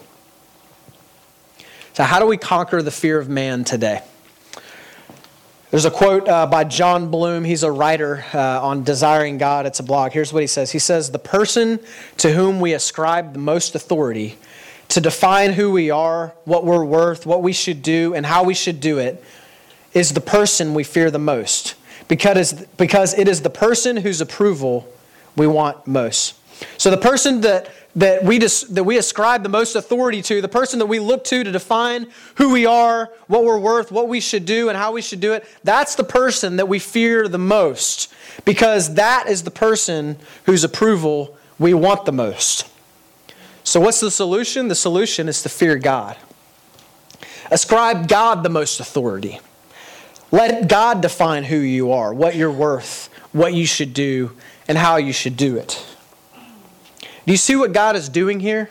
So 1.93 2.03
how 2.03 2.19
do 2.19 2.25
we 2.25 2.37
conquer 2.37 2.81
the 2.81 2.91
fear 2.91 3.19
of 3.19 3.27
man 3.27 3.63
today? 3.63 4.01
There's 5.69 5.85
a 5.85 5.91
quote 5.91 6.29
uh, 6.29 6.47
by 6.47 6.63
Jon 6.63 7.09
Bloom. 7.09 7.43
He's 7.43 7.63
a 7.63 7.71
writer 7.71 8.23
uh, 8.33 8.65
on 8.65 8.83
Desiring 8.83 9.37
God. 9.37 9.65
It's 9.65 9.81
a 9.81 9.83
blog. 9.83 10.13
Here's 10.13 10.31
what 10.31 10.41
he 10.41 10.47
says 10.47 10.71
He 10.71 10.79
says, 10.79 11.11
The 11.11 11.19
person 11.19 11.79
to 12.17 12.31
whom 12.31 12.59
we 12.59 12.73
ascribe 12.73 13.33
the 13.33 13.39
most 13.39 13.75
authority 13.75 14.37
to 14.89 15.01
define 15.01 15.53
who 15.53 15.71
we 15.71 15.89
are, 15.89 16.33
what 16.45 16.65
we're 16.65 16.85
worth, 16.85 17.25
what 17.25 17.43
we 17.43 17.53
should 17.53 17.81
do, 17.81 18.13
and 18.13 18.25
how 18.25 18.43
we 18.43 18.53
should 18.53 18.79
do 18.79 18.99
it 18.99 19.23
is 19.93 20.13
the 20.13 20.21
person 20.21 20.73
we 20.73 20.83
fear 20.83 21.11
the 21.11 21.19
most 21.19 21.75
because, 22.07 22.53
because 22.77 23.13
it 23.17 23.27
is 23.27 23.41
the 23.41 23.49
person 23.49 23.97
whose 23.97 24.21
approval 24.21 24.87
we 25.35 25.47
want 25.47 25.85
most. 25.87 26.35
So 26.77 26.89
the 26.89 26.97
person 26.97 27.41
that 27.41 27.69
that 27.97 28.23
we, 28.23 28.37
dis, 28.37 28.61
that 28.61 28.83
we 28.83 28.99
ascribe 28.99 29.41
the 29.41 29.49
most 29.49 29.75
authority 29.75 30.21
to, 30.21 30.39
the 30.39 30.47
person 30.47 30.77
that 30.77 30.85
we 30.85 30.99
look 30.99 31.23
to 31.23 31.43
to 31.43 31.51
define 31.51 32.05
who 32.35 32.51
we 32.51 32.63
are, 32.63 33.11
what 33.25 33.43
we're 33.43 33.57
worth, 33.57 33.91
what 33.91 34.07
we 34.07 34.19
should 34.19 34.45
do, 34.45 34.69
and 34.69 34.77
how 34.77 34.91
we 34.91 35.01
should 35.01 35.19
do 35.19 35.33
it, 35.33 35.43
that's 35.63 35.95
the 35.95 36.03
person 36.03 36.57
that 36.57 36.67
we 36.67 36.77
fear 36.77 37.27
the 37.27 37.39
most 37.39 38.13
because 38.45 38.93
that 38.93 39.27
is 39.27 39.41
the 39.41 39.51
person 39.51 40.15
whose 40.45 40.63
approval 40.63 41.35
we 41.57 41.73
want 41.73 42.05
the 42.05 42.11
most. 42.11 42.69
So, 43.67 43.81
what's 43.81 43.99
the 43.99 44.09
solution? 44.09 44.69
The 44.69 44.75
solution 44.75 45.27
is 45.27 45.41
to 45.41 45.49
fear 45.49 45.75
God. 45.75 46.15
Ascribe 47.51 48.07
God 48.07 48.41
the 48.41 48.49
most 48.49 48.79
authority. 48.79 49.41
Let 50.31 50.69
God 50.69 51.01
define 51.01 51.43
who 51.43 51.57
you 51.57 51.91
are, 51.91 52.13
what 52.13 52.37
you're 52.37 52.49
worth, 52.49 53.09
what 53.33 53.53
you 53.53 53.65
should 53.65 53.93
do, 53.93 54.31
and 54.69 54.77
how 54.77 54.95
you 54.95 55.11
should 55.11 55.35
do 55.35 55.57
it. 55.57 55.85
Do 57.01 57.33
you 57.33 57.35
see 57.35 57.57
what 57.57 57.73
God 57.73 57.97
is 57.97 58.07
doing 58.07 58.39
here? 58.39 58.69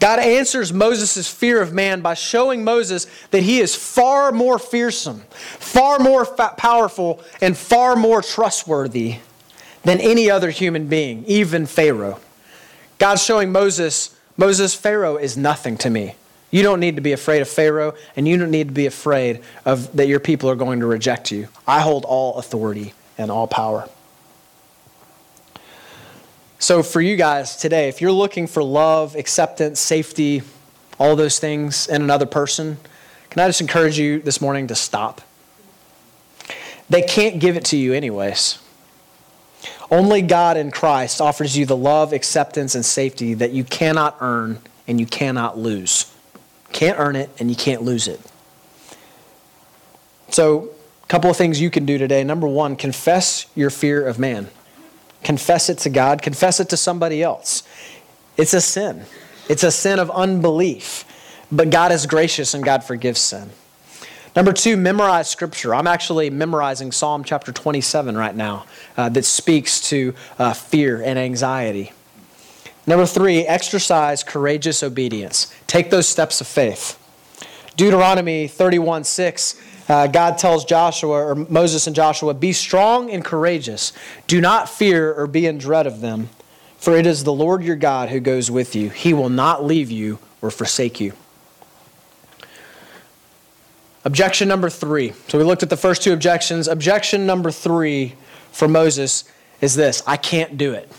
God 0.00 0.18
answers 0.18 0.72
Moses' 0.72 1.28
fear 1.32 1.62
of 1.62 1.72
man 1.72 2.00
by 2.00 2.14
showing 2.14 2.64
Moses 2.64 3.06
that 3.30 3.44
he 3.44 3.60
is 3.60 3.76
far 3.76 4.32
more 4.32 4.58
fearsome, 4.58 5.20
far 5.30 6.00
more 6.00 6.26
powerful, 6.26 7.22
and 7.40 7.56
far 7.56 7.94
more 7.94 8.22
trustworthy 8.22 9.18
than 9.84 10.00
any 10.00 10.28
other 10.28 10.50
human 10.50 10.88
being, 10.88 11.24
even 11.26 11.64
Pharaoh. 11.64 12.18
God's 12.98 13.22
showing 13.22 13.52
Moses, 13.52 14.16
Moses, 14.36 14.74
Pharaoh 14.74 15.16
is 15.16 15.36
nothing 15.36 15.76
to 15.78 15.90
me. 15.90 16.14
You 16.50 16.62
don't 16.62 16.78
need 16.78 16.96
to 16.96 17.02
be 17.02 17.12
afraid 17.12 17.42
of 17.42 17.48
Pharaoh, 17.48 17.94
and 18.14 18.28
you 18.28 18.36
don't 18.36 18.50
need 18.50 18.68
to 18.68 18.74
be 18.74 18.86
afraid 18.86 19.42
of 19.64 19.94
that 19.96 20.06
your 20.06 20.20
people 20.20 20.48
are 20.48 20.54
going 20.54 20.80
to 20.80 20.86
reject 20.86 21.32
you. 21.32 21.48
I 21.66 21.80
hold 21.80 22.04
all 22.04 22.36
authority 22.36 22.94
and 23.18 23.30
all 23.30 23.48
power. 23.48 23.88
So, 26.60 26.82
for 26.82 27.00
you 27.00 27.16
guys 27.16 27.56
today, 27.56 27.88
if 27.88 28.00
you're 28.00 28.12
looking 28.12 28.46
for 28.46 28.62
love, 28.62 29.16
acceptance, 29.16 29.80
safety, 29.80 30.42
all 30.98 31.16
those 31.16 31.38
things 31.38 31.88
in 31.88 32.02
another 32.02 32.24
person, 32.24 32.78
can 33.30 33.42
I 33.42 33.48
just 33.48 33.60
encourage 33.60 33.98
you 33.98 34.20
this 34.20 34.40
morning 34.40 34.68
to 34.68 34.74
stop? 34.76 35.20
They 36.88 37.02
can't 37.02 37.40
give 37.40 37.56
it 37.56 37.64
to 37.66 37.76
you, 37.76 37.92
anyways. 37.92 38.58
Only 39.90 40.22
God 40.22 40.56
in 40.56 40.70
Christ 40.70 41.20
offers 41.20 41.56
you 41.56 41.66
the 41.66 41.76
love, 41.76 42.12
acceptance, 42.12 42.74
and 42.74 42.84
safety 42.84 43.34
that 43.34 43.52
you 43.52 43.64
cannot 43.64 44.16
earn 44.20 44.58
and 44.86 45.00
you 45.00 45.06
cannot 45.06 45.58
lose. 45.58 46.12
Can't 46.72 46.98
earn 46.98 47.16
it 47.16 47.30
and 47.38 47.50
you 47.50 47.56
can't 47.56 47.82
lose 47.82 48.08
it. 48.08 48.20
So, 50.30 50.70
a 51.02 51.06
couple 51.06 51.30
of 51.30 51.36
things 51.36 51.60
you 51.60 51.70
can 51.70 51.84
do 51.84 51.98
today. 51.98 52.24
Number 52.24 52.48
one, 52.48 52.76
confess 52.76 53.46
your 53.54 53.70
fear 53.70 54.06
of 54.06 54.18
man. 54.18 54.48
Confess 55.22 55.68
it 55.68 55.78
to 55.78 55.90
God, 55.90 56.22
confess 56.22 56.60
it 56.60 56.68
to 56.70 56.76
somebody 56.76 57.22
else. 57.22 57.62
It's 58.36 58.52
a 58.52 58.60
sin. 58.60 59.04
It's 59.48 59.62
a 59.62 59.70
sin 59.70 59.98
of 59.98 60.10
unbelief. 60.10 61.04
But 61.52 61.70
God 61.70 61.92
is 61.92 62.06
gracious 62.06 62.54
and 62.54 62.64
God 62.64 62.84
forgives 62.84 63.20
sin. 63.20 63.50
Number 64.36 64.52
two, 64.52 64.76
memorize 64.76 65.28
scripture. 65.28 65.74
I'm 65.74 65.86
actually 65.86 66.28
memorizing 66.28 66.90
Psalm 66.90 67.22
chapter 67.22 67.52
27 67.52 68.16
right 68.16 68.34
now 68.34 68.66
uh, 68.96 69.08
that 69.10 69.24
speaks 69.24 69.80
to 69.90 70.14
uh, 70.38 70.52
fear 70.52 71.00
and 71.00 71.18
anxiety. 71.18 71.92
Number 72.86 73.06
three, 73.06 73.46
exercise 73.46 74.24
courageous 74.24 74.82
obedience. 74.82 75.54
Take 75.66 75.90
those 75.90 76.08
steps 76.08 76.40
of 76.40 76.46
faith. 76.46 76.98
Deuteronomy 77.76 78.48
31 78.48 79.04
6 79.04 79.60
uh, 79.88 80.06
God 80.06 80.38
tells 80.38 80.64
Joshua, 80.64 81.26
or 81.26 81.34
Moses 81.34 81.86
and 81.86 81.94
Joshua, 81.94 82.32
Be 82.34 82.52
strong 82.52 83.10
and 83.10 83.24
courageous. 83.24 83.92
Do 84.26 84.40
not 84.40 84.68
fear 84.68 85.12
or 85.12 85.26
be 85.26 85.46
in 85.46 85.58
dread 85.58 85.86
of 85.86 86.00
them, 86.00 86.30
for 86.78 86.96
it 86.96 87.06
is 87.06 87.24
the 87.24 87.32
Lord 87.32 87.62
your 87.62 87.76
God 87.76 88.08
who 88.08 88.20
goes 88.20 88.50
with 88.50 88.74
you. 88.74 88.88
He 88.90 89.12
will 89.12 89.28
not 89.28 89.64
leave 89.64 89.90
you 89.90 90.18
or 90.40 90.50
forsake 90.50 91.00
you. 91.00 91.12
Objection 94.04 94.48
number 94.48 94.68
three. 94.68 95.12
So 95.28 95.38
we 95.38 95.44
looked 95.44 95.62
at 95.62 95.70
the 95.70 95.76
first 95.76 96.02
two 96.02 96.12
objections. 96.12 96.68
Objection 96.68 97.26
number 97.26 97.50
three 97.50 98.14
for 98.52 98.68
Moses 98.68 99.24
is 99.60 99.74
this 99.74 100.02
I 100.06 100.16
can't 100.16 100.58
do 100.58 100.72
it. 100.72 100.90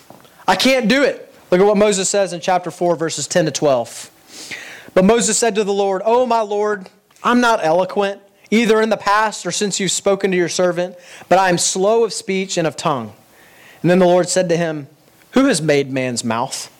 I 0.47 0.55
can't 0.55 0.87
do 0.87 1.03
it. 1.03 1.33
Look 1.51 1.61
at 1.61 1.65
what 1.65 1.77
Moses 1.77 2.09
says 2.09 2.33
in 2.33 2.41
chapter 2.41 2.71
4, 2.71 2.95
verses 2.95 3.27
10 3.27 3.45
to 3.45 3.51
12. 3.51 4.89
But 4.93 5.05
Moses 5.05 5.37
said 5.37 5.55
to 5.55 5.63
the 5.63 5.73
Lord, 5.73 6.01
Oh, 6.05 6.25
my 6.25 6.41
Lord, 6.41 6.89
I'm 7.23 7.39
not 7.39 7.63
eloquent, 7.63 8.21
either 8.49 8.81
in 8.81 8.89
the 8.89 8.97
past 8.97 9.45
or 9.45 9.51
since 9.51 9.79
you've 9.79 9.91
spoken 9.91 10.31
to 10.31 10.37
your 10.37 10.49
servant, 10.49 10.95
but 11.29 11.37
I 11.37 11.49
am 11.49 11.57
slow 11.57 12.03
of 12.03 12.13
speech 12.13 12.57
and 12.57 12.67
of 12.67 12.75
tongue. 12.75 13.13
And 13.81 13.91
then 13.91 13.99
the 13.99 14.05
Lord 14.05 14.29
said 14.29 14.49
to 14.49 14.57
him, 14.57 14.87
Who 15.31 15.45
has 15.45 15.61
made 15.61 15.91
man's 15.91 16.23
mouth? 16.23 16.71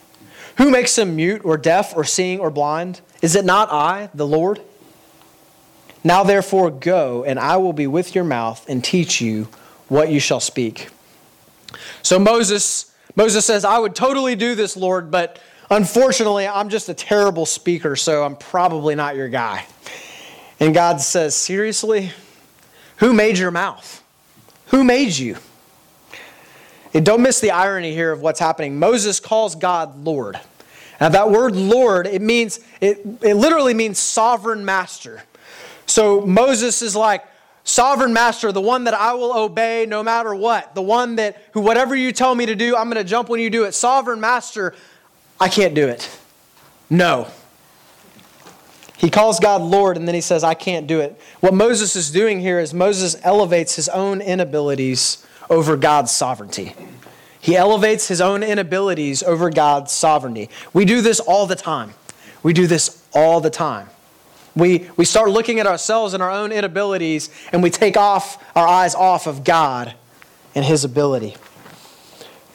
Who 0.58 0.72
makes 0.72 0.98
him 0.98 1.16
mute 1.16 1.42
or 1.44 1.58
deaf 1.58 1.96
or 1.96 2.04
seeing 2.04 2.40
or 2.40 2.50
blind? 2.50 3.02
Is 3.22 3.36
it 3.36 3.46
not 3.46 3.72
I, 3.72 4.10
the 4.14 4.28
Lord? 4.28 4.62
Now 6.06 6.24
therefore 6.24 6.72
go, 6.72 7.26
and 7.26 7.38
I 7.38 7.58
will 7.58 7.74
be 7.74 7.88
with 7.88 8.16
your 8.16 8.24
mouth 8.24 8.64
and 8.70 8.82
teach 8.82 9.20
you 9.20 9.50
what 9.90 10.10
you 10.10 10.22
shall 10.22 10.40
speak. 10.40 10.88
So 12.02 12.18
Moses 12.18 12.96
Moses 13.16 13.46
says, 13.46 13.64
I 13.64 13.80
would 13.80 13.96
totally 13.96 14.36
do 14.36 14.56
this, 14.56 14.76
Lord, 14.76 15.10
but 15.10 15.40
unfortunately, 15.70 16.48
I'm 16.48 16.70
just 16.70 16.90
a 16.90 16.94
terrible 16.94 17.46
speaker, 17.46 17.96
so 17.96 18.24
I'm 18.24 18.36
probably 18.36 18.94
not 18.94 19.16
your 19.16 19.30
guy. 19.30 19.66
And 20.60 20.74
God 20.74 21.00
says, 21.00 21.36
Seriously? 21.36 22.12
Who 22.98 23.14
made 23.14 23.38
your 23.38 23.52
mouth? 23.52 24.04
Who 24.68 24.84
made 24.84 25.18
you? 25.18 25.38
And 26.94 27.06
don't 27.06 27.22
miss 27.22 27.42
the 27.42 27.52
irony 27.52 27.94
here 27.94 28.12
of 28.12 28.22
what's 28.22 28.40
happening. 28.40 28.80
Moses 28.80 29.20
calls 29.20 29.56
God 29.56 30.04
Lord. 30.04 30.40
Now, 31.02 31.10
that 31.10 31.30
word 31.30 31.56
Lord, 31.56 32.08
it 32.08 32.22
means, 32.22 32.62
it, 32.80 33.00
it 33.22 33.36
literally 33.36 33.74
means 33.74 34.00
sovereign 34.00 34.64
master. 34.64 35.24
So 35.86 36.22
Moses 36.22 36.82
is 36.82 36.96
like, 36.96 37.26
sovereign 37.66 38.14
master, 38.14 38.52
the 38.52 38.62
one 38.62 38.86
that 38.86 38.94
I 38.94 39.14
will 39.16 39.36
obey 39.36 39.86
no 39.86 40.02
matter 40.04 40.34
what, 40.34 40.74
the 40.74 40.82
one 40.82 41.18
that 41.18 41.44
who 41.52 41.62
whatever 41.62 41.96
you 41.96 42.14
tell 42.14 42.34
me 42.34 42.46
to 42.46 42.56
do, 42.56 42.78
I'm 42.78 42.90
going 42.90 43.04
to 43.04 43.10
jump 43.10 43.28
when 43.28 43.42
you 43.42 43.50
do 43.50 43.66
it. 43.66 43.74
Sovereign 43.74 44.22
master, 44.22 44.74
I 45.40 45.50
can't 45.50 45.74
do 45.74 45.88
it. 45.88 46.10
No. 46.90 47.28
He 48.98 49.10
calls 49.10 49.40
God 49.40 49.62
Lord 49.62 49.98
and 49.98 50.08
then 50.08 50.16
he 50.16 50.22
says, 50.22 50.44
I 50.44 50.54
can't 50.54 50.88
do 50.88 51.02
it. 51.02 51.20
What 51.42 51.54
Moses 51.54 51.96
is 51.96 52.12
doing 52.12 52.40
here 52.40 52.60
is 52.60 52.74
Moses 52.74 53.18
elevates 53.24 53.76
his 53.76 53.90
own 53.90 54.22
inabilities 54.22 55.26
over 55.50 55.76
God's 55.76 56.12
sovereignty. 56.12 56.74
He 57.42 57.56
elevates 57.56 58.08
his 58.08 58.22
own 58.22 58.42
inabilities 58.42 59.22
over 59.22 59.50
God's 59.50 59.92
sovereignty. 59.92 60.50
We 60.74 60.86
do 60.86 61.02
this 61.02 61.20
all 61.20 61.46
the 61.46 61.56
time. 61.56 61.94
We 62.42 62.54
do 62.54 62.68
this 62.68 63.04
all 63.14 63.42
the 63.42 63.50
time. 63.50 63.90
We, 64.56 64.90
we 64.96 65.06
start 65.06 65.30
looking 65.30 65.60
at 65.60 65.68
ourselves 65.68 66.14
and 66.14 66.24
our 66.24 66.32
own 66.32 66.52
inabilities, 66.52 67.30
and 67.52 67.62
we 67.62 67.70
take 67.70 67.98
off 67.98 68.44
our 68.56 68.68
eyes 68.68 68.96
off 68.96 69.28
of 69.28 69.44
God 69.44 69.94
and 70.54 70.64
His 70.64 70.84
ability. 70.84 71.36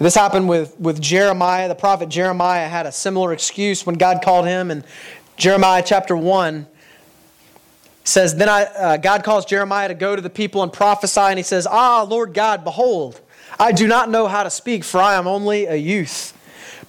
This 0.00 0.14
happened 0.14 0.48
with, 0.48 0.80
with 0.80 0.98
Jeremiah. 0.98 1.68
The 1.68 1.74
prophet 1.74 2.08
Jeremiah 2.08 2.68
had 2.68 2.86
a 2.86 2.92
similar 2.92 3.34
excuse 3.34 3.84
when 3.84 3.96
God 3.96 4.22
called 4.22 4.46
him. 4.46 4.70
And 4.70 4.82
Jeremiah 5.36 5.82
chapter 5.84 6.16
1 6.16 6.66
says, 8.04 8.34
Then 8.34 8.48
I, 8.48 8.64
uh, 8.64 8.96
God 8.96 9.24
calls 9.24 9.44
Jeremiah 9.44 9.88
to 9.88 9.94
go 9.94 10.16
to 10.16 10.22
the 10.22 10.30
people 10.30 10.62
and 10.62 10.72
prophesy. 10.72 11.20
And 11.20 11.38
he 11.38 11.42
says, 11.42 11.66
Ah, 11.70 12.06
Lord 12.08 12.32
God, 12.32 12.64
behold, 12.64 13.20
I 13.58 13.72
do 13.72 13.86
not 13.86 14.08
know 14.08 14.26
how 14.26 14.42
to 14.42 14.48
speak, 14.48 14.84
for 14.84 15.02
I 15.02 15.16
am 15.16 15.26
only 15.26 15.66
a 15.66 15.76
youth. 15.76 16.32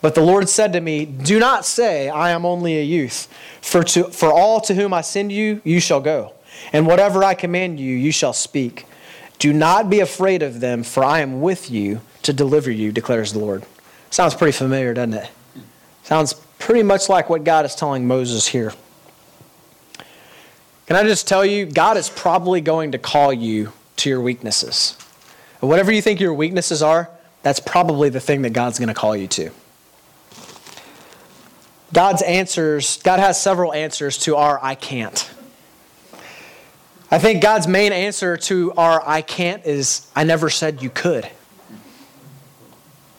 But 0.02 0.16
the 0.16 0.22
Lord 0.22 0.50
said 0.50 0.74
to 0.74 0.82
me, 0.82 1.06
Do 1.06 1.40
not 1.40 1.66
say, 1.66 2.10
I 2.10 2.32
am 2.32 2.46
only 2.46 2.78
a 2.80 2.84
youth, 2.84 3.28
for, 3.62 3.84
to, 3.84 4.06
for 4.06 4.32
all 4.34 4.60
to 4.62 4.74
whom 4.74 4.94
I 4.94 5.02
send 5.02 5.32
you, 5.32 5.62
you 5.64 5.80
shall 5.80 6.02
go, 6.02 6.34
and 6.74 6.88
whatever 6.88 7.24
I 7.24 7.36
command 7.36 7.80
you, 7.80 7.96
you 7.96 8.12
shall 8.12 8.34
speak. 8.34 8.88
Do 9.38 9.54
not 9.54 9.90
be 9.90 10.00
afraid 10.00 10.44
of 10.44 10.60
them, 10.60 10.84
for 10.84 11.04
I 11.04 11.20
am 11.20 11.42
with 11.42 11.72
you 11.72 12.02
to 12.24 12.34
deliver 12.34 12.70
you, 12.70 12.92
declares 12.92 13.34
the 13.34 13.40
Lord. 13.40 13.66
Sounds 14.10 14.36
pretty 14.36 14.52
familiar, 14.52 14.94
doesn't 14.94 15.14
it? 15.14 15.30
Sounds 16.04 16.34
pretty 16.60 16.84
much 16.84 17.10
like 17.10 17.30
what 17.30 17.44
God 17.44 17.66
is 17.66 17.76
telling 17.76 18.06
Moses 18.08 18.48
here. 18.48 18.74
Can 20.88 20.96
I 20.96 21.04
just 21.04 21.28
tell 21.28 21.46
you, 21.46 21.66
God 21.66 21.96
is 21.98 22.10
probably 22.10 22.60
going 22.60 22.92
to 22.92 22.98
call 22.98 23.32
you 23.32 23.72
to 23.98 24.10
your 24.10 24.22
weaknesses. 24.22 24.98
whatever 25.60 25.92
you 25.92 26.02
think 26.02 26.20
your 26.20 26.34
weaknesses 26.34 26.82
are, 26.82 27.10
that's 27.44 27.60
probably 27.60 28.10
the 28.10 28.20
thing 28.20 28.42
that 28.42 28.50
God's 28.52 28.78
going 28.78 28.90
to 28.90 28.94
call 28.94 29.16
you 29.16 29.28
to. 29.30 29.52
God's 31.94 32.22
answers, 32.22 33.02
God 33.04 33.20
has 33.20 33.42
several 33.42 33.74
answers 33.74 34.18
to 34.20 34.36
our 34.36 34.60
I 34.62 34.76
can't. 34.76 35.30
I 37.10 37.20
think 37.20 37.42
God's 37.42 37.68
main 37.68 37.92
answer 37.92 38.38
to 38.38 38.72
our 38.78 39.04
I 39.06 39.22
can't 39.22 39.66
is 39.66 40.08
I 40.16 40.24
never 40.24 40.50
said 40.50 40.82
you 40.82 40.90
could. 40.90 41.30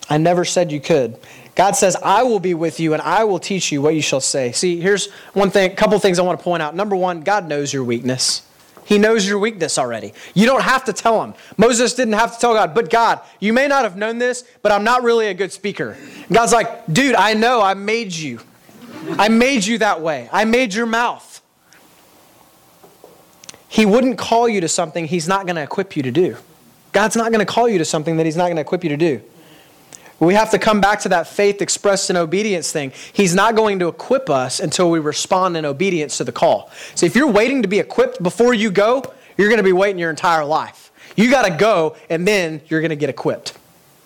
I 0.08 0.16
never 0.16 0.44
said 0.44 0.72
you 0.72 0.80
could. 0.80 1.18
God 1.54 1.76
says, 1.76 1.96
I 2.02 2.22
will 2.22 2.40
be 2.40 2.54
with 2.54 2.80
you 2.80 2.94
and 2.94 3.02
I 3.02 3.24
will 3.24 3.38
teach 3.38 3.70
you 3.70 3.82
what 3.82 3.94
you 3.94 4.00
shall 4.00 4.20
say. 4.20 4.52
See, 4.52 4.80
here's 4.80 5.11
one 5.35 5.50
thing, 5.50 5.70
a 5.70 5.74
couple 5.74 5.98
things 5.98 6.18
I 6.18 6.22
want 6.22 6.38
to 6.38 6.44
point 6.44 6.62
out. 6.62 6.74
Number 6.74 6.96
one, 6.96 7.20
God 7.20 7.46
knows 7.46 7.72
your 7.72 7.85
weakness. 7.85 8.42
He 8.85 8.98
knows 8.98 9.28
your 9.28 9.38
weakness 9.38 9.78
already. 9.78 10.14
You 10.35 10.46
don't 10.46 10.62
have 10.62 10.85
to 10.87 10.92
tell 10.92 11.22
him. 11.22 11.35
Moses 11.58 11.94
didn't 11.94 12.14
have 12.14 12.35
to 12.35 12.40
tell 12.40 12.54
God, 12.54 12.74
but 12.74 12.90
God, 12.90 13.20
you 13.38 13.52
may 13.52 13.68
not 13.68 13.85
have 13.85 13.96
known 13.96 14.18
this, 14.18 14.44
but 14.62 14.72
I'm 14.72 14.85
not 14.85 15.02
really 15.02 15.28
a 15.28 15.35
good 15.35 15.52
speaker. 15.52 15.96
God's 16.32 16.52
like, 16.52 16.87
dude, 16.92 17.14
I 17.14 17.35
know 17.35 17.61
I 17.61 17.74
made 17.74 18.12
you. 18.12 18.40
I 19.18 19.28
made 19.28 19.64
you 19.64 19.78
that 19.78 20.00
way. 20.00 20.28
I 20.32 20.44
made 20.44 20.74
your 20.74 20.86
mouth. 20.86 21.40
He 23.68 23.86
wouldn't 23.86 24.18
call 24.18 24.48
you 24.48 24.60
to 24.60 24.68
something 24.68 25.06
he's 25.06 25.26
not 25.26 25.46
going 25.46 25.56
to 25.56 25.62
equip 25.62 25.96
you 25.96 26.02
to 26.02 26.10
do. 26.10 26.36
God's 26.92 27.16
not 27.16 27.32
going 27.32 27.44
to 27.44 27.50
call 27.50 27.68
you 27.68 27.78
to 27.78 27.84
something 27.84 28.18
that 28.18 28.26
he's 28.26 28.36
not 28.36 28.44
going 28.44 28.56
to 28.56 28.62
equip 28.62 28.84
you 28.84 28.90
to 28.90 28.96
do. 28.96 29.22
We 30.20 30.34
have 30.34 30.50
to 30.50 30.58
come 30.58 30.80
back 30.80 31.00
to 31.00 31.08
that 31.08 31.26
faith 31.26 31.60
expressed 31.60 32.08
in 32.08 32.16
obedience 32.16 32.70
thing. 32.70 32.92
He's 33.12 33.34
not 33.34 33.56
going 33.56 33.80
to 33.80 33.88
equip 33.88 34.30
us 34.30 34.60
until 34.60 34.88
we 34.90 35.00
respond 35.00 35.56
in 35.56 35.64
obedience 35.64 36.18
to 36.18 36.24
the 36.24 36.30
call. 36.30 36.70
So 36.94 37.06
if 37.06 37.16
you're 37.16 37.30
waiting 37.30 37.62
to 37.62 37.68
be 37.68 37.80
equipped 37.80 38.22
before 38.22 38.54
you 38.54 38.70
go, 38.70 39.02
you're 39.36 39.48
going 39.48 39.58
to 39.58 39.64
be 39.64 39.72
waiting 39.72 39.98
your 39.98 40.10
entire 40.10 40.44
life. 40.44 40.92
You 41.16 41.28
got 41.30 41.46
to 41.46 41.50
go 41.50 41.96
and 42.08 42.28
then 42.28 42.60
you're 42.68 42.80
going 42.80 42.90
to 42.90 42.96
get 42.96 43.10
equipped. 43.10 43.58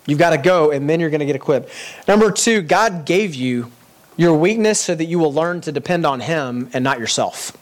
You've 0.07 0.17
got 0.17 0.31
to 0.31 0.37
go 0.37 0.71
and 0.71 0.89
then 0.89 0.99
you're 0.99 1.11
going 1.11 1.19
to 1.19 1.25
get 1.25 1.35
equipped. 1.35 1.69
Number 2.07 2.31
two, 2.31 2.61
God 2.61 3.05
gave 3.05 3.35
you 3.35 3.71
your 4.17 4.37
weakness 4.37 4.81
so 4.81 4.95
that 4.95 5.05
you 5.05 5.19
will 5.19 5.31
learn 5.31 5.61
to 5.61 5.71
depend 5.71 6.05
on 6.05 6.19
Him 6.19 6.69
and 6.73 6.83
not 6.83 6.99
yourself. 6.99 7.55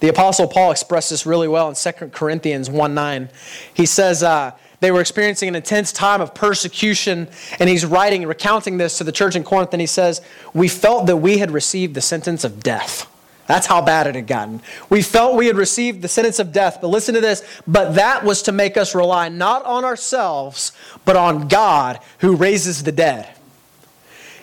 The 0.00 0.08
Apostle 0.08 0.48
Paul 0.48 0.72
expressed 0.72 1.10
this 1.10 1.24
really 1.24 1.48
well 1.48 1.68
in 1.68 1.74
2 1.74 2.08
Corinthians 2.08 2.68
1 2.68 2.94
9. 2.94 3.28
He 3.72 3.86
says, 3.86 4.22
uh, 4.22 4.52
they 4.80 4.90
were 4.90 5.00
experiencing 5.00 5.48
an 5.48 5.54
intense 5.54 5.92
time 5.92 6.20
of 6.20 6.34
persecution, 6.34 7.28
and 7.58 7.68
he's 7.68 7.86
writing, 7.86 8.26
recounting 8.26 8.76
this 8.76 8.98
to 8.98 9.04
the 9.04 9.12
church 9.12 9.34
in 9.34 9.42
Corinth, 9.42 9.72
and 9.72 9.80
he 9.80 9.86
says, 9.86 10.20
We 10.52 10.68
felt 10.68 11.06
that 11.06 11.16
we 11.16 11.38
had 11.38 11.50
received 11.50 11.94
the 11.94 12.02
sentence 12.02 12.44
of 12.44 12.62
death. 12.62 13.10
That's 13.46 13.66
how 13.66 13.80
bad 13.80 14.08
it 14.08 14.16
had 14.16 14.26
gotten. 14.26 14.60
We 14.90 15.02
felt 15.02 15.36
we 15.36 15.46
had 15.46 15.56
received 15.56 16.02
the 16.02 16.08
sentence 16.08 16.40
of 16.40 16.52
death, 16.52 16.78
but 16.80 16.88
listen 16.88 17.14
to 17.14 17.20
this. 17.20 17.44
But 17.66 17.94
that 17.94 18.24
was 18.24 18.42
to 18.42 18.52
make 18.52 18.76
us 18.76 18.94
rely 18.94 19.28
not 19.28 19.64
on 19.64 19.84
ourselves, 19.84 20.72
but 21.04 21.16
on 21.16 21.46
God 21.46 22.00
who 22.18 22.34
raises 22.34 22.82
the 22.82 22.92
dead. 22.92 23.35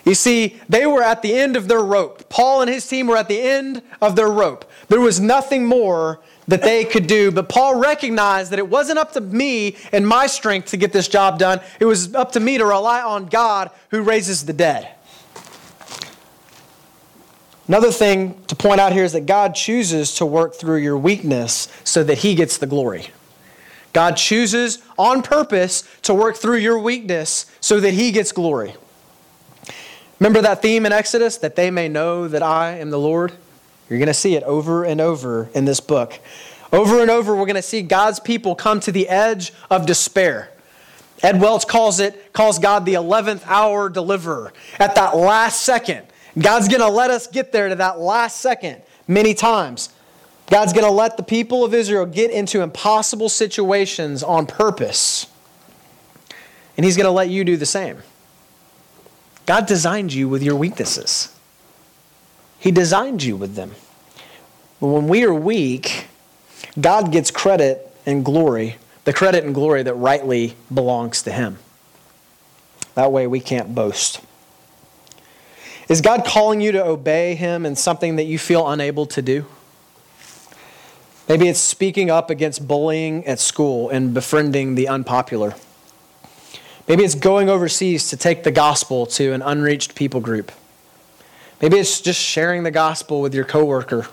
You 0.05 0.15
see, 0.15 0.59
they 0.67 0.85
were 0.85 1.01
at 1.01 1.21
the 1.21 1.33
end 1.33 1.55
of 1.55 1.67
their 1.67 1.81
rope. 1.81 2.27
Paul 2.27 2.61
and 2.61 2.69
his 2.69 2.85
team 2.85 3.07
were 3.07 3.15
at 3.15 3.29
the 3.29 3.39
end 3.39 3.81
of 4.01 4.15
their 4.15 4.29
rope. 4.29 4.69
There 4.89 4.99
was 4.99 5.19
nothing 5.19 5.65
more 5.65 6.19
that 6.47 6.61
they 6.61 6.83
could 6.83 7.07
do, 7.07 7.31
but 7.31 7.47
Paul 7.47 7.79
recognized 7.79 8.51
that 8.51 8.59
it 8.59 8.67
wasn't 8.67 8.99
up 8.99 9.13
to 9.13 9.21
me 9.21 9.77
and 9.93 10.05
my 10.05 10.27
strength 10.27 10.71
to 10.71 10.77
get 10.77 10.91
this 10.91 11.07
job 11.07 11.39
done. 11.39 11.61
It 11.79 11.85
was 11.85 12.13
up 12.13 12.33
to 12.33 12.41
me 12.41 12.57
to 12.57 12.65
rely 12.65 13.01
on 13.01 13.27
God 13.27 13.71
who 13.91 14.01
raises 14.01 14.45
the 14.45 14.51
dead. 14.51 14.89
Another 17.69 17.91
thing 17.91 18.43
to 18.47 18.57
point 18.57 18.81
out 18.81 18.91
here 18.91 19.05
is 19.05 19.13
that 19.13 19.25
God 19.25 19.55
chooses 19.55 20.15
to 20.15 20.25
work 20.25 20.53
through 20.53 20.77
your 20.77 20.97
weakness 20.97 21.69
so 21.85 22.03
that 22.03 22.17
he 22.17 22.35
gets 22.35 22.57
the 22.57 22.67
glory. 22.67 23.07
God 23.93 24.17
chooses 24.17 24.79
on 24.97 25.21
purpose 25.21 25.87
to 26.01 26.13
work 26.13 26.35
through 26.35 26.57
your 26.57 26.77
weakness 26.77 27.45
so 27.61 27.79
that 27.79 27.93
he 27.93 28.11
gets 28.11 28.33
glory. 28.33 28.75
Remember 30.23 30.41
that 30.43 30.61
theme 30.61 30.85
in 30.85 30.93
Exodus? 30.93 31.35
That 31.39 31.57
they 31.57 31.69
may 31.69 31.89
know 31.89 32.29
that 32.29 32.41
I 32.41 32.77
am 32.77 32.91
the 32.91 32.97
Lord? 32.97 33.33
You're 33.89 33.99
going 33.99 34.07
to 34.07 34.13
see 34.13 34.37
it 34.37 34.43
over 34.43 34.85
and 34.85 35.01
over 35.01 35.49
in 35.53 35.65
this 35.65 35.81
book. 35.81 36.17
Over 36.71 37.01
and 37.01 37.11
over, 37.11 37.35
we're 37.35 37.45
going 37.45 37.57
to 37.57 37.61
see 37.61 37.81
God's 37.81 38.21
people 38.21 38.55
come 38.55 38.79
to 38.79 38.91
the 38.93 39.09
edge 39.09 39.51
of 39.69 39.85
despair. 39.85 40.49
Ed 41.21 41.41
Welch 41.41 41.67
calls 41.67 41.99
it, 41.99 42.31
calls 42.31 42.57
God 42.57 42.85
the 42.85 42.93
11th 42.93 43.45
hour 43.47 43.89
deliverer. 43.89 44.53
At 44.79 44.95
that 44.95 45.17
last 45.17 45.63
second, 45.63 46.07
God's 46.39 46.69
going 46.69 46.79
to 46.79 46.87
let 46.87 47.11
us 47.11 47.27
get 47.27 47.51
there 47.51 47.67
to 47.67 47.75
that 47.75 47.99
last 47.99 48.39
second 48.39 48.81
many 49.09 49.33
times. 49.33 49.89
God's 50.49 50.71
going 50.71 50.85
to 50.85 50.91
let 50.91 51.17
the 51.17 51.23
people 51.23 51.65
of 51.65 51.73
Israel 51.73 52.05
get 52.05 52.31
into 52.31 52.61
impossible 52.61 53.27
situations 53.27 54.23
on 54.23 54.45
purpose. 54.45 55.27
And 56.77 56.85
He's 56.85 56.95
going 56.95 57.07
to 57.07 57.11
let 57.11 57.27
you 57.27 57.43
do 57.43 57.57
the 57.57 57.65
same. 57.65 57.97
God 59.45 59.65
designed 59.65 60.13
you 60.13 60.29
with 60.29 60.41
your 60.41 60.55
weaknesses, 60.55 61.33
He 62.59 62.71
designed 62.71 63.23
you 63.23 63.35
with 63.35 63.55
them. 63.55 63.71
When 64.79 65.07
we 65.07 65.23
are 65.23 65.33
weak, 65.33 66.07
God 66.79 67.11
gets 67.11 67.31
credit 67.31 67.89
and 68.05 68.25
glory, 68.25 68.77
the 69.05 69.13
credit 69.13 69.43
and 69.43 69.53
glory 69.53 69.83
that 69.83 69.93
rightly 69.93 70.55
belongs 70.73 71.21
to 71.23 71.31
Him. 71.31 71.59
That 72.95 73.11
way 73.11 73.27
we 73.27 73.39
can't 73.39 73.73
boast. 73.73 74.19
Is 75.89 76.01
God 76.01 76.25
calling 76.25 76.61
you 76.61 76.71
to 76.73 76.83
obey 76.83 77.35
Him 77.35 77.65
in 77.65 77.75
something 77.75 78.15
that 78.15 78.23
you 78.23 78.37
feel 78.37 78.67
unable 78.69 79.05
to 79.07 79.21
do? 79.21 79.45
Maybe 81.27 81.47
it's 81.47 81.59
speaking 81.59 82.09
up 82.09 82.29
against 82.29 82.67
bullying 82.67 83.25
at 83.25 83.39
school 83.39 83.89
and 83.89 84.13
befriending 84.13 84.75
the 84.75 84.87
unpopular. 84.89 85.55
Maybe 86.87 87.03
it's 87.03 87.15
going 87.15 87.49
overseas 87.49 88.09
to 88.09 88.17
take 88.17 88.43
the 88.43 88.51
gospel 88.51 89.05
to 89.07 89.31
an 89.31 89.41
unreached 89.41 89.95
people 89.95 90.19
group. 90.19 90.51
Maybe 91.61 91.77
it's 91.77 92.01
just 92.01 92.19
sharing 92.19 92.63
the 92.63 92.71
gospel 92.71 93.21
with 93.21 93.33
your 93.33 93.45
coworker. 93.45 94.07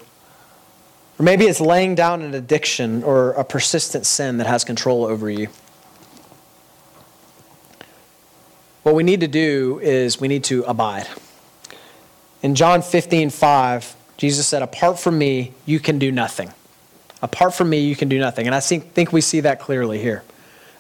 Or 1.19 1.23
maybe 1.23 1.47
it's 1.47 1.61
laying 1.61 1.97
down 1.97 2.23
an 2.23 2.33
addiction 2.33 3.03
or 3.03 3.33
a 3.33 3.45
persistent 3.45 4.07
sin 4.07 4.39
that 4.39 4.47
has 4.47 4.63
control 4.63 5.05
over 5.05 5.29
you. 5.29 5.49
What 8.85 8.95
we 8.95 9.03
need 9.03 9.21
to 9.21 9.29
do 9.29 9.81
is 9.83 10.21
we 10.21 10.29
need 10.29 10.45
to 10.45 10.63
abide. 10.63 11.07
In 12.43 12.55
John 12.55 12.81
15, 12.81 13.31
5, 13.31 13.97
Jesus 14.17 14.47
said, 14.47 14.63
Apart 14.63 14.99
from 14.99 15.19
me, 15.19 15.53
you 15.67 15.81
can 15.81 15.99
do 15.99 16.11
nothing. 16.11 16.53
Apart 17.21 17.55
from 17.55 17.69
me, 17.69 17.81
you 17.81 17.95
can 17.95 18.09
do 18.09 18.19
nothing. 18.19 18.47
And 18.47 18.55
I 18.55 18.61
think, 18.61 19.13
we 19.13 19.21
see 19.21 19.41
that 19.41 19.61
clearly 19.61 20.01
here. 20.01 20.23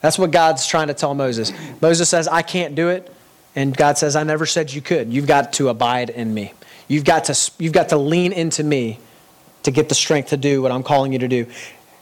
That's 0.00 0.18
what 0.18 0.30
God's 0.30 0.66
trying 0.66 0.88
to 0.88 0.94
tell 0.94 1.14
Moses. 1.14 1.52
Moses 1.80 2.08
says, 2.08 2.26
I 2.26 2.42
can't 2.42 2.74
do 2.74 2.88
it. 2.88 3.12
And 3.54 3.76
God 3.76 3.98
says, 3.98 4.16
I 4.16 4.22
never 4.22 4.46
said 4.46 4.72
you 4.72 4.80
could. 4.80 5.12
You've 5.12 5.26
got 5.26 5.52
to 5.54 5.68
abide 5.68 6.10
in 6.10 6.32
me. 6.32 6.52
You've 6.88 7.04
got 7.04 7.24
to, 7.24 7.50
you've 7.58 7.72
got 7.72 7.90
to 7.90 7.98
lean 7.98 8.32
into 8.32 8.64
me 8.64 8.98
to 9.64 9.70
get 9.70 9.88
the 9.88 9.94
strength 9.94 10.30
to 10.30 10.36
do 10.36 10.62
what 10.62 10.72
I'm 10.72 10.82
calling 10.82 11.12
you 11.12 11.18
to 11.18 11.28
do. 11.28 11.46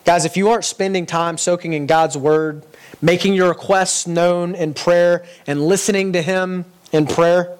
Guys, 0.04 0.24
if 0.24 0.36
you 0.36 0.48
aren't 0.48 0.64
spending 0.64 1.06
time 1.06 1.36
soaking 1.36 1.72
in 1.72 1.86
God's 1.86 2.16
word, 2.16 2.64
making 3.02 3.34
your 3.34 3.48
requests 3.48 4.06
known 4.06 4.54
in 4.54 4.74
prayer, 4.74 5.24
and 5.46 5.66
listening 5.66 6.12
to 6.14 6.22
Him 6.22 6.64
in 6.92 7.06
prayer, 7.06 7.56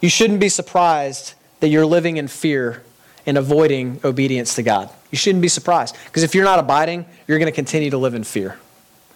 you 0.00 0.08
shouldn't 0.08 0.40
be 0.40 0.48
surprised 0.48 1.34
that 1.60 1.68
you're 1.68 1.86
living 1.86 2.16
in 2.16 2.28
fear 2.28 2.82
and 3.26 3.38
avoiding 3.38 4.00
obedience 4.04 4.54
to 4.56 4.62
God. 4.62 4.90
You 5.10 5.18
shouldn't 5.18 5.42
be 5.42 5.48
surprised. 5.48 5.96
Because 6.06 6.22
if 6.22 6.34
you're 6.34 6.44
not 6.44 6.58
abiding, 6.58 7.06
you're 7.26 7.38
going 7.38 7.50
to 7.50 7.54
continue 7.54 7.90
to 7.90 7.98
live 7.98 8.14
in 8.14 8.24
fear. 8.24 8.58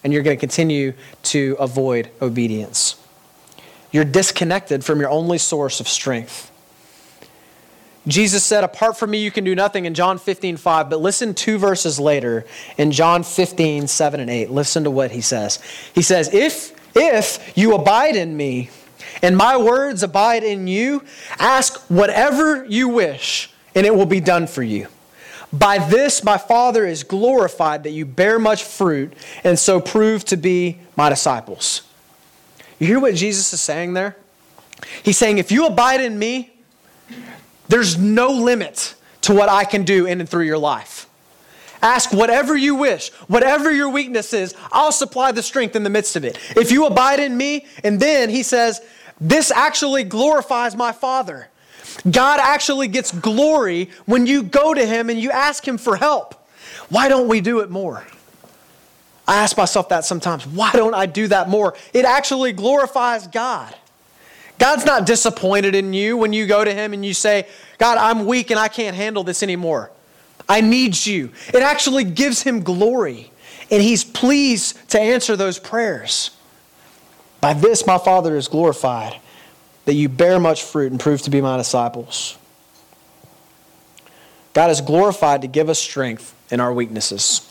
And 0.05 0.12
you're 0.12 0.22
going 0.22 0.36
to 0.36 0.40
continue 0.40 0.94
to 1.24 1.57
avoid 1.59 2.11
obedience. 2.22 2.96
You're 3.90 4.05
disconnected 4.05 4.84
from 4.84 5.01
your 5.01 5.11
only 5.11 5.38
source 5.38 5.80
of 5.80 5.88
strength. 5.88 6.53
Jesus 8.07 8.42
said, 8.42 8.64
Apart 8.64 8.96
from 8.96 9.11
me, 9.11 9.18
you 9.18 9.30
can 9.30 9.44
do 9.44 9.55
nothing 9.55 9.84
in 9.84 9.94
John 9.94 10.18
15, 10.18 10.57
5. 10.57 10.90
But 10.90 11.01
listen 11.01 11.34
two 11.34 11.59
verses 11.59 12.01
later 12.01 12.46
in 12.76 12.90
John 12.90 13.22
15, 13.22 13.86
7 13.86 14.20
and 14.20 14.30
8. 14.30 14.51
Listen 14.51 14.84
to 14.84 14.90
what 14.90 15.11
he 15.11 15.20
says. 15.20 15.61
He 15.94 16.03
says, 16.03 16.32
If, 16.32 16.72
if 16.96 17.57
you 17.57 17.74
abide 17.74 18.16
in 18.16 18.36
me, 18.36 18.70
and 19.22 19.36
my 19.36 19.57
words 19.57 20.03
abide 20.03 20.42
in 20.42 20.66
you, 20.66 21.03
ask 21.38 21.78
whatever 21.90 22.64
you 22.64 22.88
wish, 22.88 23.51
and 23.74 23.86
it 23.86 23.94
will 23.94 24.07
be 24.07 24.20
done 24.20 24.46
for 24.46 24.62
you. 24.62 24.88
By 25.53 25.78
this 25.78 26.22
my 26.22 26.36
Father 26.38 26.86
is 26.86 27.05
glorified 27.05 27.84
that 27.84 27.90
you 27.90 28.05
bear 28.05 28.38
much 28.38 28.64
fruit, 28.64 29.14
and 29.44 29.59
so 29.59 29.80
prove 29.80 30.24
to 30.26 30.36
be 30.36 30.78
my 30.96 31.09
disciples. 31.09 31.82
You 32.78 32.86
hear 32.86 33.01
what 33.01 33.14
Jesus 33.14 33.53
is 33.53 33.61
saying 33.61 33.94
there? 33.94 34.16
He's 35.03 35.18
saying, 35.18 35.38
If 35.38 35.51
you 35.51 35.66
abide 35.66 36.01
in 36.01 36.18
me, 36.18 36.53
there's 37.68 37.99
no 37.99 38.28
limit 38.28 38.94
to 39.22 39.34
what 39.34 39.49
I 39.49 39.64
can 39.64 39.84
do 39.84 40.07
in 40.07 40.20
and 40.20 40.28
through 40.28 40.44
your 40.44 40.59
life. 40.59 41.09
Ask 41.80 42.12
whatever 42.12 42.57
you 42.57 42.74
wish, 42.74 43.11
whatever 43.28 43.70
your 43.70 43.88
weakness 43.88 44.32
is, 44.32 44.55
I'll 44.72 44.92
supply 44.92 45.32
the 45.32 45.42
strength 45.42 45.76
in 45.76 45.84
the 45.84 45.90
midst 45.90 46.16
of 46.16 46.24
it. 46.24 46.38
If 46.57 46.72
you 46.72 46.86
abide 46.86 47.20
in 47.20 47.36
me, 47.36 47.66
and 47.84 48.01
then 48.01 48.30
he 48.30 48.42
says, 48.42 48.80
This 49.20 49.51
actually 49.51 50.05
glorifies 50.05 50.76
my 50.76 50.92
Father. 50.92 51.49
God 52.11 52.41
actually 52.41 52.89
gets 52.89 53.12
glory 53.12 53.91
when 54.07 54.26
you 54.26 54.43
go 54.43 54.74
to 54.74 54.86
him 54.86 55.11
and 55.11 55.20
you 55.20 55.30
ask 55.30 55.66
him 55.66 55.78
for 55.78 55.97
help. 55.97 56.34
Why 56.89 57.09
don't 57.09 57.28
we 57.28 57.41
do 57.41 57.61
it 57.61 57.70
more? 57.70 58.05
I 59.26 59.36
ask 59.36 59.57
myself 59.57 59.91
that 59.91 60.05
sometimes. 60.07 60.47
Why 60.47 60.72
don't 60.72 60.95
I 60.95 61.05
do 61.07 61.28
that 61.28 61.49
more? 61.49 61.74
It 61.93 62.07
actually 62.07 62.53
glorifies 62.53 63.26
God. 63.26 63.74
God's 64.59 64.84
not 64.84 65.07
disappointed 65.07 65.74
in 65.74 65.93
you 65.93 66.16
when 66.16 66.32
you 66.32 66.47
go 66.47 66.64
to 66.64 66.74
Him 66.74 66.93
and 66.93 67.05
you 67.05 67.14
say, 67.14 67.47
God, 67.78 67.99
I'm 67.99 68.26
weak 68.26 68.51
and 68.51 68.59
I 68.59 68.68
can't 68.68 68.97
handle 68.97 69.22
this 69.22 69.43
anymore. 69.43 69.91
I 70.49 70.62
need 70.62 71.07
you. 71.07 71.30
It 71.49 71.62
actually 71.62 72.05
gives 72.05 72.43
Him 72.43 72.62
glory, 72.62 73.30
and 73.70 73.82
He's 73.82 74.03
pleased 74.03 74.91
to 74.91 74.99
answer 74.99 75.36
those 75.36 75.59
prayers. 75.59 76.30
By 77.41 77.53
this, 77.53 77.86
my 77.86 77.99
Father 77.99 78.34
is 78.36 78.49
glorified, 78.49 79.20
that 79.89 79.95
you 79.95 80.07
bear 80.07 80.39
much 80.39 80.64
fruit 80.64 80.93
and 80.93 81.01
prove 81.01 81.22
to 81.22 81.30
be 81.30 81.41
my 81.41 81.57
disciples. 81.57 82.36
God 84.53 84.70
is 84.70 84.82
glorified 84.82 85.41
to 85.41 85.49
give 85.49 85.70
us 85.70 85.78
strength 85.78 86.34
in 86.51 86.61
our 86.61 86.74
weaknesses. 86.74 87.51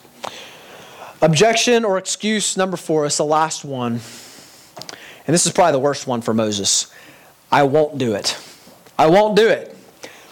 Objection 1.19 1.83
or 1.83 1.97
excuse 1.97 2.55
number 2.55 2.77
four 2.77 3.07
is 3.07 3.17
the 3.17 3.25
last 3.25 3.65
one. 3.65 3.93
And 3.93 5.33
this 5.33 5.47
is 5.47 5.51
probably 5.51 5.71
the 5.71 5.79
worst 5.79 6.05
one 6.05 6.21
for 6.21 6.31
Moses. 6.31 6.93
I 7.51 7.63
won't 7.63 7.97
do 7.97 8.13
it. 8.13 8.39
I 8.99 9.07
won't 9.07 9.35
do 9.35 9.47
it. 9.47 9.75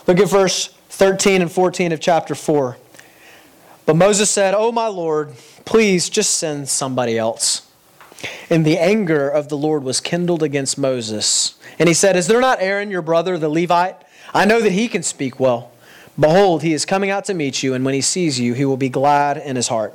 Look 0.06 0.20
at 0.20 0.30
verse 0.30 0.68
13 0.90 1.42
and 1.42 1.52
14 1.52 1.92
of 1.92 2.00
chapter 2.00 2.36
4. 2.36 2.78
But 3.88 3.96
Moses 3.96 4.30
said, 4.30 4.54
Oh, 4.56 4.72
my 4.72 4.86
Lord, 4.86 5.34
please 5.66 6.08
just 6.08 6.36
send 6.36 6.70
somebody 6.70 7.18
else. 7.18 7.65
And 8.50 8.66
the 8.66 8.78
anger 8.78 9.30
of 9.30 9.50
the 9.50 9.58
Lord 9.58 9.84
was 9.84 10.00
kindled 10.00 10.44
against 10.44 10.78
Moses. 10.78 11.56
And 11.80 11.88
he 11.88 11.94
said, 11.94 12.16
Is 12.16 12.28
there 12.28 12.42
not 12.42 12.62
Aaron, 12.62 12.92
your 12.92 13.02
brother, 13.02 13.38
the 13.38 13.50
Levite? 13.50 13.98
I 14.34 14.46
know 14.46 14.62
that 14.62 14.72
he 14.72 14.88
can 14.88 15.04
speak 15.04 15.40
well. 15.40 15.72
Behold, 16.20 16.64
he 16.64 16.74
is 16.74 16.86
coming 16.86 17.10
out 17.10 17.26
to 17.26 17.34
meet 17.34 17.62
you, 17.62 17.74
and 17.74 17.84
when 17.84 17.94
he 17.94 18.02
sees 18.02 18.40
you, 18.40 18.54
he 18.54 18.64
will 18.64 18.78
be 18.78 18.90
glad 18.90 19.38
in 19.38 19.56
his 19.56 19.68
heart. 19.68 19.94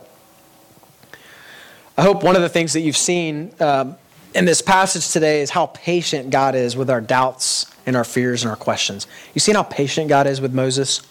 I 1.96 2.02
hope 2.02 2.22
one 2.22 2.36
of 2.36 2.42
the 2.42 2.48
things 2.48 2.72
that 2.74 2.80
you've 2.80 2.96
seen 2.96 3.52
um, 3.60 3.96
in 4.34 4.44
this 4.44 4.62
passage 4.62 5.10
today 5.10 5.40
is 5.40 5.50
how 5.50 5.66
patient 5.66 6.30
God 6.30 6.54
is 6.54 6.76
with 6.76 6.90
our 6.90 7.00
doubts 7.00 7.66
and 7.86 7.96
our 7.96 8.04
fears 8.04 8.42
and 8.42 8.50
our 8.50 8.56
questions. 8.56 9.06
You 9.34 9.40
seen 9.40 9.54
how 9.54 9.62
patient 9.62 10.08
God 10.08 10.26
is 10.26 10.40
with 10.40 10.54
Moses? 10.54 11.02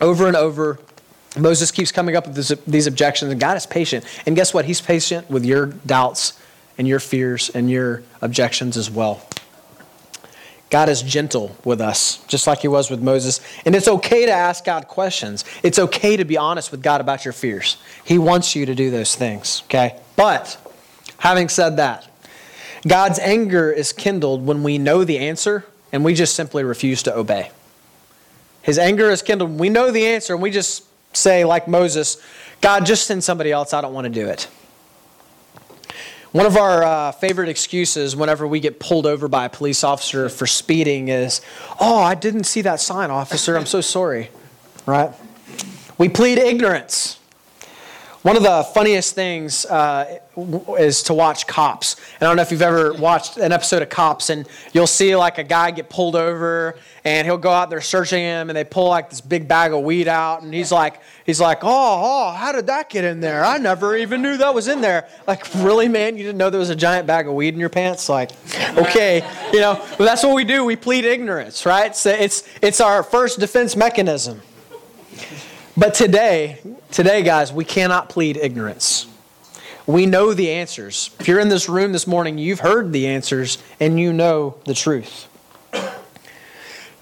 Over 0.00 0.26
and 0.26 0.36
over, 0.36 0.78
Moses 1.36 1.70
keeps 1.70 1.90
coming 1.90 2.16
up 2.16 2.26
with 2.26 2.64
these 2.66 2.86
objections, 2.86 3.32
and 3.32 3.40
God 3.40 3.56
is 3.56 3.66
patient. 3.66 4.04
And 4.26 4.36
guess 4.36 4.54
what? 4.54 4.64
He's 4.64 4.80
patient 4.80 5.28
with 5.28 5.44
your 5.44 5.66
doubts 5.66 6.38
and 6.78 6.86
your 6.86 7.00
fears 7.00 7.50
and 7.50 7.70
your 7.70 8.02
objections 8.22 8.76
as 8.76 8.90
well. 8.90 9.26
God 10.70 10.88
is 10.88 11.02
gentle 11.02 11.56
with 11.64 11.80
us, 11.80 12.24
just 12.26 12.46
like 12.46 12.60
He 12.60 12.68
was 12.68 12.90
with 12.90 13.00
Moses. 13.00 13.40
And 13.64 13.74
it's 13.74 13.86
okay 13.86 14.26
to 14.26 14.32
ask 14.32 14.64
God 14.64 14.88
questions. 14.88 15.44
It's 15.62 15.78
okay 15.78 16.16
to 16.16 16.24
be 16.24 16.36
honest 16.36 16.70
with 16.70 16.82
God 16.82 17.00
about 17.00 17.24
your 17.24 17.32
fears. 17.32 17.76
He 18.04 18.18
wants 18.18 18.56
you 18.56 18.66
to 18.66 18.74
do 18.74 18.90
those 18.90 19.14
things, 19.14 19.62
okay? 19.66 20.00
But 20.16 20.58
Having 21.24 21.48
said 21.48 21.78
that, 21.78 22.06
God's 22.86 23.18
anger 23.18 23.72
is 23.72 23.94
kindled 23.94 24.44
when 24.44 24.62
we 24.62 24.76
know 24.76 25.04
the 25.04 25.16
answer 25.16 25.64
and 25.90 26.04
we 26.04 26.12
just 26.12 26.34
simply 26.34 26.62
refuse 26.64 27.02
to 27.04 27.16
obey. 27.16 27.50
His 28.60 28.78
anger 28.78 29.08
is 29.08 29.22
kindled 29.22 29.52
when 29.52 29.58
we 29.58 29.70
know 29.70 29.90
the 29.90 30.04
answer 30.04 30.34
and 30.34 30.42
we 30.42 30.50
just 30.50 30.84
say, 31.16 31.44
like 31.44 31.68
Moses, 31.68 32.22
God, 32.60 32.86
just 32.86 33.06
send 33.06 33.22
somebody 33.24 33.52
else. 33.52 33.72
I 33.72 33.80
don't 33.80 33.94
want 33.94 34.04
to 34.04 34.10
do 34.10 34.26
it. 34.28 34.48
One 36.32 36.46
of 36.46 36.56
our 36.56 36.82
uh, 36.82 37.12
favorite 37.12 37.48
excuses 37.48 38.16
whenever 38.16 38.46
we 38.46 38.58
get 38.58 38.80
pulled 38.80 39.06
over 39.06 39.28
by 39.28 39.44
a 39.44 39.48
police 39.48 39.84
officer 39.84 40.28
for 40.28 40.48
speeding 40.48 41.08
is, 41.08 41.40
Oh, 41.78 41.98
I 42.00 42.16
didn't 42.16 42.44
see 42.44 42.62
that 42.62 42.80
sign, 42.80 43.10
officer. 43.10 43.56
I'm 43.56 43.66
so 43.66 43.80
sorry. 43.80 44.30
Right? 44.84 45.12
We 45.96 46.08
plead 46.08 46.38
ignorance. 46.38 47.20
One 48.24 48.38
of 48.38 48.42
the 48.42 48.64
funniest 48.72 49.14
things 49.14 49.66
uh, 49.66 50.18
is 50.78 51.02
to 51.02 51.12
watch 51.12 51.46
Cops. 51.46 51.96
And 52.14 52.22
I 52.22 52.30
don't 52.30 52.36
know 52.36 52.42
if 52.42 52.50
you've 52.50 52.62
ever 52.62 52.94
watched 52.94 53.36
an 53.36 53.52
episode 53.52 53.82
of 53.82 53.90
Cops, 53.90 54.30
and 54.30 54.48
you'll 54.72 54.86
see 54.86 55.14
like 55.14 55.36
a 55.36 55.44
guy 55.44 55.70
get 55.72 55.90
pulled 55.90 56.16
over, 56.16 56.74
and 57.04 57.26
he'll 57.26 57.36
go 57.36 57.50
out 57.50 57.68
there 57.68 57.82
searching 57.82 58.20
him, 58.20 58.48
and 58.48 58.56
they 58.56 58.64
pull 58.64 58.88
like 58.88 59.10
this 59.10 59.20
big 59.20 59.46
bag 59.46 59.74
of 59.74 59.82
weed 59.82 60.08
out, 60.08 60.40
and 60.40 60.54
he's 60.54 60.72
like, 60.72 61.02
he's 61.26 61.38
like, 61.38 61.58
oh, 61.64 61.68
oh, 61.68 62.32
how 62.32 62.50
did 62.50 62.68
that 62.68 62.88
get 62.88 63.04
in 63.04 63.20
there? 63.20 63.44
I 63.44 63.58
never 63.58 63.94
even 63.94 64.22
knew 64.22 64.38
that 64.38 64.54
was 64.54 64.68
in 64.68 64.80
there. 64.80 65.06
Like, 65.26 65.46
really, 65.56 65.88
man? 65.88 66.16
You 66.16 66.22
didn't 66.22 66.38
know 66.38 66.48
there 66.48 66.58
was 66.58 66.70
a 66.70 66.76
giant 66.76 67.06
bag 67.06 67.28
of 67.28 67.34
weed 67.34 67.52
in 67.52 67.60
your 67.60 67.68
pants? 67.68 68.08
Like, 68.08 68.30
okay, 68.78 69.22
you 69.52 69.60
know. 69.60 69.74
But 69.98 70.06
that's 70.06 70.22
what 70.22 70.34
we 70.34 70.44
do. 70.44 70.64
We 70.64 70.76
plead 70.76 71.04
ignorance, 71.04 71.66
right? 71.66 71.94
So 71.94 72.08
it's 72.08 72.48
it's 72.62 72.80
our 72.80 73.02
first 73.02 73.38
defense 73.38 73.76
mechanism. 73.76 74.40
But 75.76 75.92
today, 75.92 76.60
today, 76.90 77.22
guys, 77.22 77.52
we 77.52 77.64
cannot 77.64 78.08
plead 78.08 78.36
ignorance. 78.36 79.06
We 79.86 80.06
know 80.06 80.32
the 80.32 80.50
answers. 80.50 81.10
If 81.20 81.28
you're 81.28 81.40
in 81.40 81.50
this 81.50 81.68
room 81.68 81.92
this 81.92 82.06
morning, 82.06 82.38
you've 82.38 82.60
heard 82.60 82.92
the 82.92 83.06
answers 83.06 83.58
and 83.78 84.00
you 84.00 84.12
know 84.12 84.56
the 84.64 84.74
truth. 84.74 85.28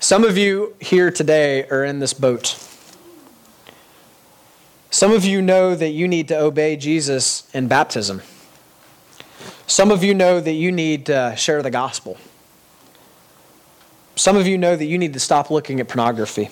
Some 0.00 0.24
of 0.24 0.36
you 0.36 0.74
here 0.80 1.12
today 1.12 1.64
are 1.68 1.84
in 1.84 2.00
this 2.00 2.12
boat. 2.12 2.58
Some 4.90 5.12
of 5.12 5.24
you 5.24 5.40
know 5.40 5.76
that 5.76 5.90
you 5.90 6.08
need 6.08 6.26
to 6.28 6.38
obey 6.38 6.76
Jesus 6.76 7.48
in 7.54 7.68
baptism. 7.68 8.20
Some 9.68 9.92
of 9.92 10.02
you 10.02 10.12
know 10.12 10.40
that 10.40 10.52
you 10.52 10.72
need 10.72 11.06
to 11.06 11.34
share 11.36 11.62
the 11.62 11.70
gospel. 11.70 12.18
Some 14.16 14.36
of 14.36 14.46
you 14.46 14.58
know 14.58 14.76
that 14.76 14.84
you 14.84 14.98
need 14.98 15.12
to 15.14 15.20
stop 15.20 15.50
looking 15.50 15.80
at 15.80 15.88
pornography. 15.88 16.50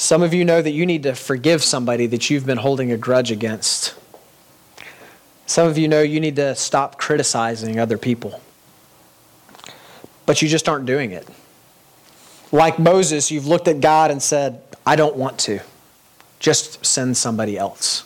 Some 0.00 0.22
of 0.22 0.32
you 0.32 0.46
know 0.46 0.62
that 0.62 0.70
you 0.70 0.86
need 0.86 1.02
to 1.02 1.14
forgive 1.14 1.62
somebody 1.62 2.06
that 2.06 2.30
you've 2.30 2.46
been 2.46 2.56
holding 2.56 2.90
a 2.90 2.96
grudge 2.96 3.30
against. 3.30 3.94
Some 5.44 5.68
of 5.68 5.76
you 5.76 5.88
know 5.88 6.00
you 6.00 6.20
need 6.20 6.36
to 6.36 6.54
stop 6.54 6.96
criticizing 6.96 7.78
other 7.78 7.98
people. 7.98 8.40
But 10.24 10.40
you 10.40 10.48
just 10.48 10.70
aren't 10.70 10.86
doing 10.86 11.10
it. 11.10 11.28
Like 12.50 12.78
Moses, 12.78 13.30
you've 13.30 13.46
looked 13.46 13.68
at 13.68 13.82
God 13.82 14.10
and 14.10 14.22
said, 14.22 14.62
I 14.86 14.96
don't 14.96 15.16
want 15.16 15.38
to. 15.40 15.60
Just 16.38 16.82
send 16.84 17.18
somebody 17.18 17.58
else. 17.58 18.04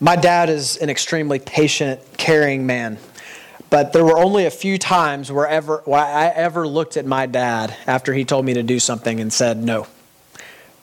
My 0.00 0.16
dad 0.16 0.50
is 0.50 0.76
an 0.76 0.90
extremely 0.90 1.38
patient, 1.38 1.98
caring 2.18 2.66
man. 2.66 2.98
But 3.72 3.94
there 3.94 4.04
were 4.04 4.18
only 4.18 4.44
a 4.44 4.50
few 4.50 4.76
times 4.76 5.32
where, 5.32 5.46
ever, 5.46 5.80
where 5.86 6.04
I 6.04 6.26
ever 6.26 6.68
looked 6.68 6.98
at 6.98 7.06
my 7.06 7.24
dad 7.24 7.74
after 7.86 8.12
he 8.12 8.22
told 8.22 8.44
me 8.44 8.52
to 8.52 8.62
do 8.62 8.78
something 8.78 9.18
and 9.18 9.32
said 9.32 9.64
no. 9.64 9.86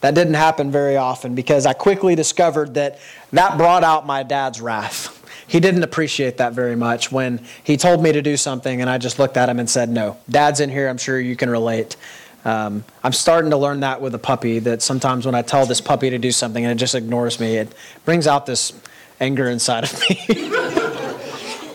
That 0.02 0.16
didn't 0.16 0.34
happen 0.34 0.72
very 0.72 0.98
often 0.98 1.36
because 1.36 1.68
I 1.68 1.74
quickly 1.74 2.16
discovered 2.16 2.74
that 2.74 2.98
that 3.32 3.60
brought 3.60 3.84
out 3.84 4.08
my 4.08 4.24
dad's 4.24 4.60
wrath. 4.60 5.16
He 5.46 5.60
didn't 5.60 5.84
appreciate 5.84 6.38
that 6.38 6.54
very 6.54 6.76
much 6.76 7.12
when 7.12 7.46
he 7.64 7.78
told 7.78 8.02
me 8.02 8.12
to 8.12 8.24
do 8.24 8.36
something 8.38 8.82
and 8.82 8.90
I 8.90 8.98
just 8.98 9.20
looked 9.20 9.38
at 9.38 9.50
him 9.50 9.60
and 9.60 9.70
said 9.70 9.90
no. 9.90 10.18
Dad's 10.28 10.60
in 10.60 10.72
here, 10.72 10.90
I'm 10.90 10.98
sure 10.98 11.20
you 11.20 11.36
can 11.36 11.52
relate. 11.52 11.96
Um, 12.44 12.84
I'm 13.04 13.14
starting 13.14 13.52
to 13.52 13.58
learn 13.58 13.82
that 13.82 14.02
with 14.02 14.16
a 14.16 14.20
puppy 14.20 14.58
that 14.60 14.82
sometimes 14.82 15.28
when 15.28 15.36
I 15.36 15.44
tell 15.44 15.68
this 15.68 15.80
puppy 15.80 16.10
to 16.10 16.18
do 16.18 16.32
something 16.32 16.66
and 16.66 16.72
it 16.72 16.82
just 16.82 16.96
ignores 16.96 17.40
me, 17.40 17.58
it 17.58 17.72
brings 18.04 18.26
out 18.26 18.48
this 18.48 18.74
anger 19.20 19.48
inside 19.48 19.84
of 19.84 20.00
me. 20.10 20.26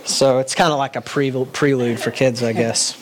So 0.05 0.39
it's 0.39 0.55
kind 0.55 0.73
of 0.73 0.79
like 0.79 0.97
a 0.97 1.01
pre- 1.01 1.45
prelude 1.53 1.99
for 1.99 2.11
kids, 2.11 2.43
I 2.43 2.53
guess. 2.53 3.01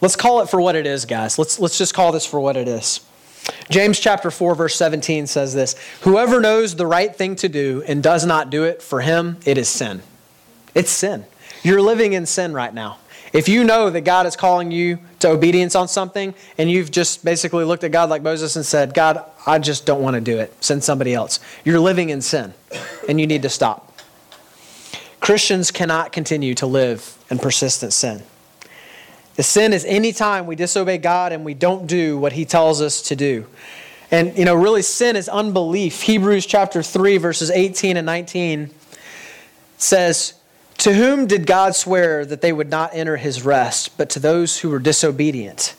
Let's 0.00 0.16
call 0.16 0.40
it 0.40 0.48
for 0.48 0.60
what 0.60 0.76
it 0.76 0.86
is, 0.86 1.04
guys. 1.04 1.38
Let's, 1.38 1.58
let's 1.60 1.76
just 1.76 1.94
call 1.94 2.10
this 2.10 2.24
for 2.24 2.40
what 2.40 2.56
it 2.56 2.66
is. 2.66 3.00
James 3.68 4.00
chapter 4.00 4.30
4, 4.30 4.54
verse 4.54 4.74
17 4.74 5.26
says 5.26 5.54
this 5.54 5.76
Whoever 6.02 6.40
knows 6.40 6.76
the 6.76 6.86
right 6.86 7.14
thing 7.14 7.36
to 7.36 7.48
do 7.48 7.82
and 7.86 8.02
does 8.02 8.24
not 8.24 8.50
do 8.50 8.64
it, 8.64 8.82
for 8.82 9.00
him 9.00 9.38
it 9.44 9.58
is 9.58 9.68
sin. 9.68 10.02
It's 10.74 10.90
sin. 10.90 11.24
You're 11.62 11.82
living 11.82 12.12
in 12.12 12.26
sin 12.26 12.52
right 12.52 12.72
now. 12.72 12.98
If 13.32 13.48
you 13.48 13.62
know 13.62 13.90
that 13.90 14.00
God 14.00 14.26
is 14.26 14.34
calling 14.34 14.72
you 14.72 14.98
to 15.20 15.28
obedience 15.28 15.76
on 15.76 15.86
something 15.86 16.34
and 16.58 16.70
you've 16.70 16.90
just 16.90 17.24
basically 17.24 17.64
looked 17.64 17.84
at 17.84 17.92
God 17.92 18.10
like 18.10 18.22
Moses 18.22 18.56
and 18.56 18.66
said, 18.66 18.92
God, 18.92 19.24
I 19.46 19.58
just 19.60 19.86
don't 19.86 20.02
want 20.02 20.14
to 20.14 20.20
do 20.20 20.38
it, 20.38 20.52
send 20.62 20.82
somebody 20.82 21.14
else, 21.14 21.38
you're 21.64 21.80
living 21.80 22.10
in 22.10 22.22
sin 22.22 22.54
and 23.08 23.20
you 23.20 23.26
need 23.26 23.42
to 23.42 23.48
stop. 23.48 23.86
Christians 25.20 25.70
cannot 25.70 26.12
continue 26.12 26.54
to 26.56 26.66
live 26.66 27.16
in 27.30 27.38
persistent 27.38 27.92
sin. 27.92 28.22
The 29.36 29.44
sin 29.44 29.72
is 29.72 29.84
any 29.84 30.12
time 30.12 30.46
we 30.46 30.56
disobey 30.56 30.98
God 30.98 31.32
and 31.32 31.44
we 31.44 31.54
don't 31.54 31.86
do 31.86 32.18
what 32.18 32.32
he 32.32 32.44
tells 32.44 32.80
us 32.80 33.00
to 33.02 33.16
do. 33.16 33.46
And, 34.10 34.36
you 34.36 34.44
know, 34.44 34.56
really, 34.56 34.82
sin 34.82 35.14
is 35.14 35.28
unbelief. 35.28 36.02
Hebrews 36.02 36.46
chapter 36.46 36.82
3, 36.82 37.18
verses 37.18 37.50
18 37.50 37.96
and 37.96 38.04
19 38.04 38.70
says, 39.78 40.34
to 40.80 40.94
whom 40.94 41.26
did 41.26 41.46
God 41.46 41.76
swear 41.76 42.24
that 42.24 42.40
they 42.40 42.52
would 42.52 42.70
not 42.70 42.94
enter 42.94 43.18
his 43.18 43.44
rest, 43.44 43.98
but 43.98 44.08
to 44.10 44.18
those 44.18 44.60
who 44.60 44.70
were 44.70 44.78
disobedient? 44.78 45.74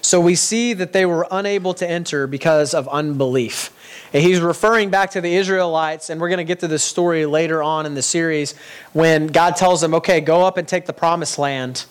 So 0.00 0.18
we 0.18 0.34
see 0.34 0.72
that 0.72 0.94
they 0.94 1.04
were 1.04 1.26
unable 1.30 1.74
to 1.74 1.86
enter 1.86 2.26
because 2.26 2.72
of 2.72 2.88
unbelief. 2.88 3.70
And 4.14 4.22
he's 4.22 4.40
referring 4.40 4.88
back 4.88 5.10
to 5.10 5.20
the 5.20 5.34
Israelites, 5.34 6.08
and 6.08 6.20
we're 6.20 6.28
going 6.30 6.38
to 6.38 6.44
get 6.44 6.60
to 6.60 6.68
this 6.68 6.82
story 6.82 7.26
later 7.26 7.62
on 7.62 7.84
in 7.84 7.94
the 7.94 8.02
series 8.02 8.54
when 8.94 9.26
God 9.26 9.56
tells 9.56 9.82
them, 9.82 9.92
okay, 9.94 10.20
go 10.20 10.46
up 10.46 10.56
and 10.56 10.66
take 10.66 10.86
the 10.86 10.92
promised 10.94 11.38
land. 11.38 11.84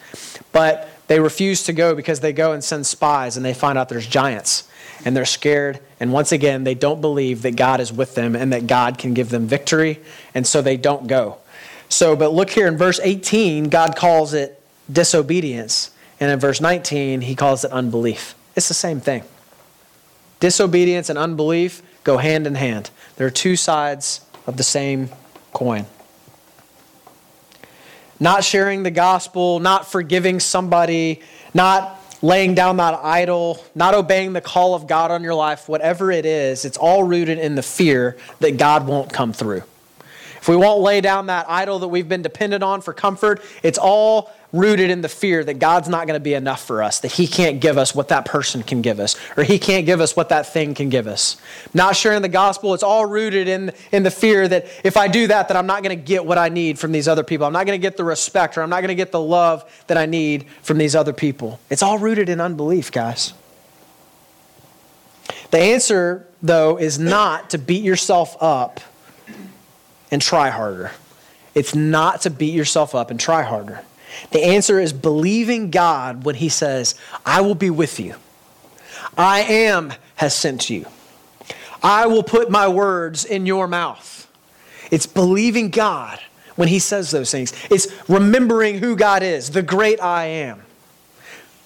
But 0.52 0.90
they 1.06 1.20
refuse 1.20 1.64
to 1.64 1.74
go 1.74 1.94
because 1.94 2.22
they 2.22 2.34
go 2.34 2.54
and 2.54 2.64
send 2.64 2.88
spies 2.88 3.38
and 3.38 3.46
they 3.46 3.54
find 3.54 3.78
out 3.78 3.90
there's 3.90 4.08
giants 4.08 4.68
and 5.04 5.16
they're 5.16 5.26
scared. 5.26 5.82
And 6.00 6.12
once 6.12 6.32
again, 6.32 6.64
they 6.64 6.74
don't 6.74 7.00
believe 7.00 7.44
that 7.44 7.56
God 7.56 7.80
is 7.80 7.94
with 7.94 8.16
them 8.16 8.36
and 8.36 8.52
that 8.54 8.66
God 8.66 8.98
can 8.98 9.14
give 9.14 9.30
them 9.30 9.46
victory. 9.46 10.00
And 10.34 10.48
so 10.48 10.64
they 10.64 10.78
don't 10.78 11.06
go. 11.06 11.38
So, 11.90 12.16
but 12.16 12.34
look 12.34 12.50
here 12.50 12.68
in 12.68 12.78
verse 12.78 13.00
18, 13.02 13.70
God 13.70 13.96
calls 13.96 14.34
it 14.34 14.62
disobedience. 14.92 15.92
And 16.20 16.32
in 16.32 16.40
verse 16.40 16.62
19, 16.62 17.22
he 17.22 17.36
calls 17.36 17.64
it 17.64 17.72
unbelief. 17.72 18.36
It's 18.56 18.68
the 18.68 18.74
same 18.74 19.00
thing. 19.00 19.24
Disobedience 20.40 21.10
and 21.10 21.18
unbelief 21.18 21.82
go 22.04 22.18
hand 22.18 22.48
in 22.48 22.56
hand. 22.56 22.90
They're 23.16 23.30
two 23.30 23.56
sides 23.56 24.22
of 24.48 24.58
the 24.58 24.64
same 24.64 25.10
coin. 25.54 25.86
Not 28.20 28.44
sharing 28.44 28.84
the 28.84 28.92
gospel, 28.92 29.60
not 29.60 29.92
forgiving 29.92 30.40
somebody, 30.40 31.22
not 31.54 32.00
laying 32.22 32.56
down 32.56 32.78
that 32.78 33.00
idol, 33.04 33.64
not 33.76 33.94
obeying 33.94 34.34
the 34.34 34.42
call 34.42 34.74
of 34.74 34.88
God 34.88 35.12
on 35.12 35.22
your 35.22 35.36
life, 35.36 35.68
whatever 35.68 36.12
it 36.12 36.26
is, 36.26 36.66
it's 36.66 36.78
all 36.78 37.04
rooted 37.04 37.38
in 37.38 37.56
the 37.56 37.62
fear 37.62 38.18
that 38.40 38.58
God 38.58 38.88
won't 38.88 39.12
come 39.12 39.34
through. 39.34 39.64
If 40.46 40.50
we 40.50 40.58
won't 40.58 40.82
lay 40.82 41.02
down 41.02 41.26
that 41.26 41.50
idol 41.50 41.80
that 41.80 41.88
we've 41.88 42.08
been 42.08 42.22
dependent 42.22 42.64
on 42.64 42.82
for 42.82 42.94
comfort, 42.94 43.42
it's 43.64 43.80
all 43.80 44.32
rooted 44.54 44.92
in 44.92 45.02
the 45.02 45.10
fear 45.10 45.44
that 45.44 45.56
God's 45.56 45.90
not 45.90 46.06
going 46.06 46.20
to 46.20 46.24
be 46.24 46.36
enough 46.36 46.64
for 46.64 46.84
us, 46.84 47.00
that 47.00 47.12
He 47.12 47.26
can't 47.26 47.60
give 47.60 47.80
us 47.80 47.96
what 47.96 48.10
that 48.10 48.26
person 48.26 48.62
can 48.62 48.84
give 48.84 49.00
us, 49.00 49.16
or 49.36 49.44
He 49.44 49.58
can't 49.58 49.88
give 49.88 50.02
us 50.02 50.16
what 50.16 50.30
that 50.30 50.54
thing 50.54 50.76
can 50.76 50.90
give 50.90 51.08
us. 51.08 51.38
Not 51.74 51.96
sharing 51.96 52.22
the 52.22 52.30
gospel, 52.30 52.76
it's 52.76 52.84
all 52.84 53.08
rooted 53.08 53.48
in, 53.48 53.72
in 53.92 54.04
the 54.04 54.12
fear 54.12 54.48
that 54.48 54.68
if 54.84 54.98
I 54.98 55.08
do 55.08 55.26
that, 55.26 55.48
that 55.48 55.58
I'm 55.58 55.66
not 55.66 55.82
going 55.82 55.98
to 55.98 56.04
get 56.04 56.24
what 56.24 56.38
I 56.38 56.50
need 56.50 56.78
from 56.78 56.92
these 56.92 57.08
other 57.08 57.24
people. 57.24 57.48
I'm 57.48 57.54
not 57.54 57.66
going 57.66 57.82
to 57.82 57.82
get 57.82 57.98
the 57.98 58.04
respect, 58.04 58.56
or 58.56 58.62
I'm 58.62 58.70
not 58.70 58.82
going 58.82 58.90
to 58.90 58.94
get 58.94 59.12
the 59.12 59.20
love 59.20 59.66
that 59.88 59.98
I 59.98 60.06
need 60.06 60.46
from 60.62 60.78
these 60.78 60.96
other 60.96 61.12
people. 61.12 61.60
It's 61.72 61.82
all 61.82 61.98
rooted 61.98 62.30
in 62.30 62.40
unbelief, 62.40 62.92
guys. 62.92 63.34
The 65.50 65.58
answer, 65.58 66.28
though, 66.44 66.78
is 66.78 67.00
not 67.00 67.50
to 67.50 67.58
beat 67.58 67.82
yourself 67.82 68.38
up 68.40 68.80
and 70.12 70.22
try 70.22 70.50
harder. 70.50 70.92
It's 71.54 71.74
not 71.74 72.22
to 72.22 72.30
beat 72.30 72.54
yourself 72.54 72.94
up 72.94 73.12
and 73.12 73.20
try 73.20 73.42
harder. 73.42 73.82
The 74.32 74.44
answer 74.44 74.80
is 74.80 74.94
believing 74.94 75.72
God 75.72 76.24
when 76.26 76.36
He 76.36 76.50
says, 76.50 76.96
I 77.26 77.42
will 77.42 77.56
be 77.56 77.70
with 77.70 78.00
you. 78.00 78.16
I 79.18 79.42
am 79.42 79.94
has 80.16 80.36
sent 80.36 80.70
you. 80.70 80.86
I 81.82 82.08
will 82.08 82.24
put 82.24 82.50
my 82.50 82.68
words 82.68 83.26
in 83.26 83.46
your 83.46 83.68
mouth. 83.68 84.30
It's 84.92 85.06
believing 85.06 85.70
God 85.70 86.20
when 86.56 86.68
He 86.68 86.80
says 86.80 87.12
those 87.12 87.32
things. 87.32 87.54
It's 87.70 87.88
remembering 88.10 88.80
who 88.80 88.96
God 88.96 89.24
is, 89.24 89.52
the 89.52 89.62
great 89.62 90.02
I 90.02 90.26
am. 90.26 90.62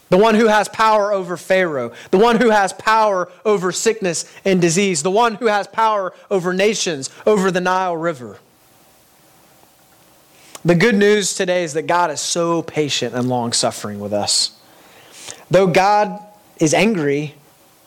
The 0.09 0.17
one 0.17 0.35
who 0.35 0.47
has 0.47 0.67
power 0.67 1.13
over 1.13 1.37
Pharaoh, 1.37 1.91
the 2.09 2.17
one 2.17 2.37
who 2.37 2.49
has 2.49 2.73
power 2.73 3.29
over 3.45 3.71
sickness 3.71 4.25
and 4.43 4.59
disease, 4.59 5.03
the 5.03 5.11
one 5.11 5.35
who 5.35 5.45
has 5.45 5.67
power 5.67 6.13
over 6.31 6.51
nations, 6.51 7.09
over 7.27 7.51
the 7.51 7.61
Nile 7.61 7.95
River. 7.95 8.39
The 10.65 10.75
good 10.75 10.95
news 10.95 11.35
today 11.35 11.63
is 11.63 11.73
that 11.73 11.83
God 11.83 12.11
is 12.11 12.19
so 12.19 12.63
patient 12.63 13.15
and 13.15 13.29
long 13.29 13.53
suffering 13.53 13.99
with 13.99 14.11
us. 14.11 14.51
Though 15.49 15.67
God 15.67 16.19
is 16.57 16.73
angry 16.73 17.35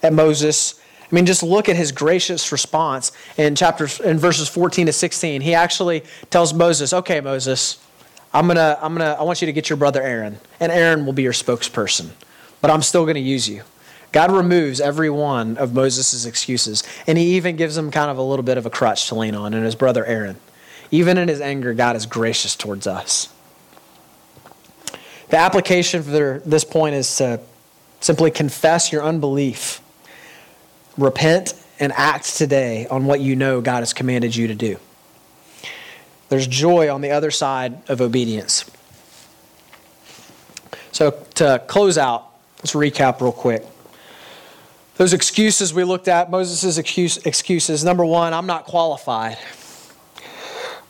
at 0.03 0.13
Moses, 0.13 0.81
I 1.01 1.15
mean, 1.15 1.27
just 1.27 1.43
look 1.43 1.69
at 1.69 1.77
his 1.77 1.93
gracious 1.93 2.51
response 2.51 3.13
in 3.37 3.55
chapters 3.55 4.01
in 4.01 4.19
verses 4.19 4.49
14 4.49 4.87
to 4.87 4.93
16. 4.93 5.43
He 5.43 5.55
actually 5.55 6.05
tells 6.31 6.55
Moses, 6.55 6.93
"Okay, 6.93 7.21
Moses, 7.21 7.77
I'm 8.35 8.47
gonna, 8.47 8.79
I'm 8.81 8.95
gonna, 8.95 9.17
I 9.19 9.23
want 9.23 9.43
you 9.43 9.47
to 9.47 9.53
get 9.53 9.69
your 9.69 9.77
brother 9.77 10.03
Aaron, 10.03 10.39
and 10.59 10.73
Aaron 10.73 11.05
will 11.05 11.13
be 11.13 11.23
your 11.23 11.33
spokesperson, 11.33 12.11
but 12.61 12.71
I'm 12.71 12.83
still 12.83 13.07
gonna 13.07 13.19
use 13.19 13.49
you." 13.49 13.63
God 14.13 14.31
removes 14.31 14.81
every 14.81 15.09
one 15.09 15.57
of 15.57 15.73
Moses' 15.73 16.27
excuses, 16.27 16.83
and 17.07 17.17
he 17.17 17.37
even 17.37 17.57
gives 17.57 17.77
him 17.77 17.91
kind 17.91 18.11
of 18.11 18.19
a 18.19 18.23
little 18.23 18.43
bit 18.43 18.59
of 18.59 18.67
a 18.67 18.71
crutch 18.71 19.09
to 19.09 19.15
lean 19.15 19.35
on 19.35 19.55
and 19.55 19.65
his 19.65 19.75
brother 19.75 20.05
Aaron. 20.05 20.37
Even 20.91 21.17
in 21.17 21.29
his 21.29 21.41
anger, 21.41 21.73
God 21.73 21.97
is 21.97 22.05
gracious 22.05 22.55
towards 22.55 22.87
us. 22.87 23.33
The 25.31 25.39
application 25.39 26.03
for 26.03 26.43
this 26.45 26.63
point 26.63 26.95
is 26.95 27.17
to 27.17 27.41
simply 28.01 28.31
confess 28.31 28.93
your 28.93 29.03
unbelief, 29.03 29.81
repent, 30.99 31.55
and 31.81 31.91
act 31.93 32.37
today 32.37 32.87
on 32.89 33.07
what 33.07 33.21
you 33.21 33.35
know 33.35 33.63
God 33.63 33.79
has 33.79 33.95
commanded 33.95 34.37
you 34.37 34.47
to 34.49 34.55
do. 34.55 34.77
There's 36.33 36.47
joy 36.47 36.93
on 36.93 37.01
the 37.01 37.11
other 37.11 37.31
side 37.31 37.89
of 37.89 38.01
obedience. 38.01 38.65
So, 40.91 41.25
to 41.35 41.63
close 41.67 41.97
out, 41.97 42.33
Let's 42.63 42.75
recap 42.75 43.21
real 43.21 43.33
quick. 43.33 43.65
Those 44.95 45.13
excuses 45.13 45.75
we 45.75 45.83
looked 45.83 46.07
at, 46.07 46.31
Moses' 46.31 46.79
excuse, 46.79 47.17
excuses. 47.17 47.83
Number 47.83 48.05
one, 48.05 48.33
I'm 48.33 48.47
not 48.47 48.67
qualified. 48.67 49.37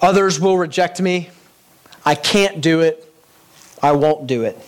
Others 0.03 0.39
will 0.39 0.59
reject 0.59 1.01
me. 1.01 1.31
I 2.05 2.15
can't 2.15 2.61
do 2.61 2.83
it. 2.83 3.11
I 3.83 3.93
won't 3.93 4.27
do 4.27 4.43
it. 4.45 4.59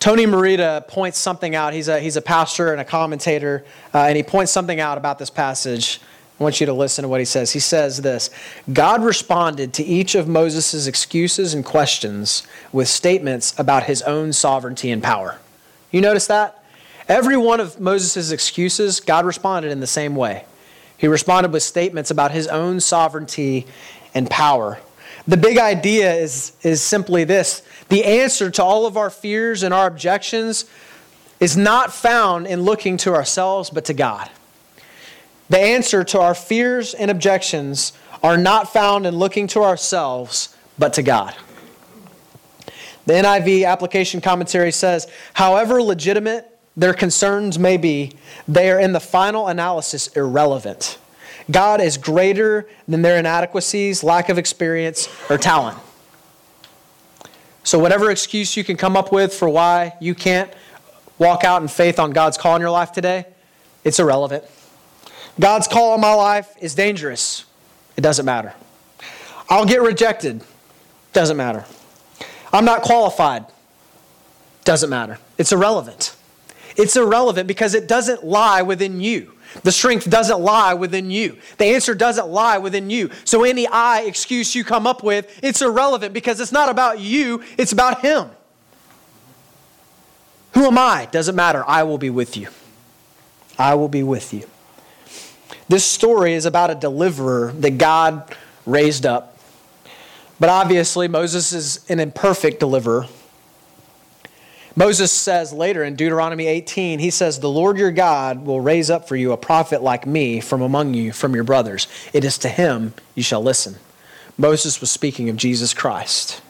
Tony 0.00 0.26
Merida 0.26 0.84
points 0.86 1.16
something 1.16 1.54
out. 1.54 1.72
He's 1.72 1.88
a, 1.88 1.98
he's 1.98 2.16
a 2.16 2.22
pastor 2.22 2.72
and 2.72 2.80
a 2.82 2.84
commentator, 2.84 3.64
uh, 3.94 4.00
and 4.00 4.18
he 4.18 4.22
points 4.22 4.52
something 4.52 4.80
out 4.80 4.98
about 4.98 5.18
this 5.18 5.30
passage. 5.30 5.98
I 6.40 6.42
want 6.42 6.58
you 6.58 6.66
to 6.66 6.72
listen 6.72 7.02
to 7.02 7.08
what 7.08 7.20
he 7.20 7.26
says. 7.26 7.52
He 7.52 7.60
says 7.60 8.00
this 8.00 8.30
God 8.72 9.04
responded 9.04 9.74
to 9.74 9.84
each 9.84 10.14
of 10.14 10.26
Moses' 10.26 10.86
excuses 10.86 11.52
and 11.52 11.62
questions 11.62 12.44
with 12.72 12.88
statements 12.88 13.56
about 13.58 13.84
his 13.84 14.00
own 14.02 14.32
sovereignty 14.32 14.90
and 14.90 15.02
power. 15.02 15.38
You 15.90 16.00
notice 16.00 16.26
that? 16.28 16.64
Every 17.08 17.36
one 17.36 17.60
of 17.60 17.78
Moses' 17.78 18.30
excuses, 18.30 19.00
God 19.00 19.26
responded 19.26 19.70
in 19.70 19.80
the 19.80 19.86
same 19.86 20.16
way. 20.16 20.46
He 20.96 21.08
responded 21.08 21.52
with 21.52 21.62
statements 21.62 22.10
about 22.10 22.30
his 22.30 22.46
own 22.46 22.80
sovereignty 22.80 23.66
and 24.14 24.30
power. 24.30 24.78
The 25.26 25.36
big 25.36 25.58
idea 25.58 26.14
is, 26.14 26.52
is 26.62 26.80
simply 26.80 27.24
this 27.24 27.62
the 27.90 28.04
answer 28.04 28.50
to 28.52 28.64
all 28.64 28.86
of 28.86 28.96
our 28.96 29.10
fears 29.10 29.62
and 29.62 29.74
our 29.74 29.86
objections 29.86 30.64
is 31.38 31.56
not 31.56 31.92
found 31.92 32.46
in 32.46 32.62
looking 32.62 32.96
to 32.98 33.14
ourselves, 33.14 33.68
but 33.68 33.84
to 33.86 33.94
God. 33.94 34.30
The 35.50 35.58
answer 35.58 36.04
to 36.04 36.20
our 36.20 36.34
fears 36.34 36.94
and 36.94 37.10
objections 37.10 37.92
are 38.22 38.38
not 38.38 38.72
found 38.72 39.04
in 39.04 39.16
looking 39.16 39.48
to 39.48 39.62
ourselves, 39.62 40.56
but 40.78 40.94
to 40.94 41.02
God. 41.02 41.34
The 43.06 43.14
NIV 43.14 43.66
application 43.66 44.20
commentary 44.20 44.70
says, 44.70 45.08
however 45.34 45.82
legitimate 45.82 46.46
their 46.76 46.94
concerns 46.94 47.58
may 47.58 47.76
be, 47.76 48.12
they 48.46 48.70
are 48.70 48.78
in 48.78 48.92
the 48.92 49.00
final 49.00 49.48
analysis 49.48 50.06
irrelevant. 50.08 50.98
God 51.50 51.80
is 51.80 51.96
greater 51.96 52.68
than 52.86 53.02
their 53.02 53.18
inadequacies, 53.18 54.04
lack 54.04 54.28
of 54.28 54.38
experience, 54.38 55.08
or 55.28 55.36
talent. 55.36 55.78
So, 57.64 57.78
whatever 57.78 58.10
excuse 58.10 58.56
you 58.56 58.62
can 58.62 58.76
come 58.76 58.96
up 58.96 59.10
with 59.10 59.34
for 59.34 59.48
why 59.48 59.94
you 60.00 60.14
can't 60.14 60.52
walk 61.18 61.42
out 61.42 61.60
in 61.60 61.68
faith 61.68 61.98
on 61.98 62.12
God's 62.12 62.38
call 62.38 62.54
in 62.54 62.60
your 62.60 62.70
life 62.70 62.92
today, 62.92 63.26
it's 63.82 63.98
irrelevant. 63.98 64.44
God's 65.38 65.68
call 65.68 65.94
in 65.94 66.00
my 66.00 66.14
life 66.14 66.54
is 66.60 66.74
dangerous. 66.74 67.44
It 67.96 68.00
doesn't 68.00 68.26
matter. 68.26 68.54
I'll 69.48 69.66
get 69.66 69.82
rejected. 69.82 70.42
Doesn't 71.12 71.36
matter. 71.36 71.64
I'm 72.52 72.64
not 72.64 72.82
qualified. 72.82 73.46
Doesn't 74.64 74.90
matter. 74.90 75.18
It's 75.38 75.52
irrelevant. 75.52 76.16
It's 76.76 76.96
irrelevant 76.96 77.48
because 77.48 77.74
it 77.74 77.88
doesn't 77.88 78.24
lie 78.24 78.62
within 78.62 79.00
you. 79.00 79.32
The 79.62 79.72
strength 79.72 80.08
doesn't 80.08 80.40
lie 80.40 80.74
within 80.74 81.10
you. 81.10 81.38
The 81.58 81.66
answer 81.66 81.94
doesn't 81.94 82.28
lie 82.28 82.58
within 82.58 82.88
you. 82.88 83.10
So 83.24 83.42
any 83.42 83.66
I 83.66 84.02
excuse 84.02 84.54
you 84.54 84.62
come 84.62 84.86
up 84.86 85.02
with, 85.02 85.40
it's 85.42 85.60
irrelevant 85.60 86.14
because 86.14 86.40
it's 86.40 86.52
not 86.52 86.68
about 86.68 87.00
you, 87.00 87.42
it's 87.58 87.72
about 87.72 88.00
Him. 88.00 88.30
Who 90.54 90.66
am 90.66 90.78
I? 90.78 91.08
Doesn't 91.10 91.34
matter. 91.36 91.64
I 91.66 91.82
will 91.82 91.98
be 91.98 92.10
with 92.10 92.36
you. 92.36 92.48
I 93.58 93.74
will 93.74 93.88
be 93.88 94.02
with 94.02 94.32
you. 94.32 94.48
This 95.70 95.84
story 95.84 96.34
is 96.34 96.46
about 96.46 96.72
a 96.72 96.74
deliverer 96.74 97.52
that 97.60 97.78
God 97.78 98.34
raised 98.66 99.06
up. 99.06 99.38
But 100.40 100.48
obviously, 100.48 101.06
Moses 101.06 101.52
is 101.52 101.88
an 101.88 102.00
imperfect 102.00 102.58
deliverer. 102.58 103.06
Moses 104.74 105.12
says 105.12 105.52
later 105.52 105.84
in 105.84 105.94
Deuteronomy 105.94 106.48
18, 106.48 106.98
he 106.98 107.10
says, 107.10 107.38
The 107.38 107.48
Lord 107.48 107.78
your 107.78 107.92
God 107.92 108.44
will 108.44 108.60
raise 108.60 108.90
up 108.90 109.06
for 109.06 109.14
you 109.14 109.30
a 109.30 109.36
prophet 109.36 109.80
like 109.80 110.08
me 110.08 110.40
from 110.40 110.60
among 110.60 110.94
you, 110.94 111.12
from 111.12 111.36
your 111.36 111.44
brothers. 111.44 111.86
It 112.12 112.24
is 112.24 112.36
to 112.38 112.48
him 112.48 112.92
you 113.14 113.22
shall 113.22 113.40
listen. 113.40 113.76
Moses 114.36 114.80
was 114.80 114.90
speaking 114.90 115.28
of 115.28 115.36
Jesus 115.36 115.72
Christ. 115.72 116.42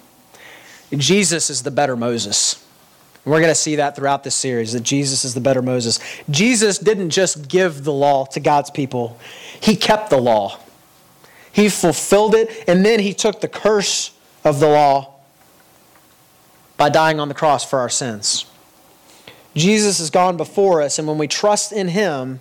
Jesus 0.97 1.51
is 1.51 1.63
the 1.63 1.71
better 1.71 1.95
Moses. 1.95 2.67
We're 3.25 3.41
going 3.41 3.51
to 3.51 3.55
see 3.55 3.77
that 3.77 3.97
throughout 3.97 4.25
this 4.25 4.35
series 4.35 4.73
that 4.73 4.83
Jesus 4.83 5.25
is 5.25 5.35
the 5.35 5.41
better 5.41 5.63
Moses. 5.63 6.01
Jesus 6.31 6.79
didn't 6.79 7.11
just 7.11 7.49
give 7.49 7.85
the 7.85 7.93
law 7.93 8.25
to 8.27 8.41
God's 8.41 8.71
people, 8.71 9.19
he 9.61 9.77
kept 9.77 10.11
the 10.11 10.19
law. 10.19 10.59
He 11.53 11.69
fulfilled 11.69 12.35
it, 12.35 12.49
and 12.69 12.87
then 12.87 13.01
he 13.01 13.13
took 13.13 13.41
the 13.41 13.49
curse 13.49 14.13
of 14.45 14.61
the 14.61 14.69
law 14.69 15.15
by 16.77 16.89
dying 16.89 17.21
on 17.21 17.29
the 17.29 17.35
cross 17.35 17.69
for 17.69 17.81
our 17.81 17.89
sins. 17.89 18.47
Jesus 19.55 19.99
has 19.99 20.11
gone 20.11 20.37
before 20.37 20.81
us, 20.81 20.99
and 20.99 21.09
when 21.09 21.19
we 21.19 21.27
trust 21.27 21.73
in 21.73 21.89
Him, 21.89 22.41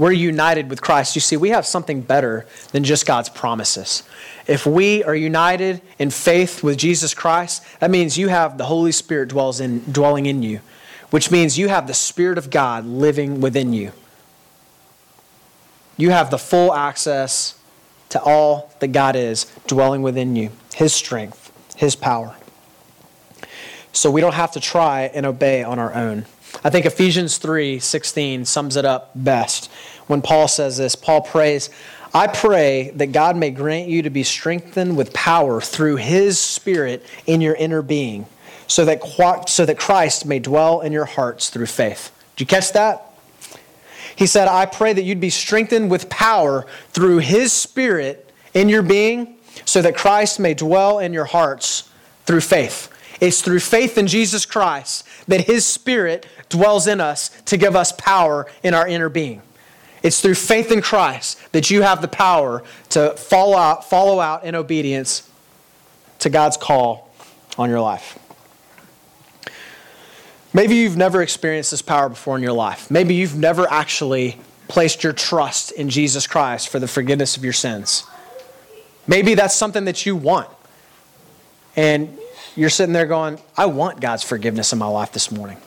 we're 0.00 0.12
united 0.12 0.70
with 0.70 0.80
Christ. 0.80 1.14
You 1.14 1.20
see, 1.20 1.36
we 1.36 1.50
have 1.50 1.66
something 1.66 2.00
better 2.00 2.46
than 2.72 2.84
just 2.84 3.04
God's 3.04 3.28
promises. 3.28 4.02
If 4.46 4.64
we 4.64 5.04
are 5.04 5.14
united 5.14 5.82
in 5.98 6.08
faith 6.08 6.62
with 6.62 6.78
Jesus 6.78 7.12
Christ, 7.12 7.62
that 7.80 7.90
means 7.90 8.16
you 8.16 8.28
have 8.28 8.56
the 8.56 8.64
Holy 8.64 8.92
Spirit 8.92 9.28
dwells 9.28 9.60
in, 9.60 9.80
dwelling 9.92 10.24
in 10.24 10.42
you, 10.42 10.60
which 11.10 11.30
means 11.30 11.58
you 11.58 11.68
have 11.68 11.86
the 11.86 11.92
Spirit 11.92 12.38
of 12.38 12.48
God 12.48 12.86
living 12.86 13.42
within 13.42 13.74
you. 13.74 13.92
You 15.98 16.08
have 16.12 16.30
the 16.30 16.38
full 16.38 16.72
access 16.72 17.60
to 18.08 18.22
all 18.22 18.72
that 18.80 18.88
God 18.88 19.16
is 19.16 19.44
dwelling 19.66 20.00
within 20.00 20.34
you, 20.34 20.50
His 20.74 20.94
strength, 20.94 21.52
His 21.76 21.94
power 21.94 22.34
so 23.92 24.10
we 24.10 24.20
don't 24.20 24.34
have 24.34 24.52
to 24.52 24.60
try 24.60 25.02
and 25.14 25.26
obey 25.26 25.62
on 25.62 25.78
our 25.78 25.94
own. 25.94 26.26
I 26.64 26.70
think 26.70 26.86
Ephesians 26.86 27.38
3 27.38 27.78
16 27.78 28.44
sums 28.44 28.76
it 28.76 28.84
up 28.84 29.10
best. 29.14 29.70
When 30.06 30.22
Paul 30.22 30.48
says 30.48 30.76
this, 30.76 30.94
Paul 30.96 31.22
prays, 31.22 31.70
I 32.12 32.26
pray 32.26 32.90
that 32.96 33.12
God 33.12 33.36
may 33.36 33.50
grant 33.50 33.88
you 33.88 34.02
to 34.02 34.10
be 34.10 34.24
strengthened 34.24 34.96
with 34.96 35.12
power 35.12 35.60
through 35.60 35.96
his 35.96 36.40
Spirit 36.40 37.04
in 37.26 37.40
your 37.40 37.54
inner 37.54 37.82
being, 37.82 38.26
so 38.66 38.84
that, 38.84 39.48
so 39.48 39.64
that 39.64 39.78
Christ 39.78 40.26
may 40.26 40.40
dwell 40.40 40.80
in 40.80 40.92
your 40.92 41.04
hearts 41.04 41.50
through 41.50 41.66
faith. 41.66 42.12
Did 42.34 42.42
you 42.42 42.46
catch 42.46 42.72
that? 42.72 43.06
He 44.16 44.26
said, 44.26 44.48
I 44.48 44.66
pray 44.66 44.92
that 44.92 45.02
you'd 45.02 45.20
be 45.20 45.30
strengthened 45.30 45.90
with 45.90 46.10
power 46.10 46.66
through 46.88 47.18
his 47.18 47.52
Spirit 47.52 48.32
in 48.52 48.68
your 48.68 48.82
being, 48.82 49.36
so 49.64 49.80
that 49.82 49.96
Christ 49.96 50.40
may 50.40 50.54
dwell 50.54 50.98
in 50.98 51.12
your 51.12 51.26
hearts 51.26 51.88
through 52.26 52.40
faith. 52.40 52.88
It's 53.20 53.42
through 53.42 53.60
faith 53.60 53.98
in 53.98 54.06
Jesus 54.06 54.46
Christ 54.46 55.06
that 55.28 55.42
His 55.42 55.66
Spirit 55.66 56.26
dwells 56.50 56.86
in 56.86 57.00
us 57.00 57.30
to 57.46 57.56
give 57.56 57.74
us 57.74 57.92
power 57.92 58.46
in 58.62 58.74
our 58.74 58.86
inner 58.86 59.08
being. 59.08 59.40
It's 60.02 60.20
through 60.20 60.34
faith 60.34 60.70
in 60.70 60.82
Christ 60.82 61.38
that 61.52 61.70
you 61.70 61.82
have 61.82 62.02
the 62.02 62.08
power 62.08 62.62
to 62.90 63.14
follow 63.16 63.56
out, 63.56 63.88
follow 63.88 64.20
out 64.20 64.44
in 64.44 64.54
obedience 64.54 65.28
to 66.20 66.30
God's 66.30 66.56
call 66.56 67.10
on 67.58 67.70
your 67.70 67.80
life. 67.80 68.18
Maybe 70.52 70.76
you've 70.76 70.96
never 70.96 71.22
experienced 71.22 71.70
this 71.70 71.82
power 71.82 72.08
before 72.08 72.36
in 72.36 72.42
your 72.42 72.52
life. 72.52 72.90
Maybe 72.90 73.14
you've 73.14 73.36
never 73.36 73.70
actually 73.70 74.38
placed 74.68 75.04
your 75.04 75.12
trust 75.12 75.70
in 75.72 75.88
Jesus 75.90 76.26
Christ 76.26 76.68
for 76.68 76.78
the 76.78 76.88
forgiveness 76.88 77.36
of 77.36 77.44
your 77.44 77.52
sins. 77.52 78.04
Maybe 79.06 79.34
that's 79.34 79.54
something 79.54 79.84
that 79.84 80.06
you 80.06 80.16
want. 80.16 80.48
And 81.76 82.18
you're 82.56 82.70
sitting 82.70 82.92
there 82.92 83.06
going, 83.06 83.38
I 83.56 83.66
want 83.66 84.00
God's 84.00 84.22
forgiveness 84.22 84.72
in 84.72 84.78
my 84.78 84.86
life 84.86 85.12
this 85.12 85.30
morning. 85.30 85.58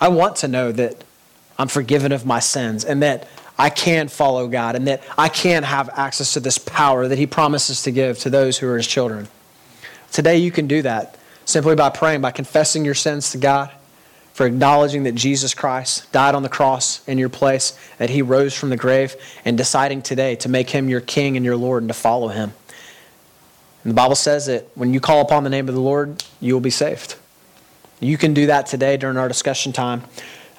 I 0.00 0.08
want 0.08 0.36
to 0.36 0.48
know 0.48 0.72
that 0.72 1.04
I'm 1.58 1.68
forgiven 1.68 2.12
of 2.12 2.26
my 2.26 2.40
sins 2.40 2.84
and 2.84 3.02
that 3.02 3.28
I 3.58 3.70
can 3.70 4.08
follow 4.08 4.48
God 4.48 4.76
and 4.76 4.86
that 4.86 5.02
I 5.16 5.28
can 5.28 5.62
have 5.62 5.88
access 5.94 6.34
to 6.34 6.40
this 6.40 6.58
power 6.58 7.08
that 7.08 7.18
He 7.18 7.26
promises 7.26 7.82
to 7.84 7.90
give 7.90 8.18
to 8.20 8.30
those 8.30 8.58
who 8.58 8.68
are 8.68 8.76
His 8.76 8.86
children. 8.86 9.28
Today, 10.12 10.36
you 10.36 10.50
can 10.50 10.66
do 10.66 10.82
that 10.82 11.16
simply 11.44 11.74
by 11.74 11.90
praying, 11.90 12.20
by 12.20 12.30
confessing 12.30 12.84
your 12.84 12.94
sins 12.94 13.30
to 13.32 13.38
God, 13.38 13.70
for 14.34 14.46
acknowledging 14.46 15.04
that 15.04 15.14
Jesus 15.14 15.54
Christ 15.54 16.10
died 16.12 16.34
on 16.34 16.42
the 16.42 16.48
cross 16.48 17.06
in 17.08 17.16
your 17.16 17.30
place, 17.30 17.78
that 17.96 18.10
He 18.10 18.20
rose 18.20 18.52
from 18.52 18.68
the 18.68 18.76
grave, 18.76 19.16
and 19.44 19.56
deciding 19.56 20.02
today 20.02 20.36
to 20.36 20.48
make 20.48 20.70
Him 20.70 20.90
your 20.90 21.00
King 21.00 21.36
and 21.36 21.44
your 21.44 21.56
Lord 21.56 21.82
and 21.82 21.88
to 21.88 21.94
follow 21.94 22.28
Him. 22.28 22.52
And 23.82 23.90
the 23.92 23.94
Bible 23.94 24.16
says 24.16 24.46
that 24.46 24.68
when 24.74 24.92
you 24.92 25.00
call 25.00 25.22
upon 25.22 25.44
the 25.44 25.50
name 25.50 25.68
of 25.68 25.74
the 25.74 25.80
Lord, 25.80 26.22
you 26.40 26.52
will 26.52 26.60
be 26.60 26.70
saved. 26.70 27.16
You 28.00 28.18
can 28.18 28.34
do 28.34 28.46
that 28.46 28.66
today 28.66 28.96
during 28.96 29.16
our 29.16 29.28
discussion 29.28 29.72
time. 29.72 30.02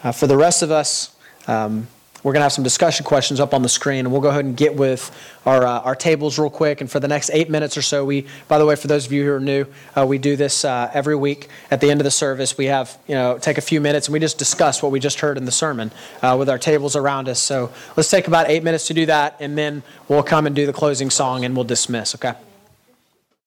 Uh, 0.03 0.11
for 0.11 0.25
the 0.25 0.37
rest 0.37 0.63
of 0.63 0.71
us, 0.71 1.15
um, 1.47 1.87
we're 2.23 2.33
going 2.33 2.41
to 2.41 2.45
have 2.45 2.53
some 2.53 2.63
discussion 2.63 3.05
questions 3.05 3.39
up 3.39 3.53
on 3.53 3.61
the 3.61 3.69
screen, 3.69 3.99
and 3.99 4.11
we'll 4.11 4.21
go 4.21 4.29
ahead 4.29 4.43
and 4.43 4.57
get 4.57 4.75
with 4.75 5.11
our, 5.45 5.65
uh, 5.65 5.79
our 5.81 5.95
tables 5.95 6.39
real 6.39 6.49
quick. 6.49 6.81
And 6.81 6.89
for 6.89 6.99
the 6.99 7.07
next 7.07 7.29
eight 7.31 7.49
minutes 7.49 7.77
or 7.77 7.83
so, 7.83 8.03
we, 8.03 8.25
by 8.47 8.57
the 8.57 8.65
way, 8.65 8.75
for 8.75 8.87
those 8.87 9.05
of 9.05 9.11
you 9.11 9.23
who 9.23 9.31
are 9.33 9.39
new, 9.39 9.65
uh, 9.95 10.05
we 10.05 10.17
do 10.17 10.35
this 10.35 10.65
uh, 10.65 10.89
every 10.93 11.15
week 11.15 11.47
at 11.69 11.79
the 11.79 11.91
end 11.91 12.01
of 12.01 12.05
the 12.05 12.11
service. 12.11 12.57
We 12.57 12.65
have, 12.65 12.97
you 13.07 13.13
know, 13.13 13.37
take 13.37 13.59
a 13.59 13.61
few 13.61 13.79
minutes 13.79 14.07
and 14.07 14.13
we 14.13 14.19
just 14.19 14.39
discuss 14.39 14.81
what 14.81 14.91
we 14.91 14.99
just 14.99 15.19
heard 15.19 15.37
in 15.37 15.45
the 15.45 15.51
sermon 15.51 15.91
uh, 16.23 16.35
with 16.37 16.49
our 16.49 16.57
tables 16.57 16.95
around 16.95 17.29
us. 17.29 17.39
So 17.39 17.71
let's 17.95 18.09
take 18.09 18.27
about 18.27 18.49
eight 18.49 18.63
minutes 18.63 18.87
to 18.87 18.95
do 18.95 19.05
that, 19.05 19.37
and 19.39 19.55
then 19.55 19.83
we'll 20.07 20.23
come 20.23 20.47
and 20.47 20.55
do 20.55 20.65
the 20.65 20.73
closing 20.73 21.11
song 21.11 21.45
and 21.45 21.55
we'll 21.55 21.65
dismiss, 21.65 22.15
okay? 22.15 22.33